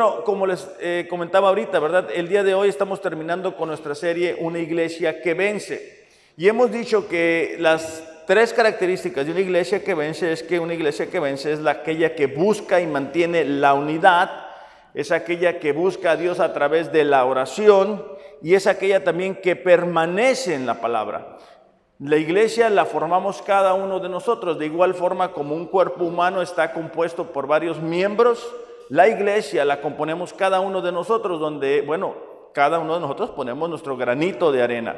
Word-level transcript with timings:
Bueno, 0.00 0.24
como 0.24 0.46
les 0.46 0.66
eh, 0.80 1.06
comentaba 1.10 1.48
ahorita, 1.50 1.78
¿verdad? 1.78 2.08
El 2.14 2.26
día 2.26 2.42
de 2.42 2.54
hoy 2.54 2.70
estamos 2.70 3.02
terminando 3.02 3.54
con 3.54 3.68
nuestra 3.68 3.94
serie 3.94 4.34
Una 4.40 4.58
iglesia 4.58 5.20
que 5.20 5.34
vence. 5.34 6.06
Y 6.38 6.48
hemos 6.48 6.72
dicho 6.72 7.06
que 7.06 7.56
las 7.58 8.02
tres 8.26 8.54
características 8.54 9.26
de 9.26 9.32
una 9.32 9.42
iglesia 9.42 9.84
que 9.84 9.92
vence 9.92 10.32
es 10.32 10.42
que 10.42 10.58
una 10.58 10.72
iglesia 10.72 11.10
que 11.10 11.20
vence 11.20 11.52
es 11.52 11.60
la 11.60 11.72
aquella 11.72 12.14
que 12.14 12.28
busca 12.28 12.80
y 12.80 12.86
mantiene 12.86 13.44
la 13.44 13.74
unidad, 13.74 14.30
es 14.94 15.12
aquella 15.12 15.58
que 15.58 15.72
busca 15.72 16.12
a 16.12 16.16
Dios 16.16 16.40
a 16.40 16.54
través 16.54 16.90
de 16.92 17.04
la 17.04 17.26
oración 17.26 18.02
y 18.40 18.54
es 18.54 18.66
aquella 18.66 19.04
también 19.04 19.34
que 19.34 19.54
permanece 19.54 20.54
en 20.54 20.64
la 20.64 20.80
palabra. 20.80 21.36
La 21.98 22.16
iglesia 22.16 22.70
la 22.70 22.86
formamos 22.86 23.42
cada 23.42 23.74
uno 23.74 24.00
de 24.00 24.08
nosotros, 24.08 24.58
de 24.58 24.64
igual 24.64 24.94
forma 24.94 25.32
como 25.32 25.54
un 25.54 25.66
cuerpo 25.66 26.04
humano 26.04 26.40
está 26.40 26.72
compuesto 26.72 27.34
por 27.34 27.46
varios 27.46 27.82
miembros, 27.82 28.50
la 28.90 29.06
iglesia 29.06 29.64
la 29.64 29.80
componemos 29.80 30.32
cada 30.32 30.58
uno 30.58 30.82
de 30.82 30.90
nosotros, 30.90 31.38
donde, 31.38 31.80
bueno, 31.82 32.14
cada 32.52 32.80
uno 32.80 32.94
de 32.94 33.00
nosotros 33.00 33.30
ponemos 33.30 33.70
nuestro 33.70 33.96
granito 33.96 34.50
de 34.50 34.62
arena. 34.62 34.96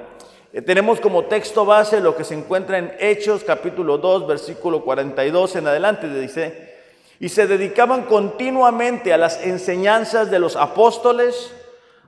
Eh, 0.50 0.62
tenemos 0.62 0.98
como 0.98 1.26
texto 1.26 1.66
base 1.66 2.00
lo 2.00 2.16
que 2.16 2.24
se 2.24 2.34
encuentra 2.34 2.78
en 2.78 2.94
Hechos 2.98 3.44
capítulo 3.44 3.98
2, 3.98 4.26
versículo 4.26 4.82
42 4.82 5.56
en 5.56 5.66
adelante, 5.66 6.08
dice, 6.08 6.72
y 7.20 7.28
se 7.28 7.46
dedicaban 7.46 8.04
continuamente 8.04 9.12
a 9.12 9.18
las 9.18 9.44
enseñanzas 9.44 10.30
de 10.30 10.38
los 10.38 10.56
apóstoles, 10.56 11.54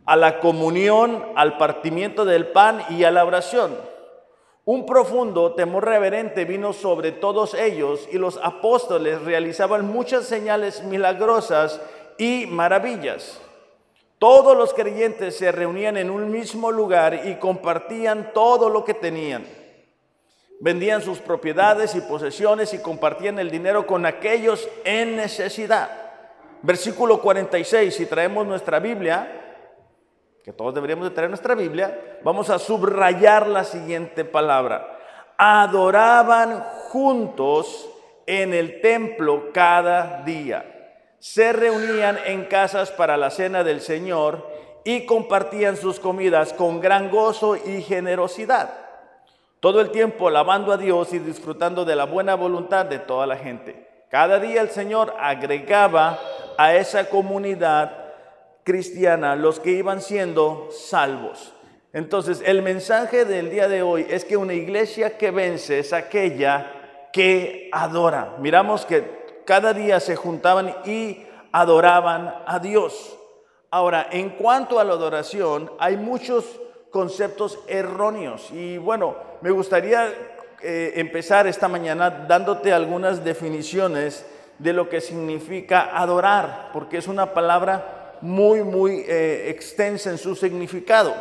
a 0.07 0.17
la 0.17 0.41
comunión, 0.41 1.23
al 1.37 1.59
partimiento 1.59 2.25
del 2.25 2.47
pan 2.47 2.83
y 2.89 3.05
a 3.05 3.11
la 3.11 3.27
oración. 3.27 3.77
Un 4.67 4.87
profundo 4.87 5.53
temor 5.53 5.85
reverente 5.85 6.47
vino 6.47 6.73
sobre 6.73 7.13
todos 7.13 7.53
ellos 7.53 8.09
y 8.11 8.17
los 8.17 8.41
apóstoles 8.43 9.21
realizaban 9.21 9.87
muchas 9.87 10.25
señales 10.25 10.83
milagrosas 10.85 11.83
y 12.17 12.47
maravillas. 12.47 13.41
Todos 14.19 14.57
los 14.57 14.73
creyentes 14.73 15.37
se 15.37 15.53
reunían 15.53 15.99
en 15.99 16.09
un 16.09 16.31
mismo 16.31 16.73
lugar 16.73 17.27
y 17.27 17.35
compartían 17.35 18.33
todo 18.33 18.71
lo 18.71 18.87
que 18.87 18.95
tenían. 18.95 19.45
Vendían 20.61 21.03
sus 21.03 21.19
propiedades 21.19 21.95
y 21.95 22.01
posesiones 22.01 22.73
y 22.73 22.79
compartían 22.79 23.39
el 23.39 23.51
dinero 23.51 23.87
con 23.87 24.07
aquellos 24.07 24.67
en 24.85 25.17
necesidad. 25.17 25.91
Versículo 26.63 27.21
46, 27.21 27.95
si 27.95 28.07
traemos 28.07 28.47
nuestra 28.47 28.79
Biblia, 28.79 29.44
que 30.45 30.53
todos 30.53 30.75
deberíamos 30.75 31.09
de 31.09 31.15
tener 31.15 31.31
nuestra 31.31 31.55
Biblia, 31.55 32.19
vamos 32.23 32.51
a 32.51 32.59
subrayar 32.59 33.47
la 33.47 33.65
siguiente 33.65 34.27
palabra. 34.27 34.99
Adoraban 35.39 36.63
juntos 36.91 37.89
en 38.27 38.53
el 38.53 38.83
templo 38.83 39.51
cada 39.55 40.23
día. 40.23 40.99
Se 41.19 41.55
reunían 41.55 42.19
en 42.27 42.45
casas 42.45 42.91
para 42.91 43.17
la 43.17 43.31
cena 43.31 43.65
del 43.65 43.81
Señor 43.81 44.47
y 44.85 45.07
compartían 45.07 45.79
sus 45.79 45.99
comidas 45.99 46.53
con 46.53 46.79
gran 46.79 47.11
gozo 47.11 47.57
y 47.57 47.81
generosidad. 47.81 48.69
Todo 49.61 49.81
el 49.81 49.91
tiempo 49.93 50.29
alabando 50.29 50.73
a 50.73 50.77
Dios 50.77 51.15
y 51.15 51.21
disfrutando 51.21 51.87
de 51.87 51.97
la 51.97 52.05
buena 52.05 52.35
voluntad 52.35 52.85
de 52.85 52.99
toda 52.99 53.27
la 53.27 53.39
gente. 53.39 53.89
Cada 54.11 54.39
día 54.39 54.61
el 54.61 54.69
Señor 54.69 55.15
agregaba 55.19 56.21
a 56.59 56.75
esa 56.75 57.09
comunidad 57.09 58.04
cristiana 58.65 59.37
los 59.37 59.61
que 59.61 59.73
iban 59.73 60.01
siendo 60.01 60.69
salvos. 60.73 61.55
Entonces, 61.93 62.43
el 62.45 62.63
mensaje 62.63 63.25
del 63.25 63.51
día 63.51 63.69
de 63.69 63.83
hoy 63.83 64.07
es 64.11 64.25
que 64.25 64.37
una 64.37 64.55
iglesia 64.55 65.17
que 65.17 65.31
vence 65.31 65.79
es 65.79 65.93
aquella 65.93 67.09
que 67.13 67.69
adora. 67.73 68.35
Miramos 68.41 68.85
que 68.85 69.43
cada 69.45 69.73
día 69.73 70.01
se 70.01 70.17
juntaban 70.17 70.75
y 70.85 71.25
adoraban 71.53 72.35
a 72.47 72.59
Dios. 72.59 73.17
Ahora, 73.71 74.09
en 74.11 74.31
cuanto 74.31 74.81
a 74.81 74.85
la 74.85 74.95
adoración, 74.95 75.71
hay 75.79 75.97
muchos 75.97 76.61
conceptos 76.91 77.61
erróneos. 77.69 78.51
Y 78.51 78.79
bueno, 78.79 79.17
me 79.41 79.51
gustaría 79.51 80.13
eh, 80.63 80.95
empezar 80.97 81.47
esta 81.47 81.69
mañana 81.69 82.11
dándote 82.11 82.73
algunas 82.73 83.23
definiciones 83.23 84.27
de 84.59 84.73
lo 84.73 84.89
que 84.89 85.01
significa 85.01 85.97
adorar, 85.97 86.71
porque 86.73 86.97
es 86.97 87.07
una 87.07 87.35
palabra 87.35 88.04
muy, 88.21 88.63
muy 88.63 89.05
eh, 89.07 89.49
extensa 89.49 90.11
en 90.11 90.19
su 90.19 90.35
significado. 90.35 91.15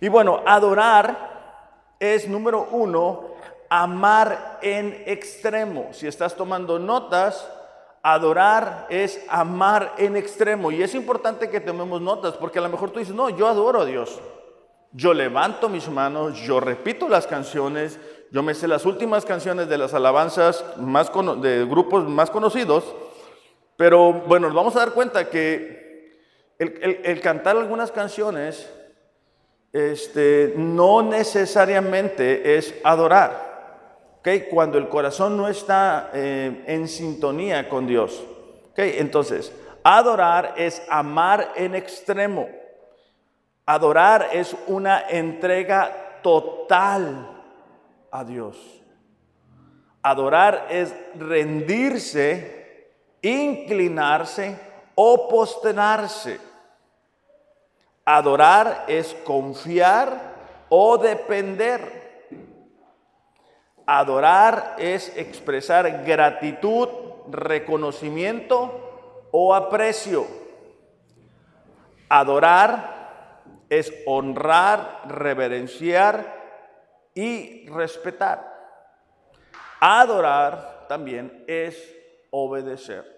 Y 0.00 0.08
bueno, 0.08 0.42
adorar 0.46 1.96
es 1.98 2.28
número 2.28 2.68
uno, 2.70 3.36
amar 3.68 4.58
en 4.62 5.02
extremo. 5.06 5.88
Si 5.92 6.06
estás 6.06 6.34
tomando 6.34 6.78
notas, 6.78 7.48
adorar 8.02 8.86
es 8.88 9.20
amar 9.28 9.94
en 9.98 10.16
extremo. 10.16 10.70
Y 10.70 10.82
es 10.82 10.94
importante 10.94 11.50
que 11.50 11.60
tomemos 11.60 12.00
notas, 12.00 12.34
porque 12.34 12.58
a 12.58 12.62
lo 12.62 12.68
mejor 12.68 12.90
tú 12.90 12.98
dices, 12.98 13.14
no, 13.14 13.30
yo 13.30 13.48
adoro 13.48 13.80
a 13.80 13.84
Dios. 13.84 14.20
Yo 14.92 15.12
levanto 15.12 15.68
mis 15.68 15.88
manos, 15.88 16.38
yo 16.38 16.60
repito 16.60 17.08
las 17.08 17.26
canciones, 17.26 17.98
yo 18.30 18.42
me 18.42 18.54
sé 18.54 18.68
las 18.68 18.86
últimas 18.86 19.24
canciones 19.24 19.68
de 19.68 19.78
las 19.78 19.92
alabanzas 19.92 20.64
más 20.78 21.10
de 21.42 21.64
grupos 21.66 22.08
más 22.08 22.30
conocidos, 22.30 22.84
pero 23.76 24.12
bueno, 24.12 24.46
nos 24.46 24.56
vamos 24.56 24.76
a 24.76 24.80
dar 24.80 24.92
cuenta 24.92 25.28
que 25.28 25.85
el, 26.58 27.20
cantar 27.20 27.56
algunas 27.56 27.92
canciones 27.92 28.70
este, 29.72 30.54
no 30.56 31.02
necesariamente 31.02 32.56
es 32.56 32.74
adorar. 32.82 34.16
¿okay? 34.18 34.46
Cuando 34.50 34.78
el 34.78 34.88
corazón 34.88 35.36
no 35.36 35.48
está 35.48 36.10
eh, 36.14 36.64
en 36.66 36.88
sintonía 36.88 37.68
con 37.68 37.86
Dios. 37.86 38.24
¿okay? 38.70 38.96
Entonces, 38.98 39.52
adorar 39.82 40.54
es 40.56 40.82
amar 40.88 41.52
en 41.56 41.74
extremo. 41.74 42.48
Adorar 43.66 44.28
es 44.32 44.56
una 44.66 45.08
entrega 45.08 46.20
total 46.22 47.42
a 48.10 48.24
Dios. 48.24 48.56
Adorar 50.02 50.68
es 50.70 50.94
rendirse, 51.18 52.94
inclinarse 53.20 54.65
o 54.96 55.28
postenarse. 55.28 56.40
Adorar 58.04 58.84
es 58.88 59.14
confiar 59.24 60.34
o 60.68 60.98
depender. 60.98 62.04
Adorar 63.86 64.74
es 64.78 65.16
expresar 65.16 66.04
gratitud, 66.04 66.88
reconocimiento 67.28 69.28
o 69.30 69.54
aprecio. 69.54 70.26
Adorar 72.08 72.96
es 73.68 73.92
honrar, 74.06 75.02
reverenciar 75.06 76.34
y 77.14 77.68
respetar. 77.68 78.54
Adorar 79.80 80.86
también 80.88 81.44
es 81.46 81.76
obedecer. 82.30 83.15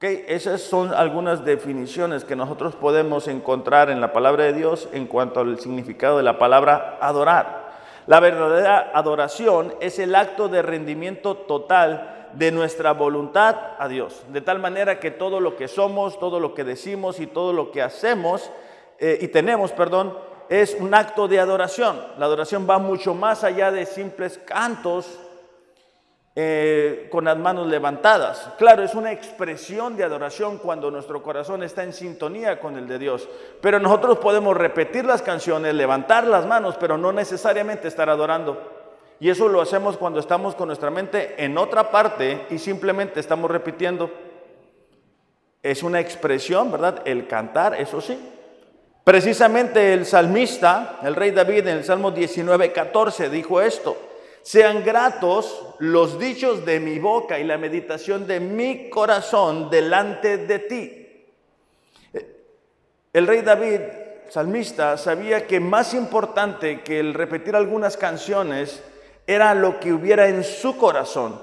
Esas 0.00 0.60
son 0.60 0.92
algunas 0.92 1.44
definiciones 1.44 2.24
que 2.24 2.36
nosotros 2.36 2.74
podemos 2.74 3.26
encontrar 3.26 3.88
en 3.88 4.02
la 4.02 4.12
palabra 4.12 4.44
de 4.44 4.52
Dios 4.52 4.88
en 4.92 5.06
cuanto 5.06 5.40
al 5.40 5.58
significado 5.58 6.18
de 6.18 6.22
la 6.22 6.38
palabra 6.38 6.98
adorar. 7.00 7.72
La 8.06 8.20
verdadera 8.20 8.90
adoración 8.92 9.74
es 9.80 9.98
el 9.98 10.14
acto 10.14 10.48
de 10.48 10.60
rendimiento 10.60 11.36
total 11.36 12.28
de 12.34 12.52
nuestra 12.52 12.92
voluntad 12.92 13.56
a 13.78 13.88
Dios, 13.88 14.24
de 14.28 14.42
tal 14.42 14.58
manera 14.58 15.00
que 15.00 15.10
todo 15.10 15.40
lo 15.40 15.56
que 15.56 15.68
somos, 15.68 16.18
todo 16.18 16.38
lo 16.38 16.52
que 16.52 16.64
decimos 16.64 17.18
y 17.18 17.26
todo 17.26 17.52
lo 17.52 17.70
que 17.70 17.80
hacemos 17.80 18.50
eh, 18.98 19.18
y 19.22 19.28
tenemos, 19.28 19.72
perdón, 19.72 20.18
es 20.48 20.76
un 20.78 20.94
acto 20.94 21.28
de 21.28 21.40
adoración. 21.40 21.98
La 22.18 22.26
adoración 22.26 22.66
va 22.68 22.78
mucho 22.78 23.14
más 23.14 23.44
allá 23.44 23.70
de 23.70 23.86
simples 23.86 24.38
cantos 24.44 25.18
eh, 26.36 27.06
con 27.12 27.26
las 27.26 27.36
manos 27.36 27.68
levantadas. 27.68 28.50
Claro, 28.58 28.82
es 28.82 28.96
una 28.96 29.12
expresión 29.12 29.96
de 29.96 30.02
adoración 30.02 30.58
cuando 30.58 30.90
nuestro 30.90 31.22
corazón 31.22 31.62
está 31.62 31.84
en 31.84 31.92
sintonía 31.92 32.58
con 32.58 32.76
el 32.76 32.88
de 32.88 32.98
Dios. 32.98 33.28
Pero 33.60 33.78
nosotros 33.78 34.18
podemos 34.18 34.56
repetir 34.56 35.04
las 35.04 35.22
canciones, 35.22 35.74
levantar 35.74 36.26
las 36.26 36.44
manos, 36.44 36.76
pero 36.80 36.98
no 36.98 37.12
necesariamente 37.12 37.86
estar 37.86 38.10
adorando. 38.10 38.60
Y 39.20 39.30
eso 39.30 39.48
lo 39.48 39.60
hacemos 39.60 39.96
cuando 39.96 40.18
estamos 40.18 40.56
con 40.56 40.66
nuestra 40.66 40.90
mente 40.90 41.36
en 41.38 41.56
otra 41.56 41.92
parte 41.92 42.46
y 42.50 42.58
simplemente 42.58 43.20
estamos 43.20 43.48
repitiendo. 43.48 44.10
Es 45.62 45.84
una 45.84 46.00
expresión, 46.00 46.72
¿verdad? 46.72 47.02
El 47.04 47.28
cantar, 47.28 47.80
eso 47.80 48.00
sí. 48.00 48.18
Precisamente 49.04 49.92
el 49.92 50.04
salmista, 50.04 50.98
el 51.04 51.14
rey 51.14 51.30
David 51.30 51.68
en 51.68 51.76
el 51.76 51.84
Salmo 51.84 52.10
19, 52.10 52.72
14 52.72 53.30
dijo 53.30 53.60
esto. 53.60 53.96
Sean 54.44 54.84
gratos 54.84 55.58
los 55.78 56.18
dichos 56.18 56.66
de 56.66 56.78
mi 56.78 56.98
boca 56.98 57.38
y 57.38 57.44
la 57.44 57.56
meditación 57.56 58.26
de 58.26 58.40
mi 58.40 58.90
corazón 58.90 59.70
delante 59.70 60.36
de 60.36 60.58
ti. 60.58 61.24
El 63.10 63.26
rey 63.26 63.40
David, 63.40 63.80
salmista, 64.28 64.98
sabía 64.98 65.46
que 65.46 65.60
más 65.60 65.94
importante 65.94 66.82
que 66.82 67.00
el 67.00 67.14
repetir 67.14 67.56
algunas 67.56 67.96
canciones 67.96 68.82
era 69.26 69.54
lo 69.54 69.80
que 69.80 69.94
hubiera 69.94 70.28
en 70.28 70.44
su 70.44 70.76
corazón. 70.76 71.40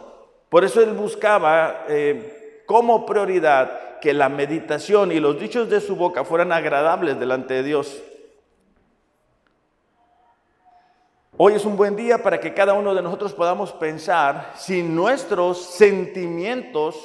Por 0.49 0.63
eso 0.63 0.79
él 0.79 0.93
buscaba 0.93 1.85
eh, 1.89 2.61
como 2.67 3.07
prioridad 3.07 3.97
que 3.99 4.13
la 4.13 4.29
meditación 4.29 5.11
y 5.11 5.19
los 5.19 5.39
dichos 5.39 5.71
de 5.71 5.81
su 5.81 5.95
boca 5.95 6.23
fueran 6.23 6.51
agradables 6.51 7.19
delante 7.19 7.55
de 7.55 7.63
Dios. 7.63 8.03
Hoy 11.43 11.55
es 11.55 11.65
un 11.65 11.75
buen 11.75 11.95
día 11.95 12.19
para 12.19 12.39
que 12.39 12.53
cada 12.53 12.75
uno 12.75 12.93
de 12.93 13.01
nosotros 13.01 13.33
podamos 13.33 13.71
pensar 13.71 14.53
si 14.57 14.83
nuestros 14.83 15.57
sentimientos 15.57 16.95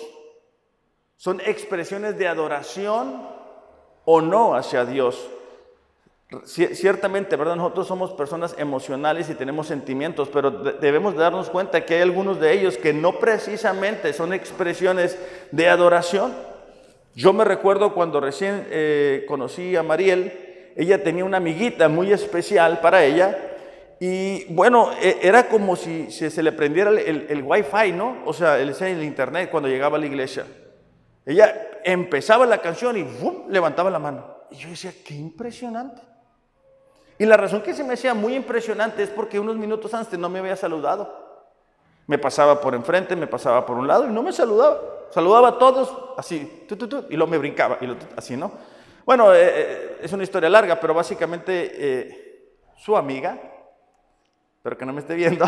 son 1.16 1.40
expresiones 1.40 2.18
de 2.18 2.28
adoración 2.28 3.26
o 4.04 4.20
no 4.20 4.54
hacia 4.54 4.84
Dios. 4.84 5.26
Ciertamente, 6.44 7.34
¿verdad? 7.36 7.56
Nosotros 7.56 7.86
somos 7.86 8.12
personas 8.12 8.54
emocionales 8.58 9.30
y 9.30 9.34
tenemos 9.34 9.68
sentimientos, 9.68 10.28
pero 10.30 10.50
debemos 10.50 11.16
darnos 11.16 11.48
cuenta 11.48 11.86
que 11.86 11.94
hay 11.94 12.02
algunos 12.02 12.38
de 12.38 12.52
ellos 12.52 12.76
que 12.76 12.92
no 12.92 13.18
precisamente 13.18 14.12
son 14.12 14.34
expresiones 14.34 15.18
de 15.50 15.66
adoración. 15.70 16.34
Yo 17.14 17.32
me 17.32 17.46
recuerdo 17.46 17.94
cuando 17.94 18.20
recién 18.20 18.66
eh, 18.68 19.24
conocí 19.26 19.76
a 19.76 19.82
Mariel, 19.82 20.74
ella 20.76 21.02
tenía 21.02 21.24
una 21.24 21.38
amiguita 21.38 21.88
muy 21.88 22.12
especial 22.12 22.80
para 22.82 23.02
ella 23.02 23.45
y 23.98 24.52
bueno, 24.52 24.90
e, 25.00 25.18
era 25.22 25.48
como 25.48 25.76
si, 25.76 26.10
se 26.10 26.42
le 26.42 26.52
prendiera 26.52 26.90
el, 26.90 27.26
el, 27.28 27.42
wifi, 27.42 27.92
¿no? 27.92 28.18
O 28.26 28.32
sea, 28.32 28.58
el, 28.58 28.70
el 28.70 29.02
internet 29.02 29.50
cuando 29.50 29.68
llegaba 29.68 29.96
a 29.96 30.00
la 30.00 30.06
iglesia. 30.06 30.46
Ella 31.24 31.80
empezaba 31.82 32.46
la 32.46 32.58
canción 32.58 32.96
y 32.96 33.02
¡bum! 33.02 33.44
levantaba 33.48 33.90
la 33.90 33.98
mano. 33.98 34.36
Y 34.50 34.56
yo 34.56 34.68
decía, 34.68 34.92
qué 35.04 35.14
impresionante. 35.14 36.02
Y 37.18 37.24
la 37.24 37.36
razón 37.36 37.62
que 37.62 37.74
se 37.74 37.82
me 37.82 37.94
hacía 37.94 38.14
muy 38.14 38.34
impresionante 38.34 39.02
es 39.02 39.08
porque 39.08 39.40
unos 39.40 39.56
minutos 39.56 39.92
antes 39.94 40.18
no 40.18 40.28
me 40.28 40.38
había 40.38 40.56
saludado. 40.56 41.24
Me 42.06 42.18
pasaba 42.18 42.60
por 42.60 42.74
enfrente, 42.74 43.16
me 43.16 43.26
pasaba 43.26 43.64
por 43.64 43.76
un 43.76 43.88
lado 43.88 44.06
y 44.06 44.12
no 44.12 44.22
me 44.22 44.32
saludaba. 44.32 44.78
Saludaba 45.10 45.48
a 45.48 45.58
todos 45.58 45.96
así, 46.16 46.66
y 47.08 47.16
luego 47.16 47.30
me 47.30 47.38
brincaba, 47.38 47.78
y 47.80 47.96
así, 48.16 48.36
¿no? 48.36 48.52
Bueno, 49.04 49.32
eh, 49.32 49.38
eh, 49.40 49.98
es 50.02 50.12
una 50.12 50.24
historia 50.24 50.50
larga, 50.50 50.80
pero 50.80 50.92
básicamente 50.92 51.72
eh, 51.74 52.58
su 52.76 52.96
amiga, 52.96 53.38
pero 54.66 54.76
que 54.76 54.84
no 54.84 54.92
me 54.92 54.98
esté 54.98 55.14
viendo, 55.14 55.44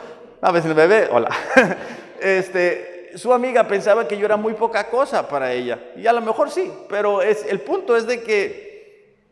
a 0.40 0.50
veces 0.50 0.74
me 0.74 0.86
ve, 0.86 1.06
hola, 1.12 1.28
este, 2.22 3.10
su 3.16 3.30
amiga 3.30 3.68
pensaba 3.68 4.08
que 4.08 4.16
yo 4.16 4.24
era 4.24 4.38
muy 4.38 4.54
poca 4.54 4.88
cosa 4.88 5.28
para 5.28 5.52
ella, 5.52 5.78
y 5.94 6.06
a 6.06 6.12
lo 6.14 6.22
mejor 6.22 6.50
sí, 6.50 6.72
pero 6.88 7.20
es, 7.20 7.44
el 7.44 7.60
punto 7.60 7.94
es 7.94 8.06
de 8.06 8.22
que 8.22 8.72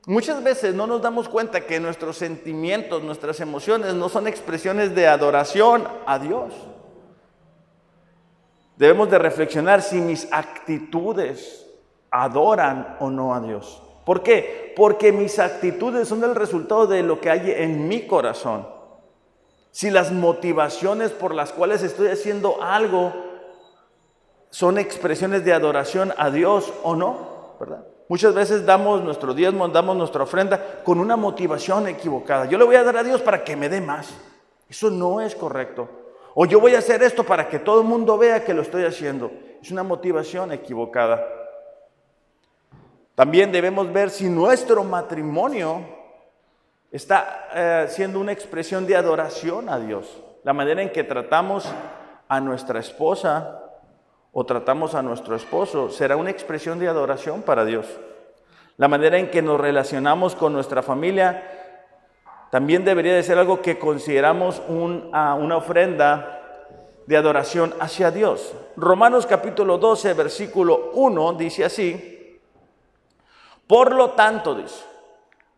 Muchas 0.06 0.42
veces 0.42 0.74
no 0.74 0.86
nos 0.86 1.02
damos 1.02 1.28
cuenta 1.28 1.66
que 1.66 1.78
nuestros 1.78 2.16
sentimientos, 2.16 3.02
nuestras 3.02 3.38
emociones 3.40 3.92
no 3.94 4.08
son 4.08 4.26
expresiones 4.26 4.94
de 4.94 5.06
adoración 5.06 5.86
a 6.06 6.18
Dios. 6.18 6.54
Debemos 8.76 9.10
de 9.10 9.18
reflexionar 9.18 9.82
si 9.82 10.00
mis 10.00 10.26
actitudes 10.32 11.66
adoran 12.10 12.96
o 12.98 13.10
no 13.10 13.34
a 13.34 13.40
Dios. 13.40 13.82
¿Por 14.06 14.22
qué? 14.22 14.72
Porque 14.74 15.12
mis 15.12 15.38
actitudes 15.38 16.08
son 16.08 16.24
el 16.24 16.34
resultado 16.34 16.86
de 16.86 17.02
lo 17.02 17.20
que 17.20 17.30
hay 17.30 17.50
en 17.50 17.86
mi 17.86 18.06
corazón. 18.06 18.79
Si 19.70 19.90
las 19.90 20.12
motivaciones 20.12 21.12
por 21.12 21.34
las 21.34 21.52
cuales 21.52 21.82
estoy 21.82 22.08
haciendo 22.08 22.62
algo 22.62 23.12
son 24.50 24.78
expresiones 24.78 25.44
de 25.44 25.52
adoración 25.52 26.12
a 26.16 26.30
Dios 26.30 26.72
o 26.82 26.96
no, 26.96 27.54
¿verdad? 27.60 27.84
Muchas 28.08 28.34
veces 28.34 28.66
damos 28.66 29.02
nuestro 29.02 29.32
diezmo, 29.34 29.68
damos 29.68 29.96
nuestra 29.96 30.24
ofrenda 30.24 30.82
con 30.82 30.98
una 30.98 31.14
motivación 31.14 31.86
equivocada. 31.86 32.46
Yo 32.46 32.58
le 32.58 32.64
voy 32.64 32.74
a 32.74 32.82
dar 32.82 32.96
a 32.96 33.04
Dios 33.04 33.22
para 33.22 33.44
que 33.44 33.54
me 33.54 33.68
dé 33.68 33.80
más. 33.80 34.08
Eso 34.68 34.90
no 34.90 35.20
es 35.20 35.36
correcto. 35.36 35.88
O 36.34 36.44
yo 36.44 36.58
voy 36.58 36.74
a 36.74 36.78
hacer 36.78 37.04
esto 37.04 37.22
para 37.22 37.48
que 37.48 37.60
todo 37.60 37.80
el 37.82 37.86
mundo 37.86 38.18
vea 38.18 38.44
que 38.44 38.52
lo 38.52 38.62
estoy 38.62 38.84
haciendo. 38.84 39.30
Es 39.62 39.70
una 39.70 39.84
motivación 39.84 40.50
equivocada. 40.50 41.24
También 43.14 43.52
debemos 43.52 43.92
ver 43.92 44.10
si 44.10 44.28
nuestro 44.28 44.82
matrimonio 44.82 45.99
está 46.90 47.48
eh, 47.54 47.86
siendo 47.88 48.20
una 48.20 48.32
expresión 48.32 48.86
de 48.86 48.96
adoración 48.96 49.68
a 49.68 49.78
Dios. 49.78 50.20
La 50.44 50.52
manera 50.52 50.82
en 50.82 50.90
que 50.90 51.04
tratamos 51.04 51.70
a 52.28 52.40
nuestra 52.40 52.80
esposa, 52.80 53.60
o 54.32 54.44
tratamos 54.46 54.94
a 54.94 55.02
nuestro 55.02 55.34
esposo 55.34 55.90
será 55.90 56.16
una 56.16 56.30
expresión 56.30 56.78
de 56.78 56.88
adoración 56.88 57.42
para 57.42 57.64
Dios. 57.64 57.86
La 58.76 58.88
manera 58.88 59.18
en 59.18 59.30
que 59.30 59.42
nos 59.42 59.60
relacionamos 59.60 60.34
con 60.34 60.52
nuestra 60.52 60.82
familia 60.82 61.42
también 62.50 62.84
debería 62.84 63.14
de 63.14 63.22
ser 63.22 63.38
algo 63.38 63.60
que 63.62 63.78
consideramos 63.78 64.62
una 64.68 65.56
ofrenda 65.56 66.40
de 67.06 67.16
adoración 67.16 67.74
hacia 67.80 68.10
Dios. 68.10 68.54
Romanos 68.76 69.26
capítulo 69.26 69.78
12, 69.78 70.14
versículo 70.14 70.90
1 70.94 71.32
dice 71.34 71.64
así, 71.64 72.40
por 73.66 73.94
lo 73.94 74.10
tanto, 74.10 74.54
dice, 74.54 74.84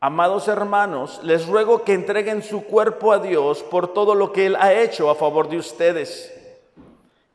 amados 0.03 0.49
hermanos, 0.49 1.21
les 1.23 1.47
ruego 1.47 1.85
que 1.85 1.95
entreguen 1.95 2.43
su 2.43 2.65
cuerpo 2.65 3.13
a 3.13 3.21
Dios 3.21 3.63
por 3.63 3.95
todo 3.95 4.17
lo 4.17 4.33
que 4.33 4.47
Él 4.47 4.57
ha 4.59 4.75
hecho 4.75 5.09
a 5.09 5.15
favor 5.15 5.49
de 5.49 5.59
ustedes 5.59 6.37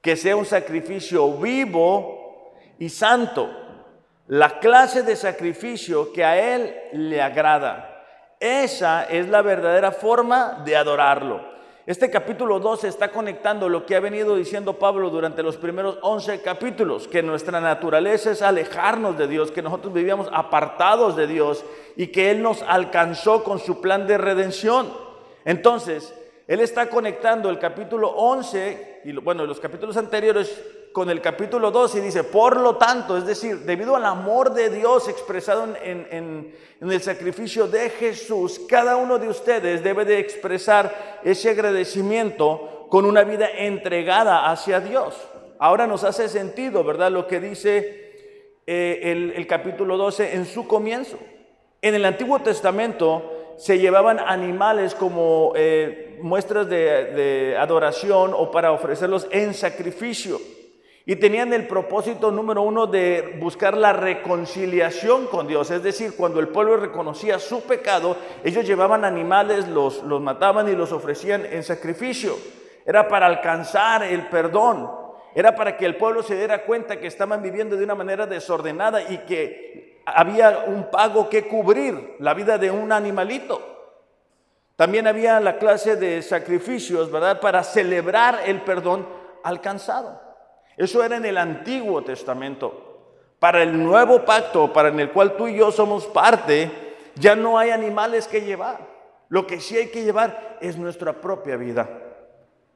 que 0.02 0.16
sea 0.16 0.36
un 0.36 0.46
sacrificio 0.46 1.31
vivo 1.34 2.54
y 2.80 2.90
santo, 2.90 3.50
la 4.28 4.60
clase 4.60 5.04
de 5.04 5.16
sacrificio 5.16 6.12
que 6.12 6.24
a 6.24 6.56
Él 6.56 6.75
le 6.94 7.22
agrada. 7.22 8.06
Esa 8.40 9.06
es 9.06 9.28
la 9.28 9.42
verdadera 9.42 9.92
forma 9.92 10.62
de 10.63 10.75
adorarlo. 10.75 11.56
Este 11.88 12.12
capítulo 12.12 12.60
12 12.60 12.89
está 12.89 13.13
conectando 13.13 13.69
lo 13.69 13.86
que 13.86 13.95
ha 13.95 14.01
venido 14.01 14.36
diciendo 14.36 14.74
Pablo 14.74 15.10
durante 15.10 15.42
los 15.42 15.56
primeros 15.56 15.98
11 16.01 16.42
capítulos, 16.42 17.07
que 17.07 17.24
nuestra 17.24 17.62
naturaleza 17.62 18.31
es 18.31 18.42
alejarnos 18.42 19.18
de 19.18 19.25
Dios, 19.25 19.51
que 19.51 19.62
nosotros 19.62 19.94
vivíamos 19.94 20.28
apartados 20.34 21.16
de 21.16 21.28
Dios 21.28 21.63
y 21.95 22.07
que 22.07 22.30
Él 22.30 22.42
nos 22.44 22.62
alcanzó 22.63 23.42
con 23.42 23.60
su 23.60 23.80
plan 23.80 24.06
de 24.06 24.18
redención. 24.18 24.92
Entonces, 25.45 26.13
Él 26.50 26.60
está 26.60 26.89
conectando 26.89 27.50
el 27.50 27.57
capítulo 27.57 28.10
11 28.10 29.04
y 29.06 29.13
bueno, 29.13 29.45
los 29.45 29.62
capítulos 29.62 29.95
anteriores 29.95 30.62
con 30.98 31.12
el 31.12 31.22
capítulo 31.22 31.70
2 31.70 31.94
y 31.98 32.00
dice, 32.00 32.24
por 32.24 32.60
lo 32.60 32.78
tanto, 32.78 33.18
es 33.18 33.24
decir, 33.28 33.60
debido 33.60 33.96
al 33.96 34.04
amor 34.04 34.52
de 34.52 34.72
Dios 34.72 35.08
expresado 35.08 35.68
en, 35.84 36.56
el 36.82 37.01
sacrificio 37.04 37.68
de 37.68 37.92
Jesús, 37.92 38.62
cada 38.68 38.96
uno 38.96 39.20
de 39.20 39.30
ustedes 39.30 39.84
debe 39.84 40.06
de 40.06 40.18
expresar 40.18 41.20
ese 41.24 41.51
agradecimiento 41.51 42.88
con 42.89 43.06
una 43.06 43.24
vida 43.24 43.48
entregada 43.48 44.50
hacia 44.50 44.80
Dios. 44.80 45.13
Ahora 45.60 45.86
nos 45.86 46.04
hace 46.04 46.27
sentido, 46.30 46.84
¿verdad? 46.84 47.12
Lo 47.12 47.27
que 47.27 47.39
dice 47.42 48.56
eh, 48.66 49.00
el, 49.04 49.34
el 49.36 49.46
capítulo 49.46 49.98
12 49.98 50.34
en 50.34 50.48
su 50.48 50.68
comienzo. 50.68 51.20
En 51.80 51.94
el 51.94 52.06
Antiguo 52.06 52.39
Testamento, 52.39 53.38
se 53.58 53.77
llevaban 53.77 54.20
animales 54.20 54.96
como 54.96 55.54
eh, 55.56 56.18
muestras 56.24 56.68
de, 56.70 57.56
adoración 57.60 58.34
o 58.36 58.50
para 58.50 58.72
ofrecerlos 58.72 59.27
en 59.30 59.54
sacrificio. 59.54 60.39
Y 61.10 61.16
tenían 61.16 61.54
el 61.54 61.68
propósito 61.68 62.32
número 62.32 62.64
uno 62.64 62.86
de 62.86 63.38
buscar 63.40 63.78
la 63.78 63.94
reconciliación 63.94 65.28
con 65.28 65.48
Dios. 65.48 65.72
Es 65.72 65.82
decir, 65.82 66.18
cuando 66.18 66.42
el 66.42 66.50
pueblo 66.50 66.76
reconocía 66.76 67.40
su 67.40 67.62
pecado, 67.62 68.18
ellos 68.44 68.68
llevaban 68.68 69.06
animales, 69.06 69.70
los, 69.70 70.04
los 70.04 70.22
mataban 70.22 70.68
y 70.68 70.76
los 70.76 70.92
ofrecían 70.92 71.46
en 71.46 71.64
sacrificio. 71.64 72.36
Era 72.86 73.08
para 73.08 73.26
alcanzar 73.26 74.04
el 74.04 74.28
perdón. 74.28 74.92
Era 75.34 75.56
para 75.56 75.78
que 75.78 75.86
el 75.86 75.96
pueblo 75.96 76.24
se 76.24 76.36
diera 76.36 76.66
cuenta 76.66 77.00
que 77.00 77.08
estaban 77.08 77.42
viviendo 77.42 77.78
de 77.78 77.86
una 77.86 77.96
manera 77.96 78.28
desordenada 78.28 79.02
y 79.10 79.20
que 79.20 80.02
había 80.06 80.66
un 80.68 80.92
pago 80.92 81.30
que 81.30 81.48
cubrir, 81.48 82.18
la 82.20 82.34
vida 82.34 82.58
de 82.58 82.70
un 82.70 82.92
animalito. 82.92 83.62
También 84.76 85.08
había 85.08 85.40
la 85.40 85.58
clase 85.58 85.96
de 85.96 86.22
sacrificios, 86.22 87.10
¿verdad? 87.10 87.40
Para 87.40 87.64
celebrar 87.64 88.42
el 88.46 88.60
perdón 88.64 89.08
alcanzado. 89.42 90.26
Eso 90.77 91.03
era 91.03 91.17
en 91.17 91.25
el 91.25 91.38
Antiguo 91.38 92.03
Testamento. 92.03 92.84
Para 93.39 93.63
el 93.63 93.84
nuevo 93.84 94.24
pacto, 94.24 94.72
para 94.72 94.89
en 94.89 95.00
el 95.00 95.12
cual 95.12 95.36
tú 95.36 95.48
y 95.48 95.57
yo 95.57 95.72
somos 95.72 96.05
parte, 96.05 96.72
ya 97.15 97.36
no 97.36 97.57
hay 97.57 97.72
animales 97.72 98.27
que 98.27 98.41
llevar. 98.41 98.79
Lo 99.29 99.46
que 99.46 99.60
sí 99.60 99.75
hay 99.75 99.88
que 99.88 100.03
llevar 100.03 100.57
es 100.62 100.77
nuestra 100.77 101.13
propia 101.19 101.57
vida, 101.57 101.89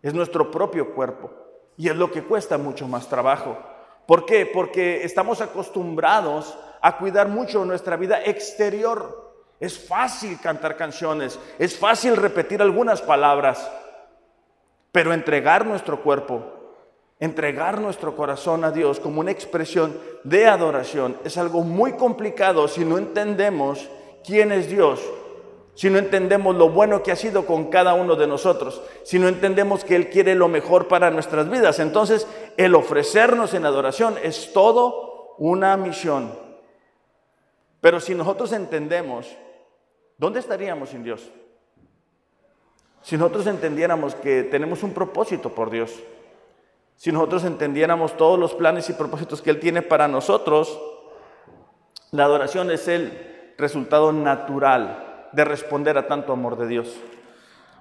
es 0.02 0.14
nuestro 0.14 0.52
propio 0.52 0.94
cuerpo. 0.94 1.32
Y 1.78 1.90
es 1.90 1.96
lo 1.96 2.12
que 2.12 2.24
cuesta 2.24 2.58
mucho 2.58 2.88
más 2.88 3.08
trabajo. 3.08 3.58
¿Por 4.06 4.26
qué? 4.26 4.46
Porque 4.46 5.04
estamos 5.04 5.42
acostumbrados 5.42 6.58
a 6.82 6.98
cuidar 6.98 7.28
mucho 7.28 7.64
nuestra 7.64 7.96
vida 7.96 8.22
exterior. 8.24 9.34
Es 9.60 9.88
fácil 9.88 10.40
cantar 10.42 10.76
canciones, 10.76 11.40
es 11.60 11.78
fácil 11.78 12.18
repetir 12.18 12.62
algunas 12.62 13.02
palabras, 13.02 13.72
pero 14.92 15.14
entregar 15.14 15.66
nuestro 15.66 16.02
cuerpo, 16.02 16.61
entregar 17.22 17.80
nuestro 17.80 18.16
corazón 18.16 18.66
a 18.66 18.72
Dios 18.72 19.00
como 19.00 19.22
una 19.22 19.32
expresión 19.32 19.96
de 20.24 20.48
adoración 20.48 21.18
es 21.24 21.38
algo 21.38 21.62
muy 21.62 21.94
complicado 21.94 22.68
si 22.68 22.84
no 22.84 22.98
entendemos 22.98 23.88
quién 24.26 24.52
es 24.52 24.68
Dios, 24.68 25.00
si 25.76 25.92
no 25.92 26.00
entendemos 26.00 26.56
lo 26.56 26.70
bueno 26.70 27.04
que 27.04 27.12
ha 27.12 27.16
sido 27.16 27.46
con 27.46 27.70
cada 27.70 27.94
uno 27.94 28.16
de 28.16 28.26
nosotros, 28.26 28.82
si 29.04 29.20
no 29.20 29.28
entendemos 29.28 29.86
que 29.86 29.96
Él 29.96 30.10
quiere 30.10 30.34
lo 30.34 30.48
mejor 30.48 30.88
para 30.88 31.12
nuestras 31.12 31.48
vidas. 31.50 31.80
Entonces, 31.80 32.28
el 32.58 32.74
ofrecernos 32.74 33.54
en 33.54 33.66
adoración 33.66 34.16
es 34.24 34.52
todo 34.52 35.36
una 35.38 35.78
misión. 35.78 36.34
Pero 37.82 38.00
si 38.00 38.16
nosotros 38.16 38.52
entendemos, 38.52 39.28
¿dónde 40.18 40.40
estaríamos 40.40 40.90
sin 40.90 41.04
Dios? 41.04 41.30
Si 43.04 43.16
nosotros 43.16 43.46
entendiéramos 43.46 44.16
que 44.16 44.44
tenemos 44.44 44.82
un 44.82 44.94
propósito 44.94 45.50
por 45.50 45.70
Dios, 45.70 45.92
si 47.02 47.12
nosotros 47.12 47.46
entendiéramos 47.46 48.16
todos 48.16 48.38
los 48.38 48.54
planes 48.54 48.88
y 48.88 48.94
propósitos 48.94 49.42
que 49.42 49.50
Él 49.50 49.60
tiene 49.60 49.82
para 49.82 50.08
nosotros, 50.08 50.80
la 52.12 52.26
adoración 52.26 52.70
es 52.70 52.88
el 52.88 53.54
resultado 53.58 54.14
natural 54.14 55.30
de 55.32 55.44
responder 55.44 55.98
a 55.98 56.06
tanto 56.06 56.32
amor 56.32 56.60
de 56.60 56.68
Dios. 56.68 56.96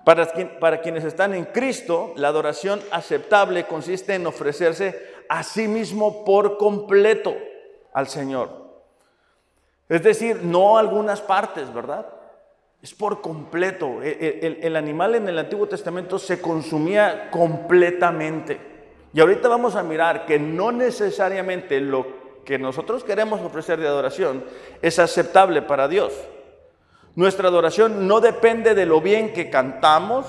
Para, 0.06 0.80
quienes 0.80 1.04
están 1.04 1.34
en 1.34 1.44
Cristo, 1.44 2.14
la 2.16 2.28
adoración 2.28 2.80
aceptable 2.92 3.66
consiste 3.66 4.14
en 4.14 4.26
ofrecerse 4.26 4.98
a 5.28 5.42
sí 5.42 5.68
mismo 5.68 6.24
por 6.24 6.56
completo 6.56 7.36
al 7.92 8.08
Señor. 8.08 8.48
Es 9.90 10.02
decir, 10.02 10.40
no 10.44 10.78
algunas 10.78 11.20
partes, 11.20 11.70
¿verdad? 11.74 12.06
Es 12.80 12.94
por 12.94 13.20
completo. 13.20 14.02
E, 14.02 14.16
e, 14.62 14.66
el, 14.66 14.76
animal 14.76 15.14
en 15.14 15.28
el 15.28 15.38
Antiguo 15.38 15.68
Testamento 15.68 16.18
se 16.18 16.40
consumía 16.40 17.30
completamente. 17.30 18.69
Y 19.12 19.20
ahorita 19.20 19.48
vamos 19.48 19.74
a 19.74 19.82
mirar 19.82 20.24
que 20.26 20.38
no 20.38 20.70
necesariamente 20.70 21.80
lo 21.80 22.06
que 22.44 22.58
nosotros 22.58 23.04
queremos 23.04 23.40
ofrecer 23.40 23.80
de 23.80 23.88
adoración 23.88 24.44
es 24.82 24.98
aceptable 24.98 25.62
para 25.62 25.88
Dios. 25.88 26.12
Nuestra 27.16 27.48
adoración 27.48 28.06
no 28.06 28.20
depende 28.20 28.74
de 28.74 28.86
lo 28.86 29.00
bien 29.00 29.32
que 29.32 29.50
cantamos 29.50 30.26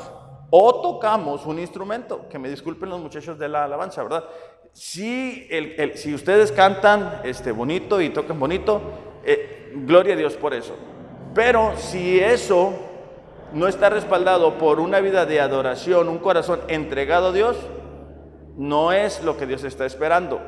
o 0.49 0.81
tocamos 0.81 1.45
un 1.45 1.59
instrumento. 1.59 2.27
Que 2.29 2.39
me 2.39 2.49
disculpen 2.49 2.89
los 2.89 2.99
muchachos 2.99 3.37
de 3.37 3.49
la 3.49 3.65
alabanza, 3.65 4.01
¿verdad? 4.03 4.25
Si, 4.73 5.47
ustedes 6.13 6.51
cantan 6.51 7.21
este, 7.23 7.51
bonito 7.51 8.01
y 8.01 8.09
tocan 8.09 8.39
bonito, 8.39 8.81
eh, 9.23 9.73
gloria 9.75 10.13
a 10.13 10.17
Dios 10.17 10.33
por 10.33 10.53
eso. 10.53 10.75
Pero 11.35 11.73
si 11.77 12.19
eso 12.19 12.73
no 13.53 13.67
está 13.67 13.89
respaldado 13.89 14.57
por 14.57 14.79
una 14.79 14.99
vida 14.99 15.25
de 15.25 15.39
adoración, 15.39 16.09
un 16.09 16.19
corazón 16.19 16.61
entregado 16.67 17.27
a 17.27 17.31
Dios, 17.31 17.57
no 18.57 18.91
es 18.91 19.23
lo 19.23 19.37
que 19.37 19.45
Dios 19.45 19.63
está 19.63 19.85
esperando. 19.85 20.41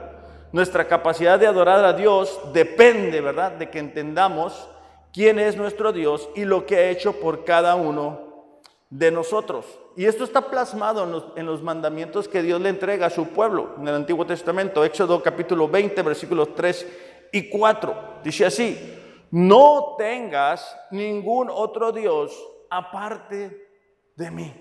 Nuestra 0.52 0.88
capacidad 0.88 1.40
de 1.40 1.48
adorar 1.48 1.84
a 1.84 1.94
Dios 1.94 2.40
depende, 2.54 3.22
¿verdad?, 3.22 3.54
de 3.54 3.70
que 3.70 3.80
entendamos 3.80 4.68
quién 5.12 5.40
es 5.40 5.58
nuestro 5.58 5.92
Dios 5.92 6.30
y 6.36 6.46
lo 6.46 6.66
que 6.66 6.78
ha 6.78 6.90
hecho 6.90 7.14
por 7.14 7.44
cada 7.44 7.76
uno 7.76 8.60
de 8.90 9.10
nosotros. 9.10 9.66
Y 9.96 10.06
esto 10.06 10.24
está 10.24 10.50
plasmado 10.50 11.04
en 11.04 11.12
los, 11.12 11.26
en 11.36 11.46
los, 11.46 11.62
mandamientos 11.62 12.28
que 12.28 12.42
Dios 12.42 12.62
le 12.62 12.70
entrega 12.70 13.08
a 13.08 13.12
su 13.12 13.28
pueblo 13.30 13.76
en 13.78 13.88
el 13.88 13.96
Antiguo 13.96 14.26
Testamento, 14.26 14.84
Éxodo 14.84 15.22
capítulo 15.22 15.68
20, 15.68 16.02
versículos 16.02 16.54
3 16.56 16.88
y 17.32 17.50
4. 17.50 17.96
Dice 18.24 18.46
así, 18.46 19.00
no 19.32 19.96
tengas 19.98 20.78
ningún 20.92 21.50
otro 21.50 21.92
Dios 21.92 22.32
aparte 22.70 23.68
de 24.16 24.32
mí. 24.32 24.54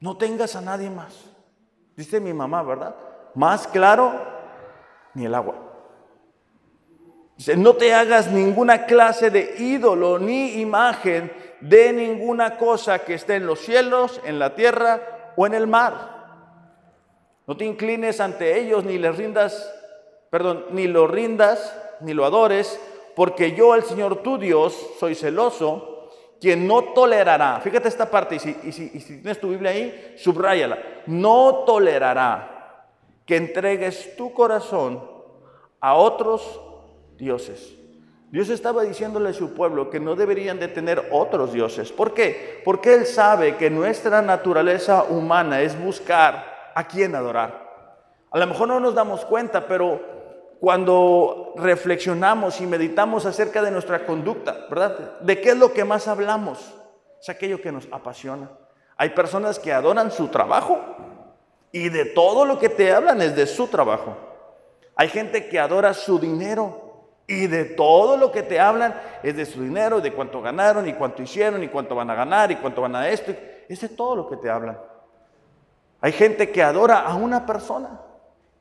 No 0.00 0.16
tengas 0.16 0.56
a 0.56 0.60
nadie 0.60 0.90
más. 0.90 1.33
Dice 1.96 2.20
mi 2.20 2.32
mamá, 2.32 2.62
¿verdad? 2.62 2.94
Más 3.34 3.66
claro, 3.66 4.12
ni 5.14 5.26
el 5.26 5.34
agua. 5.34 5.54
Dice, 7.36 7.56
no 7.56 7.74
te 7.74 7.92
hagas 7.92 8.30
ninguna 8.30 8.86
clase 8.86 9.30
de 9.30 9.56
ídolo 9.58 10.18
ni 10.18 10.60
imagen 10.60 11.32
de 11.60 11.92
ninguna 11.92 12.56
cosa 12.56 13.00
que 13.00 13.14
esté 13.14 13.36
en 13.36 13.46
los 13.46 13.60
cielos, 13.60 14.20
en 14.24 14.38
la 14.38 14.54
tierra 14.54 15.32
o 15.36 15.46
en 15.46 15.54
el 15.54 15.66
mar. 15.66 16.14
No 17.46 17.56
te 17.56 17.64
inclines 17.64 18.20
ante 18.20 18.58
ellos 18.58 18.84
ni 18.84 18.98
les 18.98 19.16
rindas, 19.16 19.72
perdón, 20.30 20.66
ni 20.70 20.86
lo 20.86 21.06
rindas, 21.06 21.76
ni 22.00 22.14
lo 22.14 22.24
adores, 22.24 22.80
porque 23.14 23.52
yo, 23.52 23.74
el 23.74 23.82
Señor 23.82 24.22
tu 24.22 24.38
Dios, 24.38 24.74
soy 24.98 25.14
celoso, 25.14 25.93
quien 26.44 26.68
no 26.68 26.84
tolerará, 26.92 27.58
fíjate 27.60 27.88
esta 27.88 28.10
parte, 28.10 28.34
y 28.34 28.38
si, 28.38 28.54
y 28.64 28.70
si, 28.70 28.90
tienes 28.90 29.40
tu 29.40 29.48
Biblia 29.48 29.70
ahí, 29.70 30.12
subráyala, 30.18 30.76
no 31.06 31.64
tolerará 31.64 32.90
que 33.24 33.36
entregues 33.36 34.14
tu 34.14 34.34
corazón 34.34 35.02
a 35.80 35.94
otros 35.94 36.60
dioses. 37.16 37.74
Dios 38.30 38.50
estaba 38.50 38.82
diciéndole 38.82 39.30
a 39.30 39.32
su 39.32 39.54
pueblo 39.54 39.88
que 39.88 39.98
no 39.98 40.16
deberían 40.16 40.58
de 40.58 40.68
tener 40.68 41.08
otros 41.12 41.54
dioses. 41.54 41.90
¿Por 41.90 42.12
qué? 42.12 42.60
Porque 42.62 42.92
Él 42.92 43.06
sabe 43.06 43.56
que 43.56 43.70
nuestra 43.70 44.20
naturaleza 44.20 45.04
humana 45.04 45.62
es 45.62 45.82
buscar 45.82 46.72
a 46.74 46.86
quién 46.86 47.14
adorar. 47.14 47.64
A 48.30 48.38
lo 48.38 48.46
mejor 48.46 48.68
no 48.68 48.80
nos 48.80 48.94
damos 48.94 49.24
cuenta, 49.24 49.66
pero 49.66 49.98
cuando 50.60 51.54
reflexionamos 51.56 52.60
y 52.60 52.66
meditamos 52.66 53.26
acerca 53.26 53.62
de 53.62 53.70
nuestra 53.70 54.06
conducta, 54.06 54.66
¿verdad? 54.70 55.20
¿De 55.20 55.40
qué 55.40 55.50
es 55.50 55.56
lo 55.56 55.72
que 55.72 55.84
más 55.84 56.08
hablamos? 56.08 56.74
Es 57.20 57.28
aquello 57.28 57.60
que 57.60 57.72
nos 57.72 57.88
apasiona. 57.90 58.50
Hay 58.96 59.10
personas 59.10 59.58
que 59.58 59.72
adoran 59.72 60.10
su 60.10 60.28
trabajo 60.28 60.80
y 61.72 61.88
de 61.88 62.04
todo 62.06 62.44
lo 62.44 62.58
que 62.58 62.68
te 62.68 62.92
hablan 62.92 63.20
es 63.20 63.34
de 63.34 63.46
su 63.46 63.66
trabajo. 63.66 64.16
Hay 64.96 65.08
gente 65.08 65.48
que 65.48 65.58
adora 65.58 65.92
su 65.92 66.18
dinero 66.18 66.84
y 67.26 67.46
de 67.46 67.64
todo 67.64 68.16
lo 68.16 68.30
que 68.30 68.42
te 68.42 68.60
hablan 68.60 68.94
es 69.22 69.36
de 69.36 69.46
su 69.46 69.62
dinero, 69.62 70.00
de 70.00 70.12
cuánto 70.12 70.40
ganaron 70.40 70.86
y 70.86 70.92
cuánto 70.92 71.22
hicieron 71.22 71.62
y 71.62 71.68
cuánto 71.68 71.94
van 71.94 72.10
a 72.10 72.14
ganar 72.14 72.50
y 72.52 72.56
cuánto 72.56 72.82
van 72.82 72.94
a 72.94 73.08
esto. 73.08 73.34
Es 73.68 73.80
de 73.80 73.88
todo 73.88 74.14
lo 74.14 74.28
que 74.28 74.36
te 74.36 74.50
hablan. 74.50 74.78
Hay 76.00 76.12
gente 76.12 76.50
que 76.50 76.62
adora 76.62 77.00
a 77.00 77.14
una 77.14 77.46
persona 77.46 78.00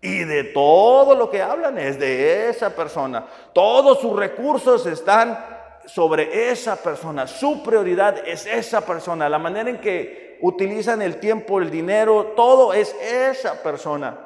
y 0.03 0.25
de 0.25 0.43
todo 0.43 1.15
lo 1.15 1.29
que 1.29 1.41
hablan 1.41 1.77
es 1.77 1.97
de 1.97 2.49
esa 2.49 2.75
persona. 2.75 3.25
Todos 3.53 4.01
sus 4.01 4.13
recursos 4.13 4.85
están 4.85 5.39
sobre 5.85 6.51
esa 6.51 6.75
persona. 6.75 7.25
Su 7.25 7.63
prioridad 7.63 8.17
es 8.27 8.45
esa 8.45 8.85
persona. 8.85 9.29
La 9.29 9.39
manera 9.39 9.69
en 9.69 9.79
que 9.79 10.37
utilizan 10.41 11.01
el 11.01 11.21
tiempo, 11.21 11.61
el 11.61 11.71
dinero, 11.71 12.33
todo 12.35 12.73
es 12.73 12.93
esa 13.01 13.63
persona. 13.63 14.17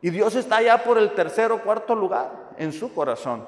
Y 0.00 0.08
Dios 0.08 0.34
está 0.36 0.62
ya 0.62 0.82
por 0.82 0.96
el 0.96 1.12
tercer 1.12 1.52
o 1.52 1.62
cuarto 1.62 1.94
lugar 1.94 2.54
en 2.56 2.72
su 2.72 2.94
corazón. 2.94 3.46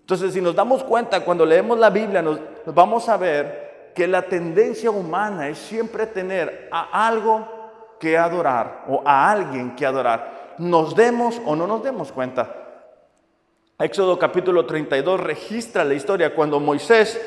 Entonces, 0.00 0.32
si 0.32 0.40
nos 0.40 0.54
damos 0.54 0.82
cuenta, 0.82 1.22
cuando 1.22 1.44
leemos 1.44 1.78
la 1.78 1.90
Biblia, 1.90 2.22
nos 2.22 2.40
vamos 2.64 3.06
a 3.10 3.18
ver 3.18 3.92
que 3.94 4.08
la 4.08 4.22
tendencia 4.22 4.90
humana 4.90 5.48
es 5.48 5.58
siempre 5.58 6.06
tener 6.06 6.70
a 6.72 7.06
algo 7.06 7.59
que 8.00 8.18
adorar 8.18 8.84
o 8.88 9.02
a 9.04 9.30
alguien 9.30 9.76
que 9.76 9.86
adorar, 9.86 10.54
nos 10.58 10.96
demos 10.96 11.40
o 11.46 11.54
no 11.54 11.68
nos 11.68 11.84
demos 11.84 12.10
cuenta. 12.10 12.56
Éxodo 13.78 14.18
capítulo 14.18 14.66
32 14.66 15.20
registra 15.20 15.84
la 15.84 15.94
historia 15.94 16.34
cuando 16.34 16.58
Moisés 16.58 17.20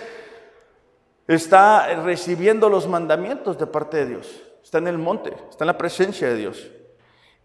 está 1.28 1.88
recibiendo 2.04 2.70
los 2.70 2.88
mandamientos 2.88 3.58
de 3.58 3.68
parte 3.68 3.98
de 3.98 4.06
Dios. 4.08 4.42
Está 4.62 4.78
en 4.78 4.88
el 4.88 4.98
monte, 4.98 5.34
está 5.50 5.64
en 5.64 5.68
la 5.68 5.78
presencia 5.78 6.28
de 6.28 6.36
Dios. 6.36 6.72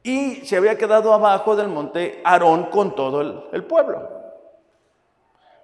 Y 0.03 0.47
se 0.47 0.57
había 0.57 0.79
quedado 0.79 1.13
abajo 1.13 1.57
del 1.57 1.69
monte 1.69 2.21
Aarón 2.25 2.67
con 2.67 2.95
todo 2.95 3.49
el, 3.53 3.65
pueblo. 3.65 4.09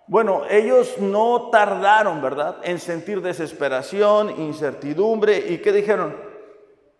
Bueno, 0.07 0.43
ellos 0.51 0.99
no 0.99 1.49
tardaron, 1.51 2.21
¿verdad?, 2.21 2.57
en 2.63 2.79
sentir 2.79 3.23
desesperación, 3.23 4.31
incertidumbre. 4.41 5.39
¿Y 5.39 5.59
qué 5.59 5.73
dijeron? 5.73 6.34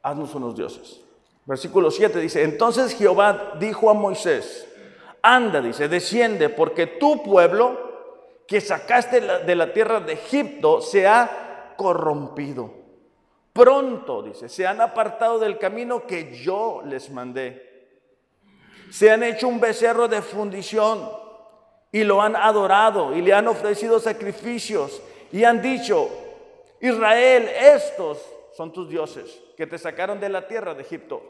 Haznos 0.05 0.35
unos 0.35 0.55
dioses. 0.55 1.01
Versículo 1.47 1.91
7 1.91 2.21
dice, 2.21 2.43
entonces 2.43 2.95
Jehová 2.95 3.55
dijo 3.59 3.91
a 3.91 3.95
Moisés, 3.95 4.69
anda, 5.23 5.61
dice, 5.61 5.89
desciende, 5.89 6.51
porque 6.51 6.87
tu 6.87 7.23
pueblo 7.23 7.93
que 8.47 8.61
sacaste 8.61 9.21
de 9.21 9.55
la 9.55 9.73
tierra 9.73 10.01
de 10.01 10.13
Egipto 10.13 10.81
se 10.81 11.07
ha 11.07 11.73
corrompido. 11.77 12.71
Pronto, 13.53 14.23
dice, 14.23 14.49
se 14.49 14.67
han 14.67 14.81
apartado 14.81 15.39
del 15.39 15.59
camino 15.59 16.07
que 16.07 16.35
yo 16.35 16.83
les 16.85 17.11
mandé. 17.11 17.73
Se 18.91 19.11
han 19.11 19.23
hecho 19.23 19.49
un 19.49 19.61
becerro 19.61 20.07
de 20.07 20.21
fundición 20.21 21.09
y 21.91 22.05
lo 22.05 22.21
han 22.21 22.37
adorado 22.37 23.17
y 23.17 23.23
le 23.23 23.33
han 23.33 23.49
ofrecido 23.49 24.01
sacrificios 24.01 25.01
y 25.33 25.45
han 25.45 25.63
dicho, 25.63 26.11
Israel, 26.81 27.49
estos 27.49 28.19
son 28.55 28.73
tus 28.73 28.89
dioses 28.89 29.44
que 29.57 29.67
te 29.67 29.79
sacaron 29.79 30.21
de 30.21 30.29
la 30.29 30.47
tierra 30.47 30.75
de 30.75 30.83
Egipto. 30.83 31.23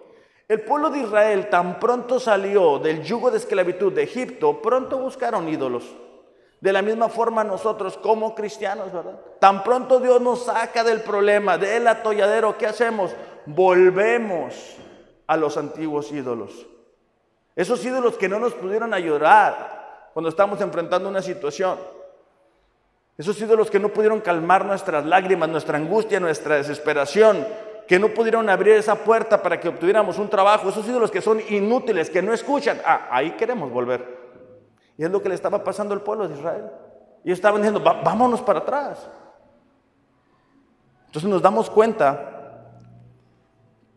El 0.46 0.60
pueblo 0.60 0.90
de 0.90 1.00
Israel 1.00 1.48
tan 1.48 1.80
pronto 1.80 2.20
salió 2.20 2.78
del 2.78 3.02
yugo 3.02 3.30
de 3.30 3.38
esclavitud 3.38 3.92
de 3.92 4.02
Egipto, 4.02 4.60
pronto 4.60 4.98
buscaron 4.98 5.48
ídolos. 5.48 5.84
De 6.60 6.72
la 6.72 6.82
misma 6.82 7.08
forma 7.08 7.44
nosotros 7.44 7.96
como 7.98 8.34
cristianos, 8.34 8.92
¿verdad? 8.92 9.18
Tan 9.38 9.62
pronto 9.62 10.00
Dios 10.00 10.20
nos 10.20 10.44
saca 10.44 10.84
del 10.84 11.00
problema, 11.00 11.58
del 11.58 11.86
atolladero, 11.88 12.56
¿qué 12.58 12.66
hacemos? 12.66 13.14
Volvemos 13.46 14.76
a 15.26 15.36
los 15.36 15.56
antiguos 15.56 16.12
ídolos. 16.12 16.66
Esos 17.56 17.84
ídolos 17.84 18.16
que 18.16 18.28
no 18.28 18.38
nos 18.38 18.54
pudieron 18.54 18.94
ayudar 18.94 20.10
cuando 20.12 20.28
estamos 20.28 20.60
enfrentando 20.60 21.08
una 21.08 21.22
situación. 21.22 21.78
Esos 23.16 23.40
ídolos 23.40 23.70
que 23.70 23.78
no 23.78 23.90
pudieron 23.90 24.20
calmar 24.20 24.64
nuestras 24.64 25.06
lágrimas, 25.06 25.48
nuestra 25.48 25.78
angustia, 25.78 26.18
nuestra 26.18 26.56
desesperación 26.56 27.46
que 27.86 27.98
no 27.98 28.08
pudieron 28.08 28.48
abrir 28.48 28.74
esa 28.74 28.94
puerta 28.96 29.42
para 29.42 29.60
que 29.60 29.68
obtuviéramos 29.68 30.18
un 30.18 30.28
trabajo, 30.28 30.68
esos 30.68 30.86
ídolos 30.86 31.10
que 31.10 31.20
son 31.20 31.40
inútiles, 31.48 32.08
que 32.08 32.22
no 32.22 32.32
escuchan, 32.32 32.80
ah, 32.84 33.08
ahí 33.10 33.32
queremos 33.32 33.70
volver. 33.70 34.24
Y 34.96 35.04
es 35.04 35.10
lo 35.10 35.22
que 35.22 35.28
le 35.28 35.34
estaba 35.34 35.62
pasando 35.62 35.92
al 35.94 36.02
pueblo 36.02 36.28
de 36.28 36.34
Israel. 36.34 36.70
Y 37.24 37.32
estaban 37.32 37.60
diciendo, 37.60 37.80
vámonos 37.80 38.42
para 38.42 38.60
atrás. 38.60 39.08
Entonces 41.06 41.30
nos 41.30 41.42
damos 41.42 41.70
cuenta 41.70 42.30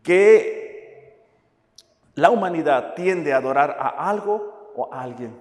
que 0.02 1.26
la 2.14 2.30
humanidad 2.30 2.94
tiende 2.94 3.32
a 3.32 3.36
adorar 3.36 3.76
a 3.78 4.08
algo 4.08 4.72
o 4.74 4.92
a 4.92 5.02
alguien. 5.02 5.38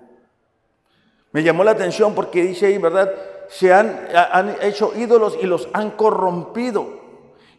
Me 1.32 1.44
llamó 1.44 1.64
la 1.64 1.72
atención 1.72 2.14
porque 2.14 2.44
dice 2.44 2.68
ahí, 2.68 2.78
¿verdad? 2.78 3.12
Se 3.50 3.74
han, 3.74 4.08
han 4.14 4.56
hecho 4.62 4.92
ídolos 4.96 5.38
y 5.42 5.46
los 5.46 5.70
han 5.74 5.92
corrompido. 5.92 6.97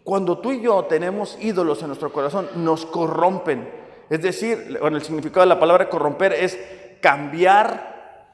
Cuando 0.08 0.38
tú 0.38 0.52
y 0.52 0.62
yo 0.62 0.86
tenemos 0.86 1.36
ídolos 1.38 1.82
en 1.82 1.88
nuestro 1.88 2.10
corazón, 2.10 2.48
nos 2.54 2.86
corrompen. 2.86 3.70
Es 4.08 4.22
decir, 4.22 4.78
bueno, 4.80 4.96
el 4.96 5.02
significado 5.02 5.40
de 5.40 5.50
la 5.54 5.60
palabra 5.60 5.90
corromper 5.90 6.32
es 6.32 6.58
cambiar, 7.02 8.24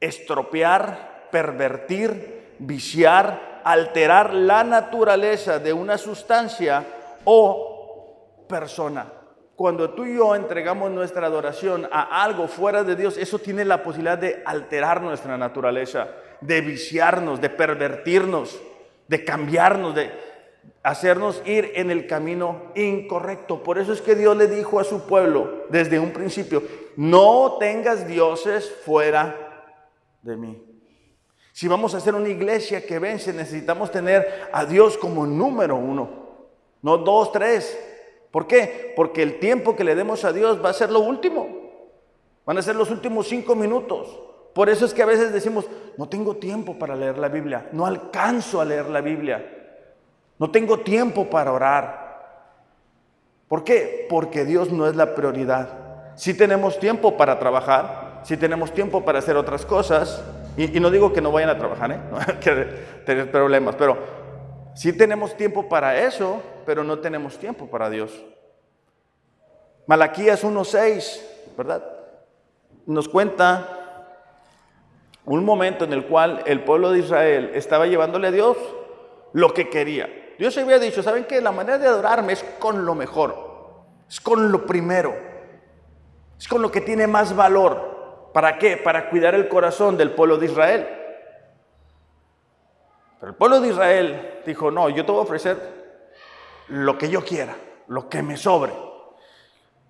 estropear, 0.00 1.28
pervertir, 1.30 2.56
viciar, 2.58 3.60
alterar 3.62 4.34
la 4.34 4.64
naturaleza 4.64 5.60
de 5.60 5.72
una 5.72 5.96
sustancia 5.98 6.84
o 7.24 8.46
persona. 8.48 9.06
Cuando 9.54 9.90
tú 9.90 10.04
y 10.04 10.16
yo 10.16 10.34
entregamos 10.34 10.90
nuestra 10.90 11.28
adoración 11.28 11.88
a 11.92 12.24
algo 12.24 12.48
fuera 12.48 12.82
de 12.82 12.96
Dios, 12.96 13.18
eso 13.18 13.38
tiene 13.38 13.64
la 13.64 13.84
posibilidad 13.84 14.18
de 14.18 14.42
alterar 14.44 15.00
nuestra 15.00 15.38
naturaleza, 15.38 16.08
de 16.40 16.60
viciarnos, 16.60 17.40
de 17.40 17.50
pervertirnos, 17.50 18.60
de 19.06 19.24
cambiarnos, 19.24 19.94
de 19.94 20.34
hacernos 20.82 21.42
ir 21.44 21.72
en 21.74 21.90
el 21.90 22.06
camino 22.06 22.72
incorrecto. 22.74 23.62
Por 23.62 23.78
eso 23.78 23.92
es 23.92 24.00
que 24.00 24.14
Dios 24.14 24.36
le 24.36 24.46
dijo 24.46 24.78
a 24.80 24.84
su 24.84 25.06
pueblo 25.06 25.64
desde 25.68 25.98
un 25.98 26.12
principio, 26.12 26.62
no 26.96 27.56
tengas 27.58 28.06
dioses 28.06 28.72
fuera 28.84 29.74
de 30.22 30.36
mí. 30.36 30.62
Si 31.52 31.68
vamos 31.68 31.94
a 31.94 31.98
hacer 31.98 32.14
una 32.14 32.28
iglesia 32.28 32.84
que 32.84 32.98
vence, 32.98 33.32
necesitamos 33.32 33.90
tener 33.90 34.48
a 34.52 34.64
Dios 34.64 34.98
como 34.98 35.26
número 35.26 35.76
uno, 35.76 36.26
no 36.82 36.98
dos, 36.98 37.32
tres, 37.32 37.78
¿Por 38.36 38.46
qué? 38.46 38.92
Porque 38.94 39.22
el 39.22 39.38
tiempo 39.38 39.74
que 39.74 39.82
le 39.82 39.94
demos 39.94 40.22
a 40.26 40.30
Dios 40.30 40.62
va 40.62 40.68
a 40.68 40.74
ser 40.74 40.90
lo 40.90 41.00
último. 41.00 41.48
Van 42.44 42.58
a 42.58 42.60
ser 42.60 42.76
los 42.76 42.90
últimos 42.90 43.28
cinco 43.28 43.54
minutos. 43.54 44.14
Por 44.54 44.68
eso 44.68 44.84
es 44.84 44.92
que 44.92 45.02
a 45.02 45.06
veces 45.06 45.32
decimos, 45.32 45.64
no 45.96 46.06
tengo 46.10 46.36
tiempo 46.36 46.78
para 46.78 46.94
leer 46.94 47.16
la 47.16 47.30
Biblia, 47.30 47.70
no 47.72 47.86
alcanzo 47.86 48.60
a 48.60 48.66
leer 48.66 48.90
la 48.90 49.00
Biblia, 49.00 49.65
no 50.38 50.50
tengo 50.50 50.80
tiempo 50.80 51.30
para 51.30 51.52
orar. 51.52 52.06
¿Por 53.48 53.64
qué? 53.64 54.06
Porque 54.08 54.44
Dios 54.44 54.70
no 54.72 54.86
es 54.86 54.96
la 54.96 55.14
prioridad. 55.14 55.68
Si 56.16 56.34
tenemos 56.34 56.78
tiempo 56.78 57.16
para 57.16 57.38
trabajar, 57.38 58.20
si 58.24 58.36
tenemos 58.36 58.72
tiempo 58.72 59.04
para 59.04 59.20
hacer 59.20 59.36
otras 59.36 59.64
cosas, 59.64 60.22
y, 60.56 60.80
no 60.80 60.90
digo 60.90 61.12
que 61.12 61.20
no 61.20 61.30
vayan 61.30 61.50
a 61.50 61.58
trabajar, 61.58 61.92
¿eh? 61.92 62.00
no 62.10 62.18
hay 62.18 62.36
que 62.40 62.50
tener 63.04 63.30
problemas, 63.30 63.76
pero 63.76 63.96
si 64.74 64.92
tenemos 64.92 65.36
tiempo 65.36 65.68
para 65.68 65.98
eso, 65.98 66.42
pero 66.64 66.82
no 66.82 66.98
tenemos 66.98 67.38
tiempo 67.38 67.66
para 67.66 67.88
Dios. 67.88 68.12
Malaquías 69.86 70.44
1.6, 70.44 71.20
¿verdad? 71.56 71.82
Nos 72.86 73.08
cuenta 73.08 73.68
un 75.24 75.44
momento 75.44 75.84
en 75.84 75.92
el 75.92 76.06
cual 76.06 76.42
el 76.46 76.62
pueblo 76.64 76.90
de 76.90 77.00
Israel 77.00 77.50
estaba 77.54 77.86
llevándole 77.86 78.28
a 78.28 78.32
Dios 78.32 78.56
lo 79.32 79.54
que 79.54 79.68
quería. 79.68 80.08
Dios 80.38 80.56
había 80.58 80.78
dicho, 80.78 81.02
¿saben 81.02 81.24
qué? 81.24 81.40
La 81.40 81.52
manera 81.52 81.78
de 81.78 81.86
adorarme 81.86 82.34
es 82.34 82.44
con 82.58 82.84
lo 82.84 82.94
mejor, 82.94 83.84
es 84.08 84.20
con 84.20 84.52
lo 84.52 84.66
primero, 84.66 85.14
es 86.38 86.46
con 86.46 86.60
lo 86.60 86.70
que 86.70 86.80
tiene 86.80 87.06
más 87.06 87.34
valor. 87.34 88.30
¿Para 88.32 88.58
qué? 88.58 88.76
Para 88.76 89.08
cuidar 89.08 89.34
el 89.34 89.48
corazón 89.48 89.96
del 89.96 90.10
pueblo 90.10 90.36
de 90.36 90.46
Israel. 90.46 90.88
Pero 93.18 93.30
el 93.30 93.36
pueblo 93.36 93.60
de 93.60 93.68
Israel 93.68 94.40
dijo, 94.44 94.70
no, 94.70 94.90
yo 94.90 95.06
te 95.06 95.12
voy 95.12 95.20
a 95.20 95.24
ofrecer 95.24 95.56
lo 96.68 96.98
que 96.98 97.08
yo 97.08 97.24
quiera, 97.24 97.56
lo 97.88 98.08
que 98.08 98.22
me 98.22 98.36
sobre. 98.36 98.72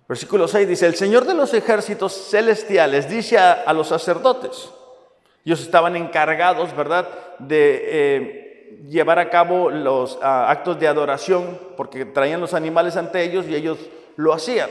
Versículo 0.07 0.47
6 0.47 0.67
dice, 0.67 0.85
el 0.85 0.95
Señor 0.95 1.25
de 1.25 1.33
los 1.33 1.53
ejércitos 1.53 2.29
celestiales 2.29 3.09
dice 3.09 3.37
a, 3.37 3.73
los 3.73 3.89
sacerdotes, 3.89 4.71
ellos 5.43 5.59
estaban 5.59 5.97
encargados, 5.97 6.73
¿verdad?, 6.75 7.07
de 7.39 7.81
eh, 7.83 8.46
llevar 8.89 9.19
a 9.19 9.29
cabo 9.29 9.69
los 9.69 10.19
ah, 10.21 10.49
actos 10.49 10.79
de 10.79 10.87
adoración, 10.87 11.59
porque 11.75 12.05
traían 12.05 12.41
los 12.41 12.53
animales 12.53 12.97
ante 12.97 13.23
ellos 13.23 13.47
y 13.47 13.55
ellos 13.55 13.77
lo 14.15 14.33
hacían. 14.33 14.69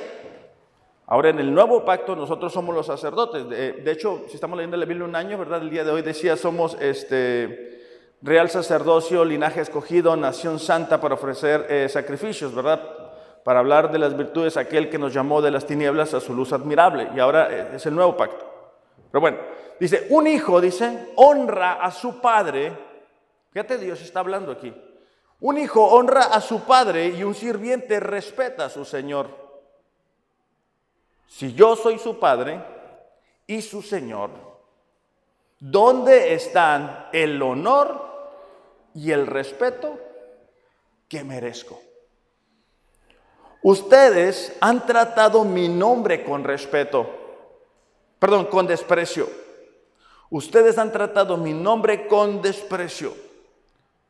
Ahora 1.09 1.31
en 1.31 1.39
el 1.39 1.55
nuevo 1.55 1.85
pacto 1.85 2.17
nosotros 2.17 2.53
somos 2.53 2.75
los 2.75 2.87
sacerdotes. 2.87 3.49
De, 3.49 3.93
hecho, 3.93 4.25
si 4.29 4.35
estamos 4.35 4.57
leyendo 4.57 4.77
la 4.77 4.87
Biblia 4.87 5.07
un 5.07 5.15
año, 5.15 5.39
¿verdad? 5.39 5.63
El 5.63 5.71
día 5.71 5.85
de 5.85 5.93
hoy 5.93 6.03
decía, 6.03 6.37
somos 6.37 6.77
este, 6.81 7.81
real 8.23 8.51
sacerdocio, 8.51 9.25
linaje 9.25 9.61
escogido, 9.61 10.17
nación 10.17 10.59
santa 10.59 11.01
para 11.01 11.15
ofrecer 11.15 11.67
eh, 11.69 11.89
sacrificios, 11.89 12.53
¿verdad? 12.53 12.83
Para 13.45 13.61
hablar 13.61 13.93
de 13.93 14.01
las 14.01 14.17
virtudes 14.17 14.57
aquel 14.57 14.91
que 14.91 14.99
nos 14.99 15.15
llamó 15.15 15.41
de 15.41 15.53
las 15.53 15.65
tinieblas 15.65 16.13
a 16.13 16.21
su 16.21 16.35
luz 16.35 16.53
admirable. 16.53 17.09
Y 17.15 17.21
ahora 17.21 17.49
eh, 17.53 17.69
es 17.77 17.87
el 17.87 17.95
nuevo 17.95 18.17
pacto. 18.17 18.45
Pero 19.13 19.21
bueno, 19.21 19.39
dice, 19.79 20.09
un 20.11 20.27
hijo, 20.27 20.61
dice, 20.61 21.13
honra 21.15 21.75
a 21.75 21.93
su 21.93 22.21
padre. 22.21 22.86
Fíjate, 23.57 23.79
Dios 23.79 24.03
está 24.03 24.21
hablando 24.21 24.53
aquí. 24.53 24.71
Un 25.41 25.57
hijo 25.57 25.83
honra 25.83 26.25
a 26.25 26.43
su 26.43 26.61
padre 26.65 27.07
y 27.09 27.25
un 27.25 27.35
sirviente 27.35 27.99
respeta 28.01 28.67
a 28.67 28.69
su 28.69 28.85
señor. 28.85 29.31
Si 31.27 31.55
yo 31.55 31.75
soy 31.75 31.99
su 31.99 32.19
padre 32.19 32.63
y 33.47 33.63
su 33.63 33.81
señor, 33.81 34.29
¿dónde 35.59 36.35
están 36.35 37.09
el 37.15 37.41
honor 37.41 38.91
y 38.93 39.11
el 39.11 39.27
respeto 39.27 40.01
que 41.09 41.25
merezco. 41.25 41.81
Ustedes 43.63 44.55
han 44.61 44.85
tratado 44.85 45.47
mi 45.47 45.67
nombre 45.67 46.25
con 46.25 46.45
respeto, 46.45 47.09
perdón, 48.19 48.45
con 48.49 48.67
desprecio. 48.67 49.27
Ustedes 50.29 50.77
han 50.77 50.93
tratado 50.93 51.39
mi 51.39 51.55
nombre 51.55 52.07
con 52.07 52.43
desprecio. 52.43 53.25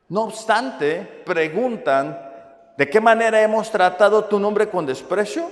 No 0.09 0.23
obstante, 0.23 1.23
preguntan, 1.25 2.19
¿de 2.77 2.89
qué 2.89 3.01
manera 3.01 3.43
hemos 3.43 3.71
tratado 3.71 4.25
tu 4.25 4.39
nombre 4.39 4.69
con 4.69 4.87
desprecio? 4.87 5.51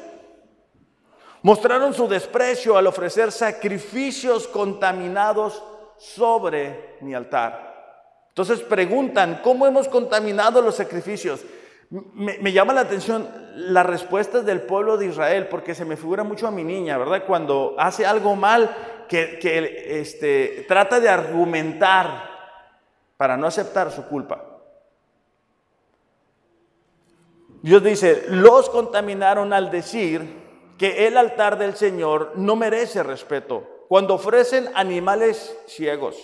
Mostraron 1.43 1.93
su 1.93 2.09
desprecio 2.09 2.77
al 2.77 2.87
ofrecer 2.87 3.33
sacrificios 3.33 4.49
contaminados 4.49 5.63
sobre 5.99 6.97
mi 7.01 7.15
altar. 7.15 7.75
Entonces 8.29 8.61
preguntan, 8.61 9.41
¿cómo 9.43 9.67
hemos 9.67 9.89
contaminado 9.89 10.63
los 10.63 10.77
sacrificios? 10.77 11.45
Me, 11.91 12.53
llama 12.53 12.73
la 12.73 12.81
atención 12.81 13.29
las 13.55 13.87
respuestas 13.87 14.45
del 14.45 14.63
pueblo 14.63 14.97
de 14.97 15.07
Israel, 15.07 15.49
porque 15.49 15.75
se 15.75 15.85
me 15.85 15.97
figura 15.97 16.25
mucho 16.25 16.47
a 16.47 16.51
mi 16.51 16.65
niña, 16.65 16.99
¿verdad? 16.99 17.25
Cuando 17.27 17.77
hace 17.79 18.07
algo 18.07 18.35
mal, 18.35 18.75
que, 19.09 20.01
este, 20.01 20.65
trata 20.67 20.99
de 20.99 21.09
argumentar 21.09 22.34
para 23.17 23.37
no 23.37 23.47
aceptar 23.47 23.91
su 23.91 24.07
culpa. 24.07 24.45
Dios 27.63 27.83
dice, 27.83 28.25
los 28.29 28.69
contaminaron 28.69 29.53
al 29.53 29.71
decir 29.71 30.45
que 30.77 31.07
el 31.07 31.17
altar 31.17 31.57
del 31.57 31.75
Señor 31.75 32.33
no 32.37 32.57
merece 32.57 33.03
respeto 33.03 33.87
cuando 33.89 34.15
ofrecen 34.15 34.69
animales 34.75 35.57
ciegos 35.67 36.17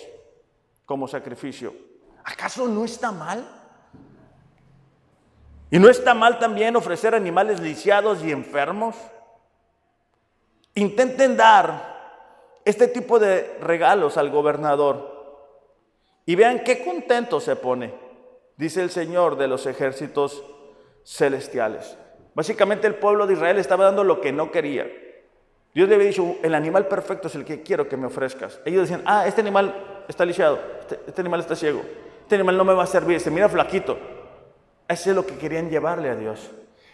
como 0.85 1.07
sacrificio. 1.07 1.73
¿Acaso 2.23 2.67
no 2.67 2.85
está 2.85 3.11
mal? 3.11 3.47
¿Y 5.71 5.79
no 5.79 5.89
está 5.89 6.13
mal 6.13 6.37
también 6.37 6.75
ofrecer 6.75 7.15
animales 7.15 7.59
lisiados 7.59 8.23
y 8.23 8.31
enfermos? 8.31 8.95
Intenten 10.75 11.37
dar 11.37 12.59
este 12.65 12.87
tipo 12.87 13.19
de 13.19 13.57
regalos 13.61 14.17
al 14.17 14.29
gobernador 14.29 15.10
y 16.25 16.35
vean 16.35 16.63
qué 16.63 16.83
contento 16.83 17.39
se 17.39 17.55
pone, 17.55 17.93
dice 18.57 18.81
el 18.81 18.89
Señor 18.89 19.37
de 19.37 19.47
los 19.47 19.65
ejércitos 19.65 20.43
celestiales. 21.03 21.97
Básicamente 22.33 22.87
el 22.87 22.95
pueblo 22.95 23.27
de 23.27 23.33
Israel 23.33 23.57
estaba 23.57 23.85
dando 23.85 24.03
lo 24.03 24.21
que 24.21 24.31
no 24.31 24.51
quería. 24.51 24.89
Dios 25.73 25.87
le 25.87 25.95
había 25.95 26.07
dicho, 26.07 26.35
el 26.43 26.53
animal 26.53 26.87
perfecto 26.87 27.27
es 27.27 27.35
el 27.35 27.45
que 27.45 27.61
quiero 27.61 27.87
que 27.87 27.97
me 27.97 28.07
ofrezcas. 28.07 28.59
Ellos 28.65 28.81
decían, 28.81 29.03
ah, 29.05 29.25
este 29.25 29.41
animal 29.41 30.03
está 30.07 30.25
lisiado, 30.25 30.59
este, 30.81 30.99
este 31.07 31.21
animal 31.21 31.39
está 31.39 31.55
ciego 31.55 31.81
este 32.31 32.37
animal 32.37 32.55
no 32.55 32.63
me 32.63 32.73
va 32.73 32.83
a 32.83 32.87
servir, 32.87 33.19
se 33.19 33.29
mira 33.29 33.49
flaquito. 33.49 33.97
Eso 34.87 35.09
es 35.09 35.15
lo 35.17 35.25
que 35.25 35.35
querían 35.35 35.69
llevarle 35.69 36.09
a 36.09 36.15
Dios. 36.15 36.49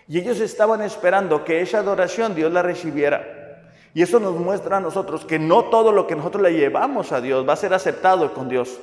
Y 0.07 0.17
ellos 0.17 0.39
estaban 0.39 0.81
esperando 0.81 1.43
que 1.43 1.61
esa 1.61 1.77
adoración 1.77 2.33
Dios 2.33 2.51
la 2.51 2.63
recibiera. 2.63 3.69
Y 3.93 4.01
eso 4.01 4.19
nos 4.19 4.33
muestra 4.33 4.77
a 4.77 4.79
nosotros 4.79 5.25
que 5.25 5.37
no 5.37 5.65
todo 5.65 5.91
lo 5.91 6.07
que 6.07 6.15
nosotros 6.15 6.41
le 6.41 6.53
llevamos 6.53 7.11
a 7.11 7.21
Dios 7.21 7.47
va 7.47 7.53
a 7.53 7.55
ser 7.55 7.75
aceptado 7.75 8.33
con 8.33 8.49
Dios. 8.49 8.79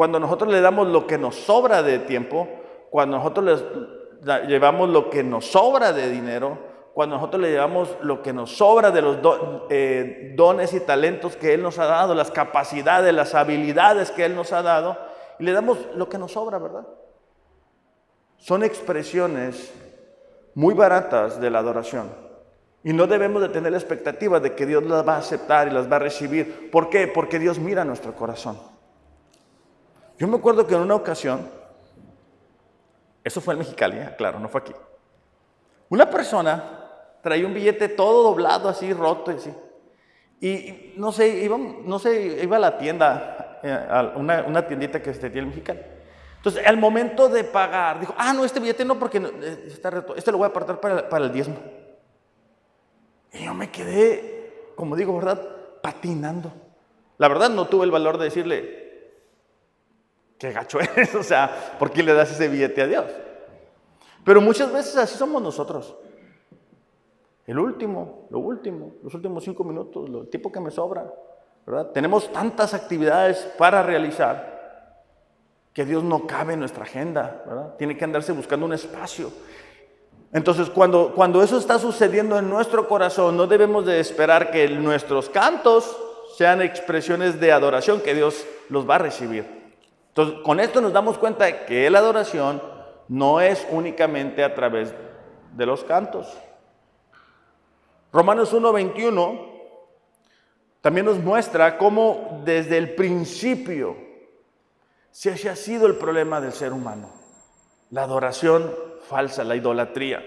Cuando 0.00 0.18
nosotros 0.18 0.50
le 0.50 0.62
damos 0.62 0.88
lo 0.88 1.06
que 1.06 1.18
nos 1.18 1.34
sobra 1.36 1.82
de 1.82 1.98
tiempo, 1.98 2.48
cuando 2.88 3.18
nosotros 3.18 3.62
le 4.24 4.46
llevamos 4.46 4.88
lo 4.88 5.10
que 5.10 5.22
nos 5.22 5.44
sobra 5.44 5.92
de 5.92 6.08
dinero, 6.08 6.56
cuando 6.94 7.16
nosotros 7.16 7.42
le 7.42 7.50
llevamos 7.50 7.94
lo 8.00 8.22
que 8.22 8.32
nos 8.32 8.56
sobra 8.56 8.90
de 8.90 9.02
los 9.02 9.18
eh, 9.68 10.32
dones 10.34 10.72
y 10.72 10.80
talentos 10.80 11.36
que 11.36 11.52
Él 11.52 11.62
nos 11.62 11.78
ha 11.78 11.84
dado, 11.84 12.14
las 12.14 12.30
capacidades, 12.30 13.12
las 13.12 13.34
habilidades 13.34 14.10
que 14.10 14.24
Él 14.24 14.34
nos 14.34 14.54
ha 14.54 14.62
dado, 14.62 14.96
y 15.38 15.44
le 15.44 15.52
damos 15.52 15.76
lo 15.94 16.08
que 16.08 16.16
nos 16.16 16.32
sobra, 16.32 16.56
¿verdad? 16.56 16.86
Son 18.38 18.64
expresiones 18.64 19.70
muy 20.54 20.72
baratas 20.72 21.38
de 21.38 21.50
la 21.50 21.58
adoración. 21.58 22.08
Y 22.82 22.94
no 22.94 23.06
debemos 23.06 23.42
de 23.42 23.50
tener 23.50 23.72
la 23.72 23.76
expectativa 23.76 24.40
de 24.40 24.54
que 24.54 24.64
Dios 24.64 24.82
las 24.82 25.06
va 25.06 25.16
a 25.16 25.18
aceptar 25.18 25.68
y 25.68 25.72
las 25.72 25.92
va 25.92 25.96
a 25.96 25.98
recibir. 25.98 26.70
¿Por 26.70 26.88
qué? 26.88 27.06
Porque 27.06 27.38
Dios 27.38 27.58
mira 27.58 27.84
nuestro 27.84 28.14
corazón. 28.14 28.69
Yo 30.20 30.28
me 30.28 30.36
acuerdo 30.36 30.66
que 30.66 30.74
en 30.74 30.82
una 30.82 30.96
ocasión, 30.96 31.48
eso 33.24 33.40
fue 33.40 33.54
en 33.54 33.60
Mexicali, 33.60 33.96
¿eh? 33.96 34.14
claro, 34.18 34.38
no 34.38 34.50
fue 34.50 34.60
aquí. 34.60 34.74
Una 35.88 36.10
persona 36.10 36.78
traía 37.22 37.46
un 37.46 37.54
billete 37.54 37.88
todo 37.88 38.24
doblado, 38.24 38.68
así 38.68 38.92
roto, 38.92 39.30
así. 39.30 39.50
Y 40.42 40.92
no 40.98 41.10
sé, 41.10 41.42
iba, 41.42 41.56
no 41.56 41.98
sé, 41.98 42.38
iba 42.42 42.58
a 42.58 42.60
la 42.60 42.76
tienda, 42.76 43.60
eh, 43.62 43.72
a 43.72 44.12
una, 44.14 44.42
una 44.42 44.66
tiendita 44.66 45.00
que 45.00 45.14
se 45.14 45.30
tiene 45.30 45.38
en 45.38 45.48
Mexicali. 45.48 45.80
Entonces, 46.36 46.66
al 46.66 46.76
momento 46.76 47.30
de 47.30 47.42
pagar, 47.42 47.98
dijo, 47.98 48.14
ah, 48.18 48.34
no, 48.34 48.44
este 48.44 48.60
billete 48.60 48.84
no, 48.84 48.98
porque 48.98 49.16
eh, 49.16 49.64
está 49.68 49.88
roto, 49.88 50.14
este 50.16 50.30
lo 50.30 50.36
voy 50.36 50.44
a 50.44 50.48
apartar 50.48 50.82
para, 50.82 51.08
para 51.08 51.24
el 51.24 51.32
diezmo. 51.32 51.56
Y 53.32 53.46
yo 53.46 53.54
me 53.54 53.70
quedé, 53.70 54.72
como 54.76 54.96
digo, 54.96 55.16
¿verdad? 55.16 55.40
Patinando. 55.80 56.52
La 57.16 57.26
verdad 57.28 57.48
no 57.48 57.68
tuve 57.68 57.86
el 57.86 57.90
valor 57.90 58.18
de 58.18 58.24
decirle, 58.24 58.79
qué 60.40 60.52
gacho 60.52 60.80
eres, 60.96 61.14
o 61.14 61.22
sea, 61.22 61.76
¿por 61.78 61.92
qué 61.92 62.02
le 62.02 62.14
das 62.14 62.32
ese 62.32 62.48
billete 62.48 62.82
a 62.82 62.86
Dios? 62.86 63.04
Pero 64.24 64.40
muchas 64.40 64.72
veces 64.72 64.96
así 64.96 65.16
somos 65.16 65.40
nosotros. 65.40 65.94
El 67.46 67.58
último, 67.58 68.26
lo 68.30 68.38
último, 68.38 68.94
los 69.02 69.14
últimos 69.14 69.44
cinco 69.44 69.64
minutos, 69.64 70.08
el 70.08 70.28
tiempo 70.28 70.50
que 70.50 70.60
me 70.60 70.70
sobra, 70.70 71.12
¿verdad? 71.66 71.90
Tenemos 71.90 72.32
tantas 72.32 72.74
actividades 72.74 73.38
para 73.58 73.82
realizar 73.82 75.04
que 75.72 75.84
Dios 75.84 76.02
no 76.02 76.26
cabe 76.26 76.54
en 76.54 76.60
nuestra 76.60 76.84
agenda, 76.84 77.42
¿verdad? 77.46 77.74
Tiene 77.76 77.96
que 77.96 78.04
andarse 78.04 78.32
buscando 78.32 78.66
un 78.66 78.72
espacio. 78.72 79.30
Entonces, 80.32 80.70
cuando, 80.70 81.12
cuando 81.14 81.42
eso 81.42 81.58
está 81.58 81.78
sucediendo 81.78 82.38
en 82.38 82.48
nuestro 82.48 82.88
corazón, 82.88 83.36
no 83.36 83.46
debemos 83.46 83.84
de 83.84 84.00
esperar 84.00 84.50
que 84.50 84.68
nuestros 84.68 85.28
cantos 85.28 85.98
sean 86.36 86.62
expresiones 86.62 87.40
de 87.40 87.52
adoración, 87.52 88.00
que 88.00 88.14
Dios 88.14 88.46
los 88.68 88.88
va 88.88 88.94
a 88.94 88.98
recibir. 88.98 89.59
Entonces, 90.10 90.40
con 90.42 90.60
esto 90.60 90.80
nos 90.80 90.92
damos 90.92 91.18
cuenta 91.18 91.46
de 91.46 91.64
que 91.64 91.88
la 91.88 92.00
adoración 92.00 92.62
no 93.08 93.40
es 93.40 93.66
únicamente 93.70 94.44
a 94.44 94.54
través 94.54 94.94
de 95.56 95.66
los 95.66 95.82
cantos. 95.84 96.28
Romanos 98.12 98.52
1.21 98.52 99.50
también 100.80 101.06
nos 101.06 101.18
muestra 101.18 101.78
cómo 101.78 102.42
desde 102.44 102.78
el 102.78 102.94
principio 102.94 103.96
se 105.10 105.48
ha 105.48 105.56
sido 105.56 105.86
el 105.86 105.96
problema 105.96 106.40
del 106.40 106.52
ser 106.52 106.72
humano. 106.72 107.10
La 107.90 108.04
adoración 108.04 108.74
falsa, 109.08 109.44
la 109.44 109.56
idolatría. 109.56 110.24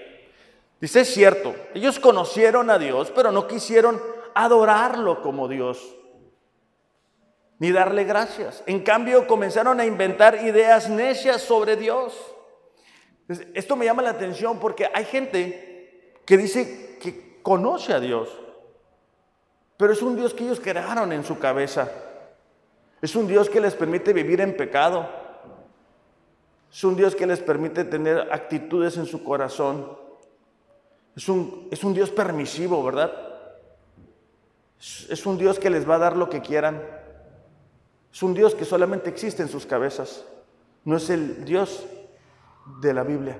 Dice, 0.79 1.01
es 1.01 1.13
cierto, 1.13 1.55
ellos 1.73 1.99
conocieron 1.99 2.69
a 2.69 2.77
Dios, 2.77 3.11
pero 3.15 3.31
no 3.31 3.47
quisieron 3.47 4.01
adorarlo 4.35 5.21
como 5.21 5.47
Dios, 5.47 5.95
ni 7.63 7.71
darle 7.71 8.03
gracias. 8.03 8.61
En 8.65 8.81
cambio, 8.81 9.25
comenzaron 9.25 9.79
a 9.79 9.85
inventar 9.85 10.35
ideas 10.43 10.89
necias 10.89 11.41
sobre 11.41 11.77
Dios. 11.77 12.13
Esto 13.53 13.77
me 13.77 13.85
llama 13.85 14.01
la 14.01 14.09
atención 14.09 14.59
porque 14.59 14.89
hay 14.93 15.05
gente 15.05 16.13
que 16.25 16.35
dice 16.35 16.97
que 17.01 17.39
conoce 17.41 17.93
a 17.93 18.01
Dios, 18.01 18.27
pero 19.77 19.93
es 19.93 20.01
un 20.01 20.17
Dios 20.17 20.33
que 20.33 20.43
ellos 20.43 20.59
crearon 20.59 21.13
en 21.13 21.23
su 21.23 21.39
cabeza. 21.39 21.89
Es 23.01 23.15
un 23.15 23.29
Dios 23.29 23.49
que 23.49 23.61
les 23.61 23.75
permite 23.75 24.11
vivir 24.11 24.41
en 24.41 24.57
pecado. 24.57 25.07
Es 26.69 26.83
un 26.83 26.97
Dios 26.97 27.15
que 27.15 27.25
les 27.25 27.39
permite 27.39 27.85
tener 27.85 28.27
actitudes 28.29 28.97
en 28.97 29.05
su 29.05 29.23
corazón. 29.23 29.97
Es 31.15 31.29
un, 31.29 31.69
es 31.71 31.81
un 31.85 31.93
Dios 31.93 32.11
permisivo, 32.11 32.83
¿verdad? 32.83 33.13
Es, 34.77 35.07
es 35.09 35.25
un 35.25 35.37
Dios 35.37 35.59
que 35.59 35.69
les 35.69 35.89
va 35.89 35.95
a 35.95 35.99
dar 35.99 36.17
lo 36.17 36.29
que 36.29 36.41
quieran. 36.41 37.02
Es 38.13 38.21
un 38.21 38.35
Dios 38.35 38.53
que 38.53 38.63
solamente 38.63 39.09
existe 39.09 39.41
en 39.41 39.49
sus 39.49 39.65
cabezas. 39.65 40.23
No 40.85 40.97
es 40.97 41.09
el 41.09 41.43
Dios 41.45 41.83
de 42.79 42.93
la 42.93 43.03
Biblia. 43.03 43.39